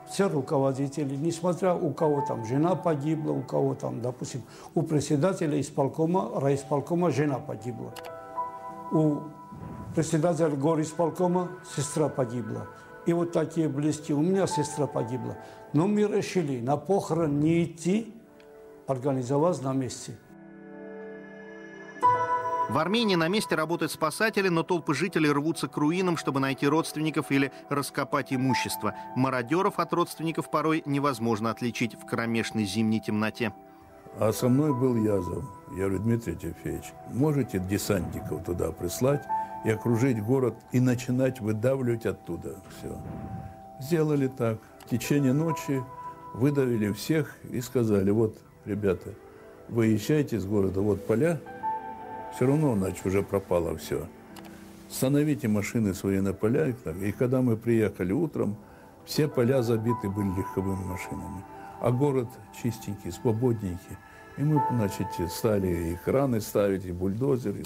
все 0.09 0.27
руководители, 0.29 1.15
несмотря 1.15 1.73
у 1.73 1.91
кого 1.91 2.23
там 2.27 2.45
жена 2.45 2.75
погибла, 2.75 3.31
у 3.31 3.41
кого 3.41 3.75
там, 3.75 4.01
допустим, 4.01 4.43
у 4.75 4.83
председателя 4.83 5.59
исполкома, 5.59 6.39
райисполкома 6.39 7.11
жена 7.11 7.39
погибла, 7.39 7.93
у 8.91 9.21
председателя 9.95 10.49
горисполкома 10.49 11.49
сестра 11.75 12.09
погибла. 12.09 12.67
И 13.05 13.13
вот 13.13 13.31
такие 13.31 13.67
близкие. 13.67 14.15
У 14.15 14.21
меня 14.21 14.47
сестра 14.47 14.87
погибла. 14.87 15.37
Но 15.73 15.87
мы 15.87 16.03
решили 16.03 16.61
на 16.61 16.77
похорон 16.77 17.39
не 17.39 17.65
идти, 17.65 18.13
организовать 18.87 19.61
на 19.61 19.73
месте. 19.73 20.17
В 22.69 22.77
Армении 22.77 23.15
на 23.15 23.27
месте 23.27 23.55
работают 23.55 23.91
спасатели, 23.91 24.47
но 24.47 24.63
толпы 24.63 24.93
жителей 24.93 25.31
рвутся 25.31 25.67
к 25.67 25.75
руинам, 25.75 26.15
чтобы 26.15 26.39
найти 26.39 26.65
родственников 26.65 27.29
или 27.29 27.51
раскопать 27.69 28.31
имущество. 28.31 28.95
Мародеров 29.15 29.79
от 29.79 29.93
родственников 29.93 30.49
порой 30.49 30.81
невозможно 30.85 31.51
отличить 31.51 31.95
в 31.95 32.05
кромешной 32.05 32.63
зимней 32.63 33.01
темноте. 33.01 33.53
А 34.17 34.31
со 34.31 34.47
мной 34.47 34.73
был 34.73 34.95
Язов. 34.95 35.43
Я 35.71 35.85
говорю, 35.85 35.99
Дмитрий 35.99 36.35
Тефеевич, 36.35 36.93
можете 37.11 37.59
десантников 37.59 38.45
туда 38.45 38.71
прислать 38.71 39.23
и 39.65 39.69
окружить 39.69 40.23
город 40.23 40.55
и 40.71 40.79
начинать 40.79 41.41
выдавливать 41.41 42.05
оттуда 42.05 42.55
все. 42.77 42.97
Сделали 43.79 44.27
так. 44.27 44.59
В 44.85 44.89
течение 44.89 45.33
ночи 45.33 45.83
выдавили 46.33 46.91
всех 46.93 47.35
и 47.49 47.59
сказали, 47.59 48.11
вот, 48.11 48.37
ребята, 48.65 49.13
выезжайте 49.67 50.37
из 50.37 50.45
города, 50.45 50.81
вот 50.81 51.05
поля, 51.05 51.39
все 52.35 52.47
равно, 52.47 52.75
значит, 52.75 53.05
уже 53.05 53.21
пропало 53.23 53.77
все. 53.77 54.07
Становите 54.89 55.47
машины 55.47 55.93
свои 55.93 56.19
на 56.19 56.33
поля. 56.33 56.73
И 57.01 57.11
когда 57.11 57.41
мы 57.41 57.57
приехали 57.57 58.11
утром, 58.11 58.55
все 59.05 59.27
поля 59.27 59.61
забиты 59.61 60.09
были 60.09 60.29
легковыми 60.37 60.83
машинами. 60.83 61.43
А 61.81 61.91
город 61.91 62.27
чистенький, 62.61 63.11
свободненький. 63.11 63.97
И 64.37 64.43
мы, 64.43 64.61
значит, 64.71 65.07
стали 65.29 65.93
и 65.93 65.95
краны 66.05 66.41
ставить, 66.41 66.85
и 66.85 66.91
бульдозеры. 66.91 67.63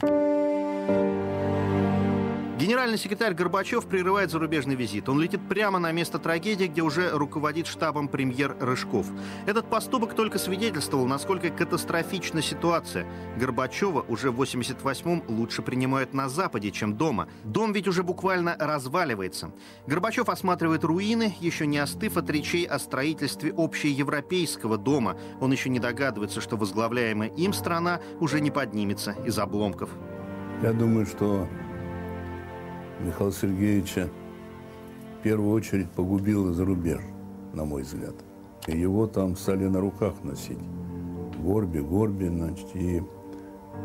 Генеральный 2.58 2.98
секретарь 2.98 3.36
Горбачев 3.36 3.86
прерывает 3.86 4.32
зарубежный 4.32 4.74
визит. 4.74 5.08
Он 5.10 5.22
летит 5.22 5.48
прямо 5.48 5.78
на 5.78 5.92
место 5.92 6.18
трагедии, 6.18 6.66
где 6.66 6.82
уже 6.82 7.12
руководит 7.12 7.68
штабом 7.68 8.08
премьер 8.08 8.58
Рыжков. 8.60 9.06
Этот 9.46 9.70
поступок 9.70 10.16
только 10.16 10.40
свидетельствовал, 10.40 11.06
насколько 11.06 11.52
катастрофична 11.52 12.42
ситуация. 12.42 13.06
Горбачева 13.40 14.04
уже 14.08 14.32
в 14.32 14.42
88-м 14.42 15.26
лучше 15.28 15.62
принимают 15.62 16.16
на 16.16 16.30
Западе, 16.30 16.72
чем 16.72 16.98
дома. 16.98 17.28
Дом 17.44 17.74
ведь 17.74 17.88
уже 17.88 18.02
буквально 18.02 18.56
разваливается. 18.58 19.52
Горбачев 19.86 20.28
осматривает 20.28 20.84
руины, 20.84 21.36
еще 21.40 21.68
не 21.68 21.78
остыв 21.78 22.18
от 22.18 22.28
речей 22.32 22.66
о 22.66 22.80
строительстве 22.80 23.54
общеевропейского 23.56 24.80
дома. 24.80 25.16
Он 25.40 25.52
еще 25.52 25.70
не 25.70 25.80
догадывается, 25.80 26.42
что 26.42 26.58
возглавляемая 26.58 27.30
им 27.30 27.54
страна 27.54 28.00
уже 28.20 28.42
не 28.42 28.50
поднимется 28.50 29.16
из 29.28 29.38
обломков. 29.38 29.92
Я 30.64 30.74
думаю, 30.74 31.06
что 31.06 31.48
Михаила 33.00 33.32
Сергеевича 33.32 34.10
в 35.20 35.24
первую 35.24 35.54
очередь 35.54 35.90
погубил 35.92 36.52
за 36.54 36.66
рубеж, 36.66 37.00
на 37.54 37.64
мой 37.64 37.84
взгляд. 37.84 38.16
И 38.68 38.78
его 38.78 39.08
там 39.08 39.36
стали 39.36 39.68
на 39.68 39.80
руках 39.80 40.16
носить. 40.24 40.58
Горби, 41.40 41.80
Горби, 41.80 42.28
значит. 42.28 42.68
И 42.76 43.04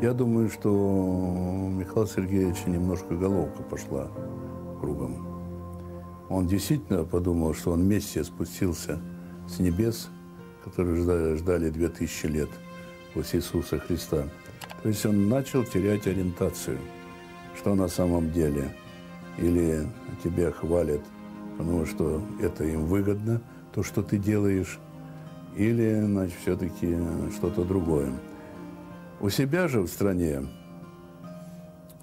я 0.01 0.15
думаю, 0.15 0.49
что 0.49 0.71
Михаила 0.71 2.07
Сергеевича 2.07 2.71
немножко 2.71 3.15
головка 3.15 3.63
пошла 3.63 4.11
кругом. 4.81 5.29
Он 6.31 6.47
действительно 6.47 7.05
подумал, 7.05 7.55
что 7.55 7.73
он 7.73 7.83
вместе 7.83 8.25
спустился 8.25 8.99
с 9.47 9.59
небес, 9.59 10.09
которые 10.65 10.97
ждали, 10.97 11.35
ждали 11.37 11.69
2000 11.69 12.27
лет 12.27 12.49
после 13.13 13.41
Иисуса 13.41 13.79
Христа. 13.79 14.25
То 14.83 14.89
есть 14.89 15.05
он 15.05 15.29
начал 15.29 15.65
терять 15.65 16.07
ориентацию, 16.07 16.79
что 17.59 17.75
на 17.75 17.89
самом 17.89 18.33
деле– 18.33 18.75
или 19.39 19.87
тебя 20.23 20.51
хвалят, 20.51 21.01
потому 21.59 21.87
что 21.87 22.23
это 22.41 22.65
им 22.65 22.87
выгодно, 22.87 23.41
то, 23.73 23.83
что 23.83 24.03
ты 24.03 24.19
делаешь, 24.19 24.79
или, 25.57 26.01
значит, 26.05 26.37
все-таки 26.41 26.97
что-то 27.37 27.65
другое. 27.65 28.13
У 29.21 29.29
себя 29.31 29.69
же 29.69 29.81
в 29.81 29.89
стране 29.89 30.43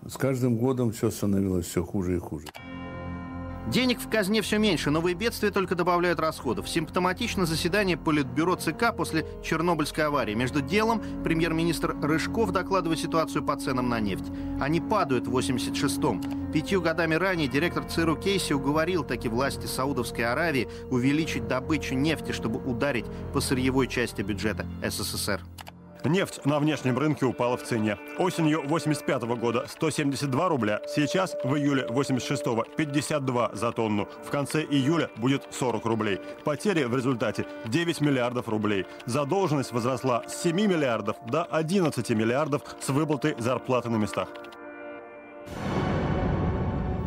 с 0.08 0.16
каждым 0.18 0.58
годом 0.58 0.92
все 0.92 1.12
становилось 1.12 1.66
все 1.66 1.84
хуже 1.84 2.16
и 2.16 2.20
хуже. 2.20 2.48
Денег 3.68 4.00
в 4.00 4.10
казне 4.10 4.42
все 4.42 4.58
меньше, 4.58 4.90
новые 4.90 5.14
бедствия 5.14 5.52
только 5.52 5.76
добавляют 5.76 6.20
расходов. 6.20 6.68
Симптоматично 6.68 7.46
заседание 7.46 7.98
Политбюро 7.98 8.56
ЦК 8.56 8.96
после 8.96 9.28
Чернобыльской 9.44 10.06
аварии. 10.06 10.34
Между 10.34 10.62
делом 10.62 11.04
премьер-министр 11.24 11.96
Рыжков 12.02 12.52
докладывает 12.52 13.00
ситуацию 13.00 13.44
по 13.44 13.56
ценам 13.56 13.90
на 13.90 14.00
нефть. 14.00 14.26
Они 14.60 14.82
падают 14.82 15.28
в 15.28 15.38
86-м. 15.38 16.52
Пятью 16.52 16.82
годами 16.82 17.14
ранее 17.14 17.48
директор 17.48 17.84
ЦРУ 17.84 18.16
Кейси 18.16 18.54
уговорил 18.54 19.04
таки 19.04 19.30
власти 19.30 19.68
Саудовской 19.68 20.26
Аравии 20.26 20.68
увеличить 20.90 21.48
добычу 21.48 21.94
нефти, 21.94 22.32
чтобы 22.32 22.60
ударить 22.60 23.06
по 23.34 23.40
сырьевой 23.40 23.88
части 23.88 24.24
бюджета 24.24 24.66
СССР. 24.82 25.42
Нефть 26.06 26.46
на 26.46 26.60
внешнем 26.60 26.98
рынке 26.98 27.26
упала 27.26 27.58
в 27.58 27.64
цене. 27.64 27.98
Осенью 28.18 28.64
85 28.66 29.24
года 29.38 29.66
172 29.68 30.48
рубля, 30.48 30.82
сейчас 30.88 31.36
в 31.44 31.56
июле 31.56 31.88
86 31.88 32.44
52 32.78 33.52
за 33.54 33.72
тонну. 33.72 34.08
В 34.26 34.30
конце 34.30 34.64
июля 34.64 35.10
будет 35.18 35.44
40 35.52 35.86
рублей. 35.86 36.20
Потери 36.46 36.86
в 36.86 36.96
результате 36.96 37.46
9 37.66 38.02
миллиардов 38.02 38.48
рублей. 38.48 38.86
Задолженность 39.06 39.74
возросла 39.74 40.24
с 40.28 40.42
7 40.44 40.56
миллиардов 40.56 41.18
до 41.28 41.44
11 41.44 42.10
миллиардов 42.12 42.62
с 42.80 42.90
выплатой 42.90 43.36
зарплаты 43.38 43.90
на 43.90 43.98
местах. 43.98 44.30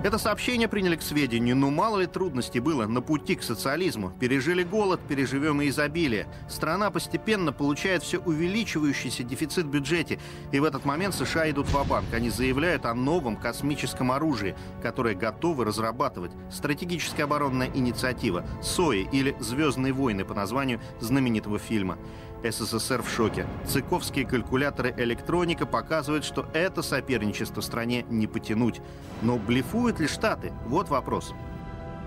Это 0.05 0.19
сообщение 0.19 0.67
приняли 0.67 0.97
к 0.97 1.03
сведению, 1.03 1.55
но 1.55 1.71
мало 1.71 2.01
ли 2.01 2.07
трудностей 2.07 2.59
было 2.59 2.87
на 2.88 3.01
пути 3.01 3.37
к 3.37 3.43
социализму. 3.45 4.11
Пережили 4.19 4.65
голод, 4.65 5.01
переживем 5.07 5.62
и 5.62 5.69
изобилие. 5.69 6.27
Страна 6.49 6.91
постепенно 6.91 7.53
получает 7.53 8.03
все 8.03 8.19
увеличивающийся 8.19 9.23
дефицит 9.23 9.67
в 9.67 9.71
бюджете. 9.71 10.19
И 10.51 10.59
в 10.59 10.65
этот 10.65 10.85
момент 10.85 11.15
США 11.15 11.49
идут 11.51 11.69
в 11.69 11.88
банк 11.88 12.12
Они 12.12 12.31
заявляют 12.31 12.85
о 12.85 12.95
новом 12.95 13.37
космическом 13.37 14.11
оружии, 14.11 14.57
которое 14.83 15.15
готовы 15.15 15.65
разрабатывать. 15.65 16.33
Стратегическая 16.51 17.23
оборонная 17.23 17.71
инициатива 17.73 18.45
«СОИ» 18.61 19.09
или 19.12 19.37
«Звездные 19.38 19.93
войны» 19.93 20.25
по 20.25 20.35
названию 20.35 20.81
знаменитого 20.99 21.61
фильма. 21.61 21.97
СССР 22.42 23.02
в 23.02 23.09
шоке. 23.09 23.46
Цыковские 23.66 24.26
калькуляторы 24.26 24.94
электроника 24.96 25.66
показывают, 25.66 26.24
что 26.24 26.46
это 26.52 26.83
соперничество 26.83 27.61
стране 27.61 28.05
не 28.09 28.26
потянуть. 28.26 28.81
Но 29.22 29.38
блефуют 29.38 30.00
ли 30.00 30.07
Штаты? 30.07 30.52
Вот 30.66 30.88
вопрос. 30.88 31.33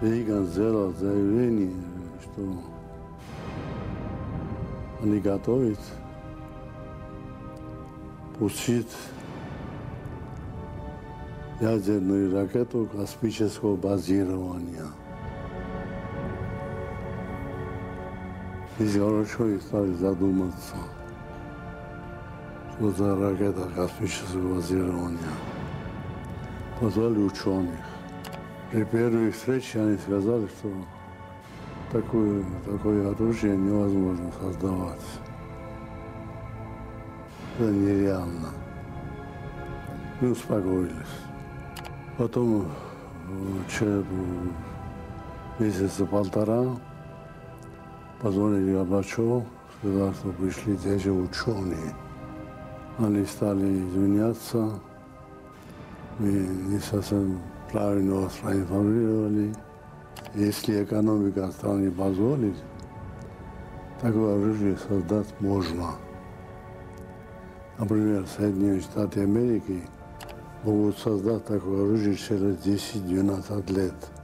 Рейган 0.01 0.45
сделал 0.45 0.93
заявление, 0.93 1.73
что 2.23 2.63
они 5.01 5.19
готовят 5.19 5.79
пустить 8.37 8.91
ядерную 11.61 12.33
ракету 12.33 12.89
космического 12.93 13.75
базирования– 13.75 14.87
Здесь 18.77 19.01
хорошо 19.01 19.47
и 19.47 19.59
стали 19.59 19.93
задуматься, 19.93 20.75
что 22.73 22.91
за 22.91 23.15
ракета 23.15 23.69
космического 23.73 24.55
базирования. 24.55 25.19
Позвали 26.81 27.19
ученых. 27.19 27.79
При 28.71 28.83
первой 28.83 29.31
встрече 29.31 29.79
они 29.79 29.97
сказали, 29.97 30.47
что 30.47 30.73
такое, 31.89 32.43
такое 32.65 33.11
оружие 33.11 33.55
невозможно 33.55 34.29
создавать. 34.41 34.99
Это 37.57 37.71
нереально. 37.71 38.49
Мы 40.19 40.31
успокоились. 40.31 40.91
Потом 42.17 42.65
через 43.69 44.03
месяца 45.59 46.05
полтора 46.05 46.75
позвонили 48.25 48.73
Горбачеву, 48.73 49.45
сказал, 49.77 50.11
что 50.15 50.29
пришли 50.29 50.75
те 50.77 50.97
же 50.97 51.11
ученые. 51.11 51.93
Они 52.97 53.23
стали 53.23 53.83
извиняться, 53.87 54.71
мы 56.17 56.29
не 56.31 56.79
совсем 56.79 57.39
правильно 57.71 58.21
вас 58.21 58.33
проинформировали. 58.41 59.53
Если 60.33 60.83
экономика 60.83 61.51
страны 61.51 61.91
позволит, 61.91 62.55
такое 64.01 64.41
оружие 64.41 64.75
создать 64.89 65.27
можно. 65.39 65.91
Например, 67.77 68.25
Соединенные 68.25 68.81
Штаты 68.81 69.21
Америки 69.21 69.83
могут 70.63 70.97
создать 70.97 71.45
такое 71.45 71.83
оружие 71.83 72.15
через 72.15 72.57
10-12 72.65 73.71
лет. 73.71 74.14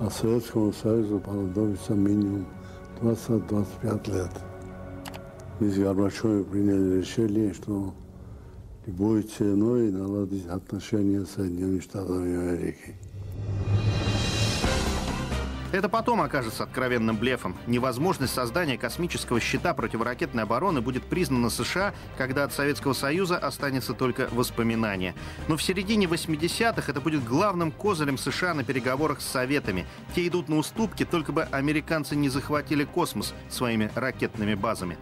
А 0.00 0.10
Советскому 0.10 0.72
Союзу 0.72 1.20
понадобится 1.20 1.94
минимум 1.94 2.46
20-25 3.00 4.12
лет. 4.12 4.30
Мы 5.60 5.70
с 5.70 5.78
Горбачевым 5.78 6.44
приняли 6.44 6.98
решение, 6.98 7.54
что 7.54 7.94
любой 8.86 9.22
ценой 9.22 9.92
наладить 9.92 10.46
отношения 10.46 11.24
с 11.24 11.30
Соединенными 11.30 11.78
Штатами 11.78 12.36
Америки. 12.36 12.96
Это 15.74 15.88
потом 15.88 16.20
окажется 16.20 16.62
откровенным 16.62 17.16
блефом. 17.16 17.56
Невозможность 17.66 18.32
создания 18.32 18.78
космического 18.78 19.40
щита 19.40 19.74
противоракетной 19.74 20.44
обороны 20.44 20.80
будет 20.80 21.02
признана 21.02 21.50
США, 21.50 21.92
когда 22.16 22.44
от 22.44 22.52
Советского 22.52 22.92
Союза 22.92 23.38
останется 23.38 23.92
только 23.92 24.28
воспоминание. 24.30 25.16
Но 25.48 25.56
в 25.56 25.62
середине 25.64 26.06
80-х 26.06 26.92
это 26.92 27.00
будет 27.00 27.24
главным 27.24 27.72
козырем 27.72 28.18
США 28.18 28.54
на 28.54 28.62
переговорах 28.62 29.20
с 29.20 29.26
Советами. 29.26 29.84
Те 30.14 30.28
идут 30.28 30.48
на 30.48 30.58
уступки, 30.58 31.04
только 31.04 31.32
бы 31.32 31.42
американцы 31.42 32.14
не 32.14 32.28
захватили 32.28 32.84
космос 32.84 33.34
своими 33.48 33.90
ракетными 33.96 34.54
базами. 34.54 34.96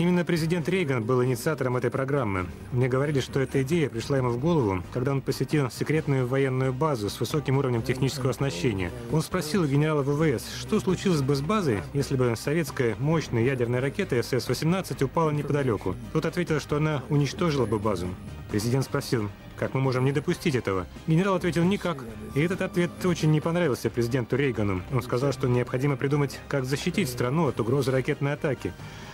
Именно 0.00 0.24
президент 0.24 0.66
Рейган 0.66 1.04
был 1.04 1.22
инициатором 1.22 1.76
этой 1.76 1.90
программы. 1.90 2.46
Мне 2.72 2.88
говорили, 2.88 3.20
что 3.20 3.38
эта 3.38 3.62
идея 3.62 3.90
пришла 3.90 4.16
ему 4.16 4.30
в 4.30 4.40
голову, 4.40 4.82
когда 4.94 5.12
он 5.12 5.20
посетил 5.20 5.70
секретную 5.70 6.26
военную 6.26 6.72
базу 6.72 7.10
с 7.10 7.20
высоким 7.20 7.58
уровнем 7.58 7.82
технического 7.82 8.30
оснащения. 8.30 8.90
Он 9.12 9.20
спросил 9.20 9.66
генерала 9.66 10.02
ВВС, 10.02 10.58
что 10.58 10.80
случилось 10.80 11.20
бы 11.20 11.34
с 11.34 11.42
базой, 11.42 11.82
если 11.92 12.16
бы 12.16 12.32
советская 12.34 12.96
мощная 12.98 13.42
ядерная 13.42 13.82
ракета 13.82 14.16
СС-18 14.22 15.04
упала 15.04 15.32
неподалеку. 15.32 15.94
Тот 16.14 16.24
ответил, 16.24 16.60
что 16.60 16.78
она 16.78 17.02
уничтожила 17.10 17.66
бы 17.66 17.78
базу. 17.78 18.06
Президент 18.50 18.86
спросил, 18.86 19.28
как 19.60 19.74
мы 19.74 19.82
можем 19.82 20.06
не 20.06 20.12
допустить 20.12 20.54
этого? 20.54 20.86
Генерал 21.06 21.34
ответил 21.34 21.62
«никак». 21.64 22.02
И 22.34 22.40
этот 22.40 22.62
ответ 22.62 22.90
очень 23.04 23.30
не 23.30 23.42
понравился 23.42 23.90
президенту 23.90 24.36
Рейгану. 24.36 24.80
Он 24.90 25.02
сказал, 25.02 25.34
что 25.34 25.48
необходимо 25.48 25.96
придумать, 25.96 26.40
как 26.48 26.64
защитить 26.64 27.10
страну 27.10 27.46
от 27.46 27.60
угрозы 27.60 27.90
ракетной 27.90 28.32
атаки. 28.32 28.72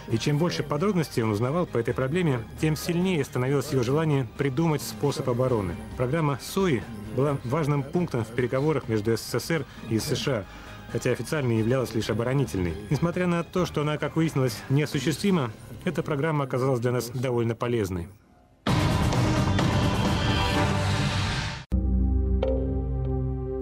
И 0.08 0.18
чем 0.18 0.38
больше 0.38 0.62
подробностей 0.62 1.24
он 1.24 1.32
узнавал 1.32 1.66
по 1.66 1.78
этой 1.78 1.94
проблеме, 1.94 2.44
тем 2.60 2.76
сильнее 2.76 3.24
становилось 3.24 3.72
его 3.72 3.82
желание 3.82 4.28
придумать 4.38 4.82
способ 4.82 5.28
обороны. 5.28 5.74
Программа 5.96 6.38
СОИ 6.40 6.84
была 7.16 7.38
важным 7.42 7.82
пунктом 7.82 8.24
в 8.24 8.28
переговорах 8.28 8.88
между 8.88 9.16
СССР 9.16 9.66
и 9.90 9.98
США, 9.98 10.44
хотя 10.92 11.10
официально 11.10 11.58
являлась 11.58 11.92
лишь 11.92 12.08
оборонительной. 12.08 12.74
Несмотря 12.88 13.26
на 13.26 13.42
то, 13.42 13.66
что 13.66 13.80
она, 13.80 13.98
как 13.98 14.14
выяснилось, 14.14 14.62
неосуществима, 14.68 15.50
эта 15.84 16.04
программа 16.04 16.44
оказалась 16.44 16.78
для 16.78 16.92
нас 16.92 17.10
довольно 17.10 17.56
полезной. 17.56 18.06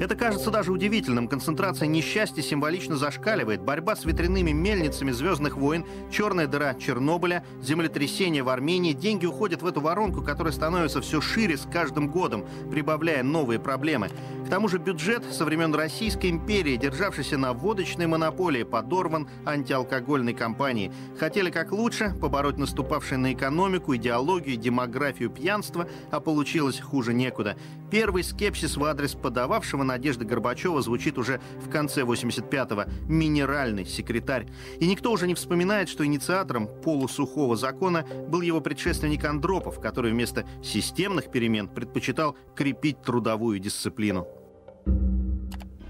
Это 0.05 0.17
кажется 0.17 0.51
даже 0.51 0.71
удивительным. 0.71 1.29
Концентрация 1.29 1.89
несчастья 1.89 2.43
символично 2.43 2.95
зашкаливает. 2.95 3.63
Борьба 3.63 3.97
с 3.97 4.05
ветряными 4.05 4.51
мельницами 4.51 5.11
«Звездных 5.13 5.57
войн», 5.57 5.87
черная 6.11 6.47
дыра 6.47 6.75
Чернобыля, 6.75 7.43
землетрясение 7.63 8.43
в 8.43 8.51
Армении. 8.51 8.93
Деньги 8.93 9.25
уходят 9.25 9.63
в 9.63 9.67
эту 9.67 9.81
воронку, 9.81 10.21
которая 10.21 10.53
становится 10.53 11.01
все 11.01 11.23
шире 11.23 11.57
с 11.57 11.63
каждым 11.63 12.09
годом, 12.09 12.45
прибавляя 12.71 13.23
новые 13.23 13.59
проблемы. 13.59 14.11
К 14.45 14.51
тому 14.51 14.69
же 14.69 14.77
бюджет 14.77 15.25
со 15.33 15.47
времен 15.47 15.75
Российской 15.75 16.29
империи, 16.29 16.77
державшийся 16.77 17.39
на 17.39 17.55
водочной 17.55 18.07
монополии, 18.07 18.63
подорван 18.63 19.27
антиалкогольной 19.47 20.35
компанией. 20.35 20.93
Хотели 21.19 21.49
как 21.49 21.73
лучше 21.73 22.15
побороть 22.21 22.59
наступавшие 22.59 23.17
на 23.17 23.33
экономику, 23.33 23.97
идеологию, 23.97 24.59
демографию 24.59 25.31
пьянства, 25.31 25.89
а 26.11 26.21
получилось 26.21 26.79
хуже 26.79 27.15
некуда. 27.15 27.57
Первый 27.91 28.23
скепсис 28.23 28.77
в 28.77 28.85
адрес 28.85 29.15
подававшего 29.15 29.83
Надежды 29.95 30.25
Горбачева 30.25 30.83
звучит 30.83 31.19
уже 31.19 31.41
в 31.61 31.71
конце 31.71 32.03
85-го. 32.03 32.91
Минеральный 33.07 33.85
секретарь. 33.85 34.49
И 34.81 34.89
никто 34.89 35.13
уже 35.13 35.29
не 35.29 35.35
вспоминает, 35.35 35.89
что 35.89 36.05
инициатором 36.05 36.67
полусухого 36.67 37.55
закона 37.55 38.05
был 38.29 38.41
его 38.41 38.61
предшественник 38.61 39.25
Андропов, 39.25 39.79
который 39.79 40.11
вместо 40.11 40.45
системных 40.65 41.31
перемен 41.31 41.69
предпочитал 41.69 42.35
крепить 42.57 43.03
трудовую 43.03 43.61
дисциплину. 43.61 44.27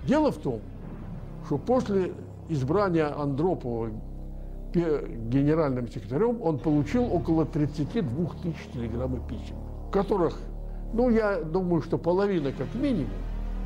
Дело 0.06 0.30
в 0.30 0.36
том, 0.36 0.60
что 1.46 1.56
после 1.56 2.12
избрания 2.50 3.10
Андропова 3.18 3.88
генеральным 4.74 5.88
секретарем 5.88 6.42
он 6.42 6.58
получил 6.58 7.10
около 7.10 7.46
32 7.46 8.34
тысяч 8.42 8.66
телеграмм 8.74 9.16
и 9.16 9.28
писем, 9.30 9.56
в 9.88 9.90
которых, 9.90 10.38
ну, 10.92 11.08
я 11.08 11.40
думаю, 11.40 11.80
что 11.80 11.96
половина 11.96 12.52
как 12.52 12.74
минимум, 12.74 13.08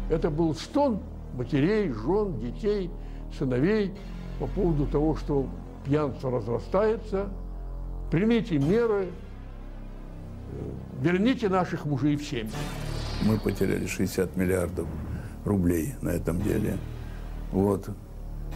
это 0.08 0.30
был 0.30 0.54
стон 0.54 1.00
матерей, 1.34 1.92
жен, 1.92 2.38
детей, 2.40 2.90
сыновей 3.36 3.92
по 4.38 4.46
поводу 4.46 4.86
того, 4.86 5.16
что 5.16 5.48
пьянство 5.84 6.30
разрастается, 6.30 7.28
примите 8.10 8.58
меры, 8.58 9.08
верните 11.00 11.48
наших 11.48 11.84
мужей 11.84 12.16
в 12.16 12.24
семьи. 12.24 12.50
Мы 13.24 13.38
потеряли 13.38 13.86
60 13.86 14.36
миллиардов 14.36 14.86
рублей 15.44 15.94
на 16.00 16.10
этом 16.10 16.40
деле. 16.42 16.76
Вот. 17.52 17.88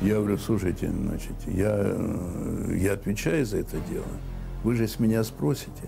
Я 0.00 0.16
говорю, 0.16 0.38
слушайте, 0.38 0.90
значит, 0.90 1.34
я, 1.46 1.74
э, 1.76 2.76
я 2.76 2.94
отвечаю 2.94 3.44
за 3.44 3.59
это 3.59 3.76
дело. 3.90 4.07
Вы 4.64 4.74
же 4.74 4.88
с 4.88 4.98
меня 4.98 5.22
спросите. 5.22 5.84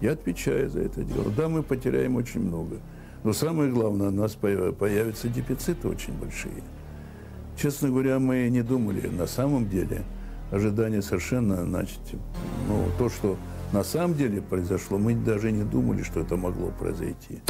Я 0.00 0.12
отвечаю 0.12 0.70
за 0.70 0.80
это 0.80 1.02
дело. 1.02 1.30
Да, 1.36 1.48
мы 1.48 1.62
потеряем 1.62 2.16
очень 2.16 2.40
много. 2.40 2.76
Но 3.24 3.32
самое 3.32 3.70
главное, 3.70 4.08
у 4.08 4.12
нас 4.12 4.34
появятся 4.34 5.28
дефициты 5.28 5.88
очень 5.88 6.12
большие. 6.14 6.62
Честно 7.60 7.88
говоря, 7.88 8.18
мы 8.18 8.48
не 8.48 8.62
думали. 8.62 9.08
На 9.08 9.26
самом 9.26 9.68
деле 9.68 10.02
ожидания 10.52 11.02
совершенно, 11.02 11.64
значит, 11.64 12.00
ну, 12.68 12.84
то, 12.98 13.08
что 13.08 13.36
на 13.72 13.82
самом 13.82 14.14
деле 14.16 14.40
произошло, 14.40 14.96
мы 14.96 15.14
даже 15.14 15.50
не 15.50 15.64
думали, 15.64 16.02
что 16.02 16.20
это 16.20 16.36
могло 16.36 16.70
произойти. 16.78 17.42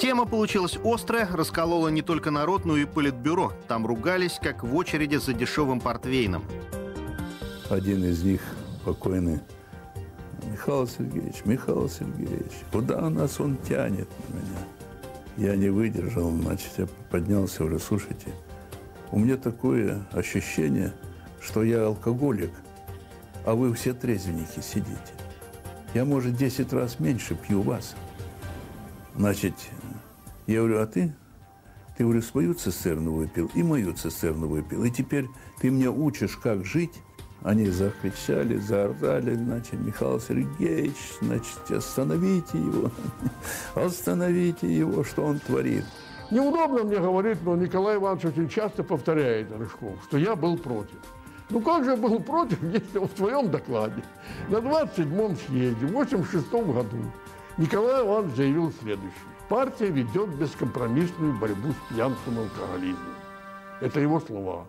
Тема 0.00 0.26
получилась 0.26 0.78
острая, 0.84 1.28
расколола 1.32 1.88
не 1.88 2.02
только 2.02 2.30
народ, 2.30 2.64
но 2.64 2.76
и 2.76 2.84
политбюро. 2.84 3.52
Там 3.68 3.86
ругались, 3.86 4.38
как 4.42 4.62
в 4.64 4.74
очереди 4.76 5.16
за 5.16 5.32
дешевым 5.32 5.80
портвейном. 5.80 6.44
Один 7.70 8.04
из 8.04 8.22
них, 8.22 8.40
покойный 8.84 9.40
Михаил 10.44 10.86
Сергеевич, 10.86 11.42
Михаил 11.44 11.88
Сергеевич, 11.88 12.52
куда 12.72 13.08
нас 13.10 13.40
он 13.40 13.56
тянет 13.58 14.08
меня? 14.28 14.58
Я 15.36 15.56
не 15.56 15.68
выдержал, 15.68 16.30
значит, 16.30 16.70
я 16.78 16.86
поднялся, 17.10 17.60
говорю, 17.60 17.78
слушайте, 17.78 18.32
у 19.10 19.18
меня 19.18 19.36
такое 19.36 20.06
ощущение, 20.12 20.92
что 21.40 21.62
я 21.62 21.86
алкоголик, 21.86 22.50
а 23.44 23.54
вы 23.54 23.72
все 23.74 23.94
трезвенники 23.94 24.60
сидите. 24.60 25.12
Я, 25.94 26.04
может, 26.04 26.36
10 26.36 26.72
раз 26.72 27.00
меньше 27.00 27.34
пью 27.34 27.62
вас. 27.62 27.94
Значит, 29.16 29.54
я 30.46 30.58
говорю, 30.58 30.80
а 30.80 30.86
ты? 30.86 31.14
Ты, 31.96 32.04
говорю, 32.04 32.22
свою 32.22 32.54
цистерну 32.54 33.12
выпил 33.12 33.50
и 33.54 33.62
мою 33.62 33.92
цистерну 33.92 34.48
выпил. 34.48 34.84
И 34.84 34.90
теперь 34.90 35.26
ты 35.60 35.70
мне 35.70 35.90
учишь, 35.90 36.36
как 36.36 36.64
жить, 36.64 36.92
они 37.42 37.66
закричали, 37.66 38.56
заорали, 38.56 39.34
значит, 39.34 39.74
Михаил 39.74 40.20
Сергеевич, 40.20 40.96
значит, 41.20 41.70
остановите 41.70 42.58
его, 42.58 42.90
остановите 43.74 44.72
его, 44.72 45.04
что 45.04 45.24
он 45.24 45.38
творит. 45.38 45.84
Неудобно 46.30 46.84
мне 46.84 46.98
говорить, 46.98 47.38
но 47.42 47.56
Николай 47.56 47.96
Иванович 47.96 48.26
очень 48.26 48.48
часто 48.48 48.82
повторяет 48.82 49.50
Рыжков, 49.50 49.94
что 50.04 50.18
я 50.18 50.36
был 50.36 50.58
против. 50.58 50.98
Ну 51.50 51.60
как 51.60 51.84
же 51.84 51.96
был 51.96 52.20
против, 52.20 52.62
если 52.62 52.98
в 52.98 53.08
своем 53.16 53.50
докладе 53.50 54.02
на 54.48 54.56
27-м 54.56 55.36
съезде 55.36 55.86
в 55.86 55.92
86 55.92 56.50
году 56.50 56.98
Николай 57.56 58.04
Иванович 58.04 58.36
заявил 58.36 58.72
следующее. 58.82 59.12
Партия 59.48 59.86
ведет 59.86 60.28
бескомпромиссную 60.34 61.32
борьбу 61.38 61.72
с 61.72 61.94
пьянством 61.94 62.34
и 62.34 62.42
алкоголизмом. 62.42 63.14
Это 63.80 64.00
его 64.00 64.20
слова. 64.20 64.66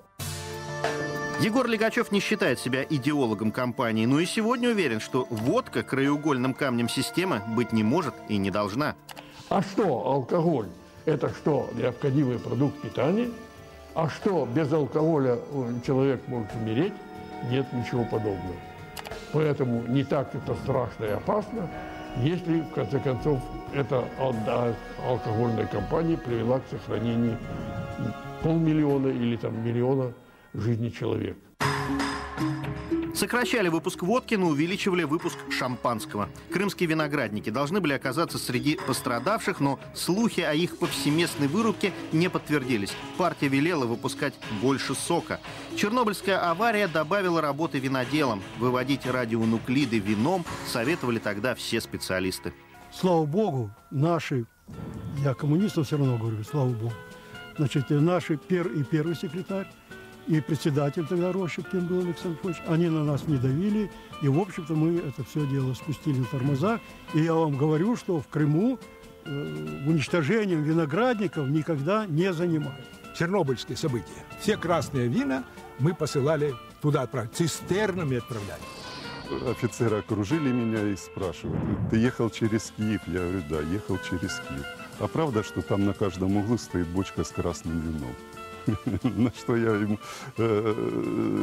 Егор 1.42 1.66
Легачев 1.68 2.12
не 2.12 2.20
считает 2.20 2.60
себя 2.60 2.84
идеологом 2.84 3.54
компании, 3.54 4.06
но 4.06 4.20
и 4.20 4.26
сегодня 4.26 4.72
уверен, 4.72 5.00
что 5.00 5.26
водка 5.30 5.84
краеугольным 5.84 6.54
камнем 6.54 6.90
системы 6.90 7.42
быть 7.56 7.72
не 7.72 7.82
может 7.82 8.14
и 8.28 8.36
не 8.36 8.52
должна. 8.52 8.96
А 9.48 9.62
что 9.62 9.86
алкоголь? 10.06 10.68
Это 11.06 11.30
что, 11.30 11.70
необходимый 11.76 12.40
продукт 12.40 12.82
питания? 12.82 13.30
А 13.96 14.10
что, 14.10 14.46
без 14.54 14.72
алкоголя 14.74 15.40
человек 15.86 16.28
может 16.28 16.54
умереть? 16.56 16.94
Нет 17.50 17.72
ничего 17.72 18.04
подобного. 18.04 18.56
Поэтому 19.32 19.84
не 19.88 20.04
так 20.04 20.36
это 20.36 20.56
страшно 20.56 21.06
и 21.06 21.12
опасно, 21.12 21.70
если, 22.18 22.60
в 22.60 22.72
конце 22.72 23.00
концов, 23.00 23.40
эта 23.74 24.04
алкогольная 25.08 25.68
компания 25.68 26.18
привела 26.18 26.60
к 26.60 26.64
сохранению 26.70 27.38
полмиллиона 28.44 29.08
или 29.08 29.38
там 29.38 29.66
миллиона 29.66 30.12
жизни 30.54 30.90
человека. 30.90 31.40
Сокращали 33.20 33.68
выпуск 33.68 34.04
водки, 34.04 34.36
но 34.36 34.48
увеличивали 34.48 35.04
выпуск 35.04 35.38
шампанского. 35.50 36.30
Крымские 36.54 36.88
виноградники 36.88 37.50
должны 37.50 37.82
были 37.82 37.92
оказаться 37.92 38.38
среди 38.38 38.80
пострадавших, 38.88 39.60
но 39.60 39.78
слухи 39.94 40.40
о 40.40 40.54
их 40.54 40.78
повсеместной 40.78 41.48
вырубке 41.48 41.92
не 42.14 42.30
подтвердились. 42.30 42.94
Партия 43.18 43.50
велела 43.50 43.86
выпускать 43.86 44.36
больше 44.62 44.96
сока. 44.96 45.42
Чернобыльская 45.76 46.50
авария 46.50 46.88
добавила 46.88 47.42
работы 47.42 47.80
виноделам. 47.80 48.42
Выводить 48.58 49.06
радионуклиды 49.06 50.00
вином 50.00 50.46
советовали 50.66 51.20
тогда 51.20 51.56
все 51.56 51.82
специалисты. 51.82 52.54
Слава 52.94 53.26
богу, 53.26 53.70
наши, 53.92 54.46
я 55.24 55.34
коммунистам 55.34 55.84
все 55.84 55.98
равно 55.98 56.18
говорю, 56.18 56.42
слава 56.44 56.70
богу, 56.70 56.94
значит, 57.58 57.90
наши 57.90 58.38
пер 58.38 58.68
и 58.70 58.84
первый 58.84 59.16
секретарь, 59.16 59.68
и 60.30 60.42
председатель 60.42 61.08
тогда 61.08 61.32
Рощепкин 61.32 61.88
был 61.88 62.02
Александр 62.02 62.38
Федорович, 62.38 62.62
они 62.68 62.88
на 62.88 63.04
нас 63.04 63.28
не 63.28 63.38
давили, 63.38 63.92
и, 64.22 64.28
в 64.28 64.40
общем-то, 64.40 64.76
мы 64.76 64.98
это 65.00 65.24
все 65.24 65.46
дело 65.48 65.74
спустили 65.74 66.20
на 66.20 66.26
тормоза. 66.26 66.80
И 67.16 67.22
я 67.22 67.34
вам 67.34 67.58
говорю, 67.58 67.96
что 67.96 68.22
в 68.22 68.28
Крыму 68.28 68.78
э, 69.26 69.86
уничтожением 69.88 70.62
виноградников 70.62 71.50
никогда 71.50 72.06
не 72.06 72.32
занимались. 72.32 72.86
Чернобыльские 73.18 73.76
события. 73.76 74.24
Все 74.40 74.56
красные 74.56 75.08
вина 75.08 75.46
мы 75.80 75.96
посылали 75.96 76.54
туда 76.80 77.02
отправить, 77.02 77.34
цистернами 77.34 78.18
отправляли. 78.18 78.62
Офицеры 79.50 79.98
окружили 79.98 80.52
меня 80.52 80.88
и 80.90 80.96
спрашивают, 80.96 81.90
ты 81.90 81.98
ехал 81.98 82.30
через 82.30 82.72
Киев? 82.78 83.02
Я 83.08 83.22
говорю, 83.22 83.42
да, 83.50 83.62
ехал 83.62 83.98
через 84.08 84.40
Киев. 84.48 84.66
А 85.00 85.08
правда, 85.08 85.44
что 85.44 85.64
там 85.64 85.86
на 85.86 85.94
каждом 85.94 86.38
углу 86.38 86.60
стоит 86.60 86.88
бочка 86.88 87.24
с 87.24 87.30
красным 87.30 87.80
вином? 87.80 88.14
На 89.04 89.32
что 89.32 89.56
я 89.56 89.76
им, 89.76 90.00
э, 90.38 90.74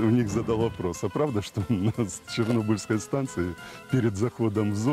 у 0.05 0.11
них 0.11 0.29
задал 0.29 0.59
вопрос. 0.59 1.05
А 1.05 1.09
правда, 1.09 1.43
что 1.43 1.63
на 1.69 1.93
Чернобыльской 2.35 2.99
станции 2.99 3.55
перед 3.91 4.17
заходом 4.17 4.73
э, 4.73 4.91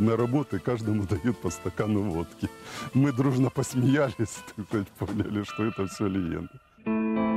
на 0.00 0.16
работы 0.16 0.58
каждому 0.58 1.02
дают 1.10 1.38
по 1.38 1.50
стакану 1.50 2.02
водки? 2.02 2.48
Мы 2.94 3.12
дружно 3.12 3.50
посмеялись, 3.50 4.38
поняли, 4.98 5.44
что 5.44 5.64
это 5.64 5.86
все 5.86 6.06
легенда. 6.06 7.29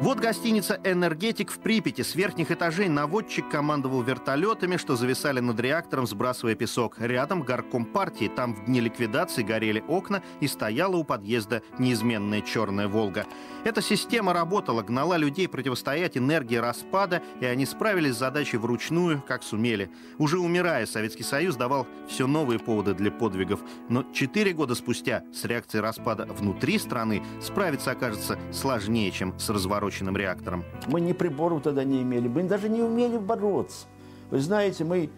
Вот 0.00 0.18
гостиница 0.18 0.80
«Энергетик» 0.82 1.50
в 1.50 1.58
Припяти. 1.58 2.00
С 2.00 2.14
верхних 2.14 2.50
этажей 2.50 2.88
наводчик 2.88 3.46
командовал 3.50 4.00
вертолетами, 4.00 4.78
что 4.78 4.96
зависали 4.96 5.40
над 5.40 5.60
реактором, 5.60 6.06
сбрасывая 6.06 6.54
песок. 6.54 6.98
Рядом 6.98 7.42
горком 7.42 7.84
партии. 7.84 8.32
Там 8.34 8.54
в 8.54 8.64
дни 8.64 8.80
ликвидации 8.80 9.42
горели 9.42 9.84
окна 9.86 10.22
и 10.40 10.48
стояла 10.48 10.96
у 10.96 11.04
подъезда 11.04 11.62
неизменная 11.78 12.40
черная 12.40 12.88
«Волга». 12.88 13.26
Эта 13.62 13.82
система 13.82 14.32
работала, 14.32 14.82
гнала 14.82 15.18
людей 15.18 15.46
противостоять 15.46 16.16
энергии 16.16 16.56
распада, 16.56 17.22
и 17.42 17.44
они 17.44 17.66
справились 17.66 18.14
с 18.14 18.20
задачей 18.20 18.56
вручную, 18.56 19.22
как 19.28 19.42
сумели. 19.42 19.90
Уже 20.16 20.38
умирая, 20.38 20.86
Советский 20.86 21.24
Союз 21.24 21.56
давал 21.56 21.86
все 22.08 22.26
новые 22.26 22.58
поводы 22.58 22.94
для 22.94 23.10
подвигов. 23.10 23.60
Но 23.90 24.04
четыре 24.14 24.54
года 24.54 24.74
спустя 24.74 25.24
с 25.34 25.44
реакцией 25.44 25.82
распада 25.82 26.24
внутри 26.24 26.78
страны 26.78 27.22
справиться 27.42 27.90
окажется 27.90 28.38
сложнее, 28.50 29.10
чем 29.10 29.38
с 29.38 29.50
развороченным 29.90 30.16
реактором. 30.16 30.64
Мы 30.86 31.00
ни 31.00 31.12
приборов 31.12 31.62
тогда 31.62 31.84
не 31.84 32.02
имели, 32.02 32.28
мы 32.28 32.44
даже 32.44 32.68
не 32.68 32.82
умели 32.82 33.18
бороться. 33.18 33.86
Вы 34.30 34.40
знаете, 34.40 34.84
мы 34.84 35.10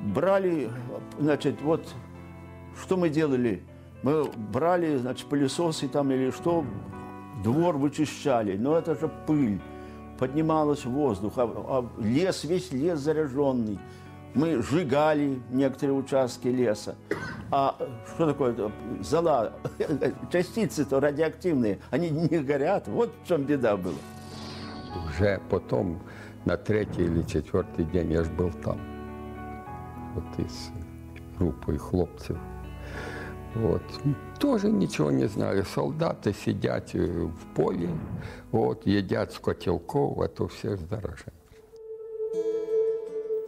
брали, 0.00 0.70
значит, 1.18 1.60
вот 1.62 1.86
что 2.80 2.96
мы 2.96 3.10
делали? 3.10 3.62
Мы 4.02 4.24
брали, 4.24 4.96
значит, 4.96 5.28
пылесосы 5.28 5.88
там 5.88 6.10
или 6.10 6.30
что, 6.30 6.64
двор 7.44 7.76
вычищали, 7.76 8.56
но 8.56 8.76
это 8.76 8.94
же 8.94 9.08
пыль, 9.26 9.60
поднималась 10.18 10.84
в 10.84 10.90
воздух, 10.90 11.34
а, 11.36 11.44
а 11.44 12.02
лес, 12.02 12.44
весь 12.44 12.72
лес 12.72 12.98
заряженный. 12.98 13.78
Мы 14.34 14.62
сжигали 14.62 15.40
некоторые 15.50 15.94
участки 15.94 16.48
леса. 16.48 16.94
А 17.50 17.76
что 18.14 18.26
такое 18.26 18.72
зола? 19.00 19.52
Частицы-то 20.32 21.00
радиоактивные, 21.00 21.78
они 21.90 22.08
не 22.10 22.38
горят. 22.38 22.88
Вот 22.88 23.12
в 23.22 23.28
чем 23.28 23.44
беда 23.44 23.76
была. 23.76 23.94
Уже 25.08 25.40
потом, 25.50 26.00
на 26.46 26.56
третий 26.56 27.04
или 27.04 27.22
четвертый 27.22 27.84
день 27.84 28.12
я 28.12 28.24
ж 28.24 28.30
был 28.30 28.50
там. 28.64 28.80
Вот 30.14 30.24
из 30.38 30.70
группы 31.38 31.76
хлопцев. 31.76 32.38
Вот. 33.54 33.82
Тоже 34.38 34.70
ничего 34.70 35.10
не 35.10 35.28
знали. 35.28 35.62
Солдаты 35.62 36.32
сидят 36.32 36.94
в 36.94 37.54
поле, 37.54 37.90
вот, 38.50 38.86
едят 38.86 39.32
с 39.32 39.38
котелков, 39.38 40.18
а 40.20 40.28
то 40.28 40.48
все 40.48 40.76
заражены. 40.76 41.41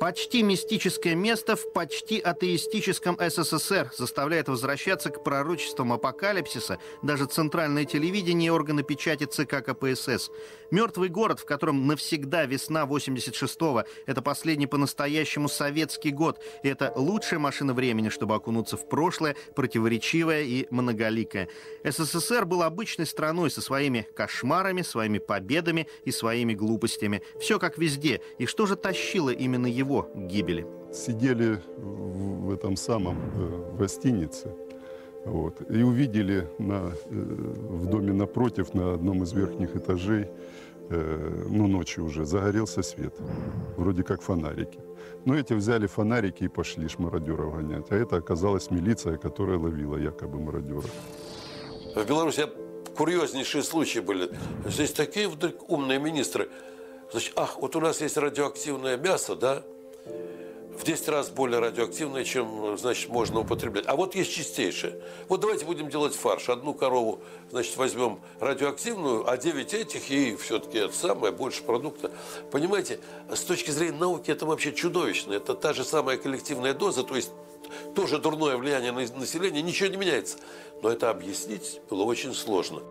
Почти 0.01 0.42
мистическое 0.42 1.14
место 1.14 1.57
в 1.57 1.72
почти 1.72 2.18
атеистическом 2.18 3.16
СССР 3.18 3.92
заставляет 3.97 4.49
возвращаться 4.49 5.11
к 5.11 5.22
пророчествам 5.22 5.92
апокалипсиса 5.92 6.78
даже 7.03 7.26
центральное 7.26 7.84
телевидение 7.84 8.49
и 8.49 8.51
органы 8.51 8.82
печати 8.82 9.24
ЦК 9.24 9.64
КПСС. 9.64 10.30
Мертвый 10.70 11.09
город, 11.09 11.40
в 11.40 11.45
котором 11.45 11.86
навсегда 11.86 12.45
весна 12.45 12.84
86-го, 12.84 13.84
это 14.07 14.22
последний 14.22 14.66
по-настоящему 14.66 15.49
советский 15.49 16.11
год, 16.11 16.42
и 16.62 16.68
это 16.68 16.92
лучшая 16.97 17.38
машина 17.38 17.72
времени, 17.72 18.09
чтобы 18.09 18.34
окунуться 18.34 18.76
в 18.76 18.88
прошлое, 18.88 19.36
противоречивое 19.55 20.42
и 20.42 20.66
многоликое. 20.70 21.49
СССР 21.84 22.45
был 22.45 22.62
обычной 22.62 23.07
страной 23.07 23.51
со 23.51 23.61
своими 23.62 24.07
кошмарами, 24.16 24.82
своими 24.82 25.18
победами 25.18 25.86
и 26.05 26.11
своими 26.11 26.55
глупостями. 26.55 27.22
Все 27.40 27.59
как 27.59 27.78
везде. 27.78 28.20
И 28.38 28.47
что 28.47 28.66
же 28.66 28.74
тащило 28.76 29.30
именно 29.30 29.66
его 29.66 29.84
его 29.85 30.09
гибели. 30.14 30.66
Сидели 30.93 31.59
в 31.76 32.53
этом 32.53 32.76
самом 32.76 33.16
э, 33.16 33.72
в 33.72 33.78
гостинице 33.78 34.49
вот, 35.24 35.61
и 35.70 35.82
увидели 35.82 36.49
на, 36.59 36.93
э, 36.93 36.93
в 37.11 37.87
доме 37.87 38.12
напротив, 38.12 38.74
на 38.74 38.95
одном 38.95 39.22
из 39.22 39.32
верхних 39.32 39.76
этажей, 39.76 40.28
э, 40.91 41.47
ну, 41.51 41.66
ночью 41.66 42.05
уже, 42.05 42.24
загорелся 42.24 42.82
свет, 42.82 43.14
вроде 43.76 44.03
как 44.03 44.22
фонарики. 44.22 44.78
Но 45.24 45.35
эти 45.35 45.55
взяли 45.55 45.87
фонарики 45.87 46.45
и 46.45 46.49
пошли 46.49 46.89
шмародеров 46.89 47.55
гонять. 47.55 47.87
А 47.91 47.97
это 47.97 48.16
оказалась 48.16 48.70
милиция, 48.70 49.16
которая 49.16 49.59
ловила 49.59 49.97
якобы 49.97 50.39
мародеров. 50.39 50.91
В 51.95 52.07
Беларуси 52.07 52.47
курьезнейшие 52.97 53.62
случаи 53.62 54.01
были. 54.01 54.30
Здесь 54.66 54.93
такие 54.93 55.28
вдруг 55.28 55.70
умные 55.70 55.99
министры. 55.99 56.49
Значит, 57.11 57.32
ах, 57.37 57.59
вот 57.61 57.76
у 57.76 57.80
нас 57.80 58.01
есть 58.01 58.16
радиоактивное 58.16 58.97
мясо, 58.97 59.37
да? 59.37 59.62
В 60.79 60.85
10 60.85 61.09
раз 61.09 61.31
более 61.31 61.61
радиоактивное, 61.61 62.25
чем, 62.25 62.77
значит, 62.77 63.09
можно 63.09 63.41
употреблять. 63.41 63.85
А 63.87 63.97
вот 63.97 64.14
есть 64.14 64.33
чистейшее. 64.33 65.01
Вот 65.29 65.41
давайте 65.41 65.64
будем 65.64 65.89
делать 65.89 66.14
фарш. 66.14 66.49
Одну 66.49 66.75
корову, 66.75 67.20
значит, 67.51 67.77
возьмем 67.77 68.20
радиоактивную, 68.41 69.29
а 69.29 69.37
9 69.37 69.75
этих, 69.75 70.11
и 70.11 70.37
все-таки 70.37 70.79
это 70.79 70.95
самое, 70.95 71.33
больше 71.33 71.62
продукта. 71.62 72.11
Понимаете, 72.51 73.01
с 73.33 73.41
точки 73.41 73.70
зрения 73.70 73.99
науки 73.99 74.31
это 74.31 74.47
вообще 74.47 74.72
чудовищно. 74.72 75.35
Это 75.35 75.55
та 75.55 75.72
же 75.72 75.85
самая 75.85 76.16
коллективная 76.16 76.75
доза, 76.75 77.03
то 77.03 77.16
есть 77.16 77.31
тоже 77.95 78.18
дурное 78.18 78.57
влияние 78.57 78.93
на 78.93 79.01
население, 79.01 79.62
ничего 79.62 79.89
не 79.89 79.97
меняется. 79.97 80.39
Но 80.83 80.91
это 80.91 81.11
объяснить 81.11 81.81
было 81.89 82.03
очень 82.03 82.35
сложно. 82.35 82.83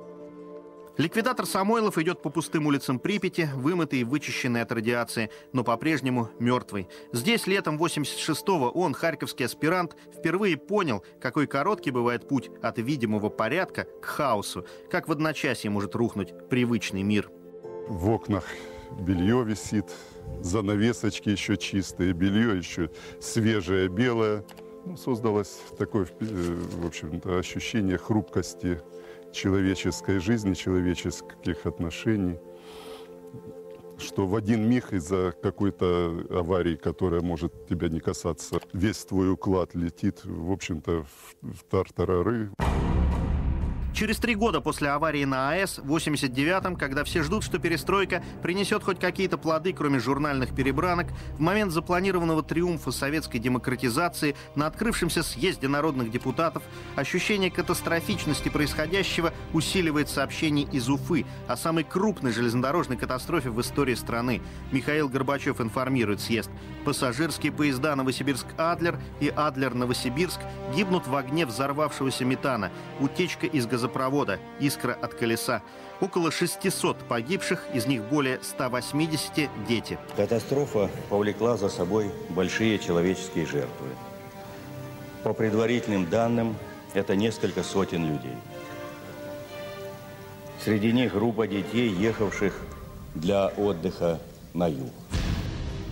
Ликвидатор 0.96 1.48
Самойлов 1.48 1.98
идет 1.98 2.22
по 2.22 2.30
пустым 2.30 2.68
улицам 2.68 3.00
Припяти, 3.00 3.50
вымытый 3.56 4.02
и 4.02 4.04
вычищенный 4.04 4.62
от 4.62 4.72
радиации, 4.72 5.32
но 5.52 5.64
по-прежнему 5.64 6.30
мертвый. 6.38 6.88
Здесь 7.12 7.48
летом 7.48 7.78
86-го 7.82 8.70
он, 8.70 8.94
харьковский 8.94 9.48
аспирант, 9.48 9.96
впервые 10.16 10.56
понял, 10.56 11.04
какой 11.20 11.48
короткий 11.48 11.90
бывает 11.90 12.28
путь 12.28 12.52
от 12.62 12.78
видимого 12.78 13.30
порядка 13.30 13.88
к 14.04 14.06
хаосу, 14.06 14.68
как 14.92 15.08
в 15.08 15.12
одночасье 15.12 15.72
может 15.72 15.96
рухнуть 15.96 16.32
привычный 16.48 17.02
мир. 17.02 17.32
В 17.88 18.12
окнах 18.12 18.46
белье 18.92 19.44
висит, 19.44 19.92
занавесочки 20.42 21.30
еще 21.30 21.58
чистые, 21.58 22.14
белье 22.14 22.56
еще 22.56 22.92
свежее, 23.20 23.88
белое. 23.88 24.46
Ну, 24.86 24.96
создалось 24.96 25.60
такое, 25.76 26.06
э, 26.20 26.62
в 26.82 26.86
общем-то, 26.86 27.40
ощущение 27.40 27.98
хрупкости 27.98 28.80
человеческой 29.34 30.20
жизни, 30.20 30.54
человеческих 30.54 31.66
отношений, 31.66 32.38
что 33.98 34.28
в 34.28 34.36
один 34.36 34.70
миг 34.70 34.94
из-за 34.94 35.34
какой-то 35.42 36.26
аварии, 36.30 36.76
которая 36.76 37.22
может 37.22 37.68
тебя 37.68 37.90
не 37.90 38.00
касаться, 38.00 38.60
весь 38.74 39.04
твой 39.06 39.32
уклад 39.32 39.76
летит, 39.76 40.24
в 40.24 40.52
общем-то, 40.52 41.04
в, 41.04 41.36
в 41.42 41.64
тартарары. 41.70 42.52
Через 43.94 44.18
три 44.18 44.34
года 44.34 44.60
после 44.60 44.90
аварии 44.90 45.24
на 45.24 45.52
АЭС, 45.52 45.78
в 45.78 45.96
89-м, 45.96 46.78
когда 46.78 47.04
все 47.04 47.22
ждут, 47.22 47.44
что 47.44 47.60
перестройка 47.60 48.24
принесет 48.42 48.84
хоть 48.84 49.00
какие-то 49.00 49.38
плоды, 49.38 49.72
кроме 49.72 50.00
журнальных 50.00 50.56
перебранок, 50.56 51.08
в 51.34 51.40
момент 51.40 51.72
запланированного 51.72 52.42
триумфа 52.42 52.90
советской 52.90 53.38
демократизации 53.38 54.36
на 54.56 54.66
открывшемся 54.66 55.22
съезде 55.22 55.68
народных 55.68 56.10
депутатов 56.10 56.64
ощущение 56.96 57.52
катастрофичности 57.52 58.50
происходящего 58.50 59.32
усиливает 59.54 60.10
сообщение 60.10 60.68
из 60.72 60.90
Уфы 60.90 61.26
о 61.48 61.56
самой 61.56 61.84
крупной 61.84 62.32
железнодорожной 62.32 62.98
катастрофе 62.98 63.52
в 63.52 63.62
истории 63.62 63.94
страны. 63.94 64.42
Михаил 64.72 65.08
Горбачев 65.08 65.62
информирует 65.62 66.20
съезд. 66.20 66.50
Пассажирские 66.84 67.52
поезда 67.52 67.96
Новосибирск-Адлер 67.96 68.98
и 69.20 69.28
Адлер-Новосибирск 69.30 70.40
гибнут 70.76 71.06
в 71.06 71.16
огне 71.16 71.46
взорвавшегося 71.46 72.26
метана. 72.26 72.72
Утечка 73.00 73.46
из 73.46 73.68
газопровода 73.68 73.83
газопровода 73.84 74.40
«Искра 74.60 74.94
от 74.94 75.14
колеса». 75.14 75.62
Около 76.00 76.32
600 76.32 76.98
погибших, 77.10 77.66
из 77.74 77.86
них 77.86 78.04
более 78.04 78.40
180– 78.42 79.50
дети. 79.68 79.98
Катастрофа 80.16 80.90
повлекла 81.10 81.58
за 81.58 81.70
собой 81.70 82.10
большие 82.30 82.80
человеческие 82.80 83.46
жертвы. 83.46 83.88
По 85.24 85.34
предварительным 85.34 86.10
данным, 86.10 86.56
это 86.94 87.16
несколько 87.16 87.64
сотен 87.64 88.08
людей. 88.08 88.38
Среди 90.64 90.94
них 90.94 91.14
группа 91.14 91.46
детей, 91.48 91.90
ехавших 91.90 92.54
для 93.16 93.48
отдыха 93.48 94.20
на 94.54 94.68
юг. 94.68 94.92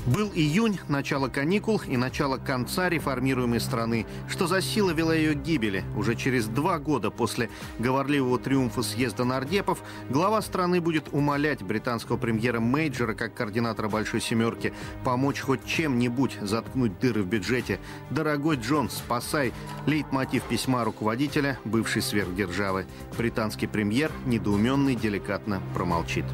Был 0.08 0.32
июнь, 0.34 0.80
начало 0.88 1.28
каникул 1.28 1.80
и 1.88 1.96
начало 1.96 2.38
конца 2.38 2.90
реформируемой 2.90 3.60
страны, 3.60 4.08
что 4.28 4.48
за 4.48 4.60
сила 4.60 4.90
вела 4.90 5.14
ее 5.14 5.36
к 5.36 5.44
гибели. 5.44 5.84
Уже 5.96 6.16
через 6.16 6.48
два 6.48 6.80
года 6.80 7.12
после 7.12 7.52
говорливого 7.78 8.40
триумфа 8.40 8.82
съезда 8.82 9.26
нардепов 9.26 9.84
глава 10.10 10.42
страны 10.42 10.82
будет 10.82 11.10
умолять 11.12 11.62
британского 11.62 12.18
премьера 12.18 12.60
Мейджора, 12.60 13.14
как 13.14 13.36
координатора 13.36 13.90
«Большой 13.90 14.22
семерки», 14.22 14.74
помочь 15.04 15.40
хоть 15.40 15.66
чем-нибудь 15.66 16.40
заткнуть 16.42 17.00
дыры 17.00 17.22
в 17.22 17.28
бюджете. 17.28 17.80
«Дорогой 18.10 18.56
Джон, 18.56 18.90
спасай!» 18.90 19.54
Лейтмотив 19.86 20.44
письма 20.44 20.84
руководителя 20.84 21.60
бывшей 21.64 22.02
сверхдержавы. 22.02 22.88
Британский 23.18 23.68
премьер, 23.68 24.12
недоуменный, 24.26 24.96
деликатно 24.96 25.62
промолчит. 25.76 26.26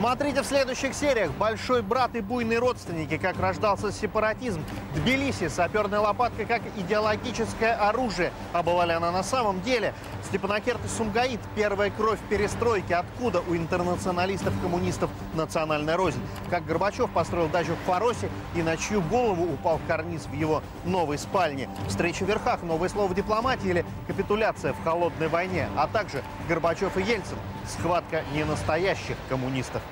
Смотрите 0.00 0.40
в 0.40 0.46
следующих 0.46 0.94
сериях 0.94 1.30
«Большой 1.32 1.82
брат 1.82 2.14
и 2.14 2.22
буйные 2.22 2.58
родственники. 2.58 3.18
Как 3.18 3.38
рождался 3.38 3.92
сепаратизм». 3.92 4.64
Тбилиси. 4.94 5.48
Саперная 5.48 6.00
лопатка 6.00 6.46
как 6.46 6.62
идеологическое 6.78 7.74
оружие. 7.74 8.32
А 8.54 8.62
бывала 8.62 8.84
ли 8.84 8.92
она 8.92 9.12
на 9.12 9.22
самом 9.22 9.60
деле? 9.60 9.92
Степанакерт 10.24 10.82
и 10.86 10.88
Сумгаит. 10.88 11.38
Первая 11.54 11.90
кровь 11.90 12.18
перестройки. 12.30 12.94
Откуда 12.94 13.42
у 13.46 13.54
интернационалистов-коммунистов 13.54 15.10
национальная 15.34 15.98
рознь? 15.98 16.22
Как 16.48 16.64
Горбачев 16.64 17.10
построил 17.10 17.48
дачу 17.48 17.74
в 17.74 17.86
Фаросе 17.86 18.30
и 18.54 18.62
на 18.62 18.78
чью 18.78 19.02
голову 19.02 19.52
упал 19.52 19.78
карниз 19.86 20.22
в 20.24 20.32
его 20.32 20.62
новой 20.86 21.18
спальне? 21.18 21.68
Встреча 21.88 22.24
в 22.24 22.28
верхах. 22.28 22.62
Новое 22.62 22.88
слово 22.88 23.14
дипломатии 23.14 23.68
или 23.68 23.84
капитуляция 24.06 24.72
в 24.72 24.82
холодной 24.82 25.28
войне? 25.28 25.68
А 25.76 25.86
также 25.86 26.22
Горбачев 26.48 26.96
и 26.96 27.02
Ельцин. 27.02 27.36
Схватка 27.68 28.24
ненастоящих 28.34 29.16
коммунистов. 29.28 29.82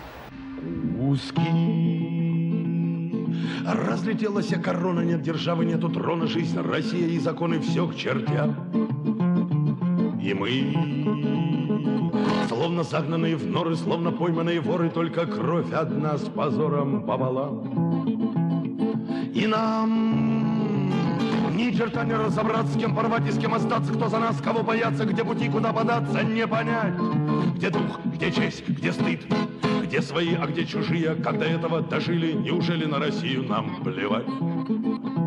Узкий. 1.09 2.49
Разлетелась 3.67 4.53
корона, 4.63 5.01
нет 5.01 5.23
державы, 5.23 5.65
нету 5.65 5.89
трона, 5.89 6.27
жизнь, 6.27 6.59
Россия 6.61 7.09
и 7.09 7.19
законы 7.19 7.61
все 7.61 7.87
к 7.87 7.97
чертям. 7.97 8.55
И 10.23 10.35
мы, 10.35 10.75
словно 12.49 12.83
загнанные 12.83 13.37
в 13.37 13.47
норы, 13.47 13.77
словно 13.77 14.13
пойманные 14.13 14.61
воры, 14.61 14.91
только 14.91 15.25
кровь 15.27 15.73
одна 15.73 16.19
с 16.19 16.25
позором 16.25 17.05
пополам. 17.05 17.63
И 19.35 19.47
нам 19.47 20.28
ни 21.59 21.73
черта 21.73 22.05
не 22.05 22.15
разобраться, 22.15 22.73
с 22.73 22.77
кем 22.77 22.95
порвать 22.95 23.27
и 23.27 23.33
с 23.33 23.39
кем 23.39 23.53
остаться, 23.53 23.93
кто 23.93 24.09
за 24.09 24.19
нас, 24.21 24.41
кого 24.41 24.63
бояться, 24.63 25.05
где 25.05 25.25
пути, 25.25 25.49
куда 25.49 25.73
податься, 25.73 26.23
не 26.23 26.47
понять. 26.47 26.95
Где 27.57 27.71
дух, 27.71 27.99
где 28.05 28.31
честь, 28.31 28.69
где 28.69 28.93
стыд, 28.93 29.27
где 29.83 30.01
свои, 30.01 30.35
а 30.35 30.47
где 30.47 30.65
чужие, 30.65 31.17
когда 31.17 31.47
этого 31.47 31.81
дожили, 31.81 32.33
неужели 32.33 32.85
на 32.85 33.01
Россию 33.01 33.43
нам 33.49 33.83
плевать? 33.83 35.18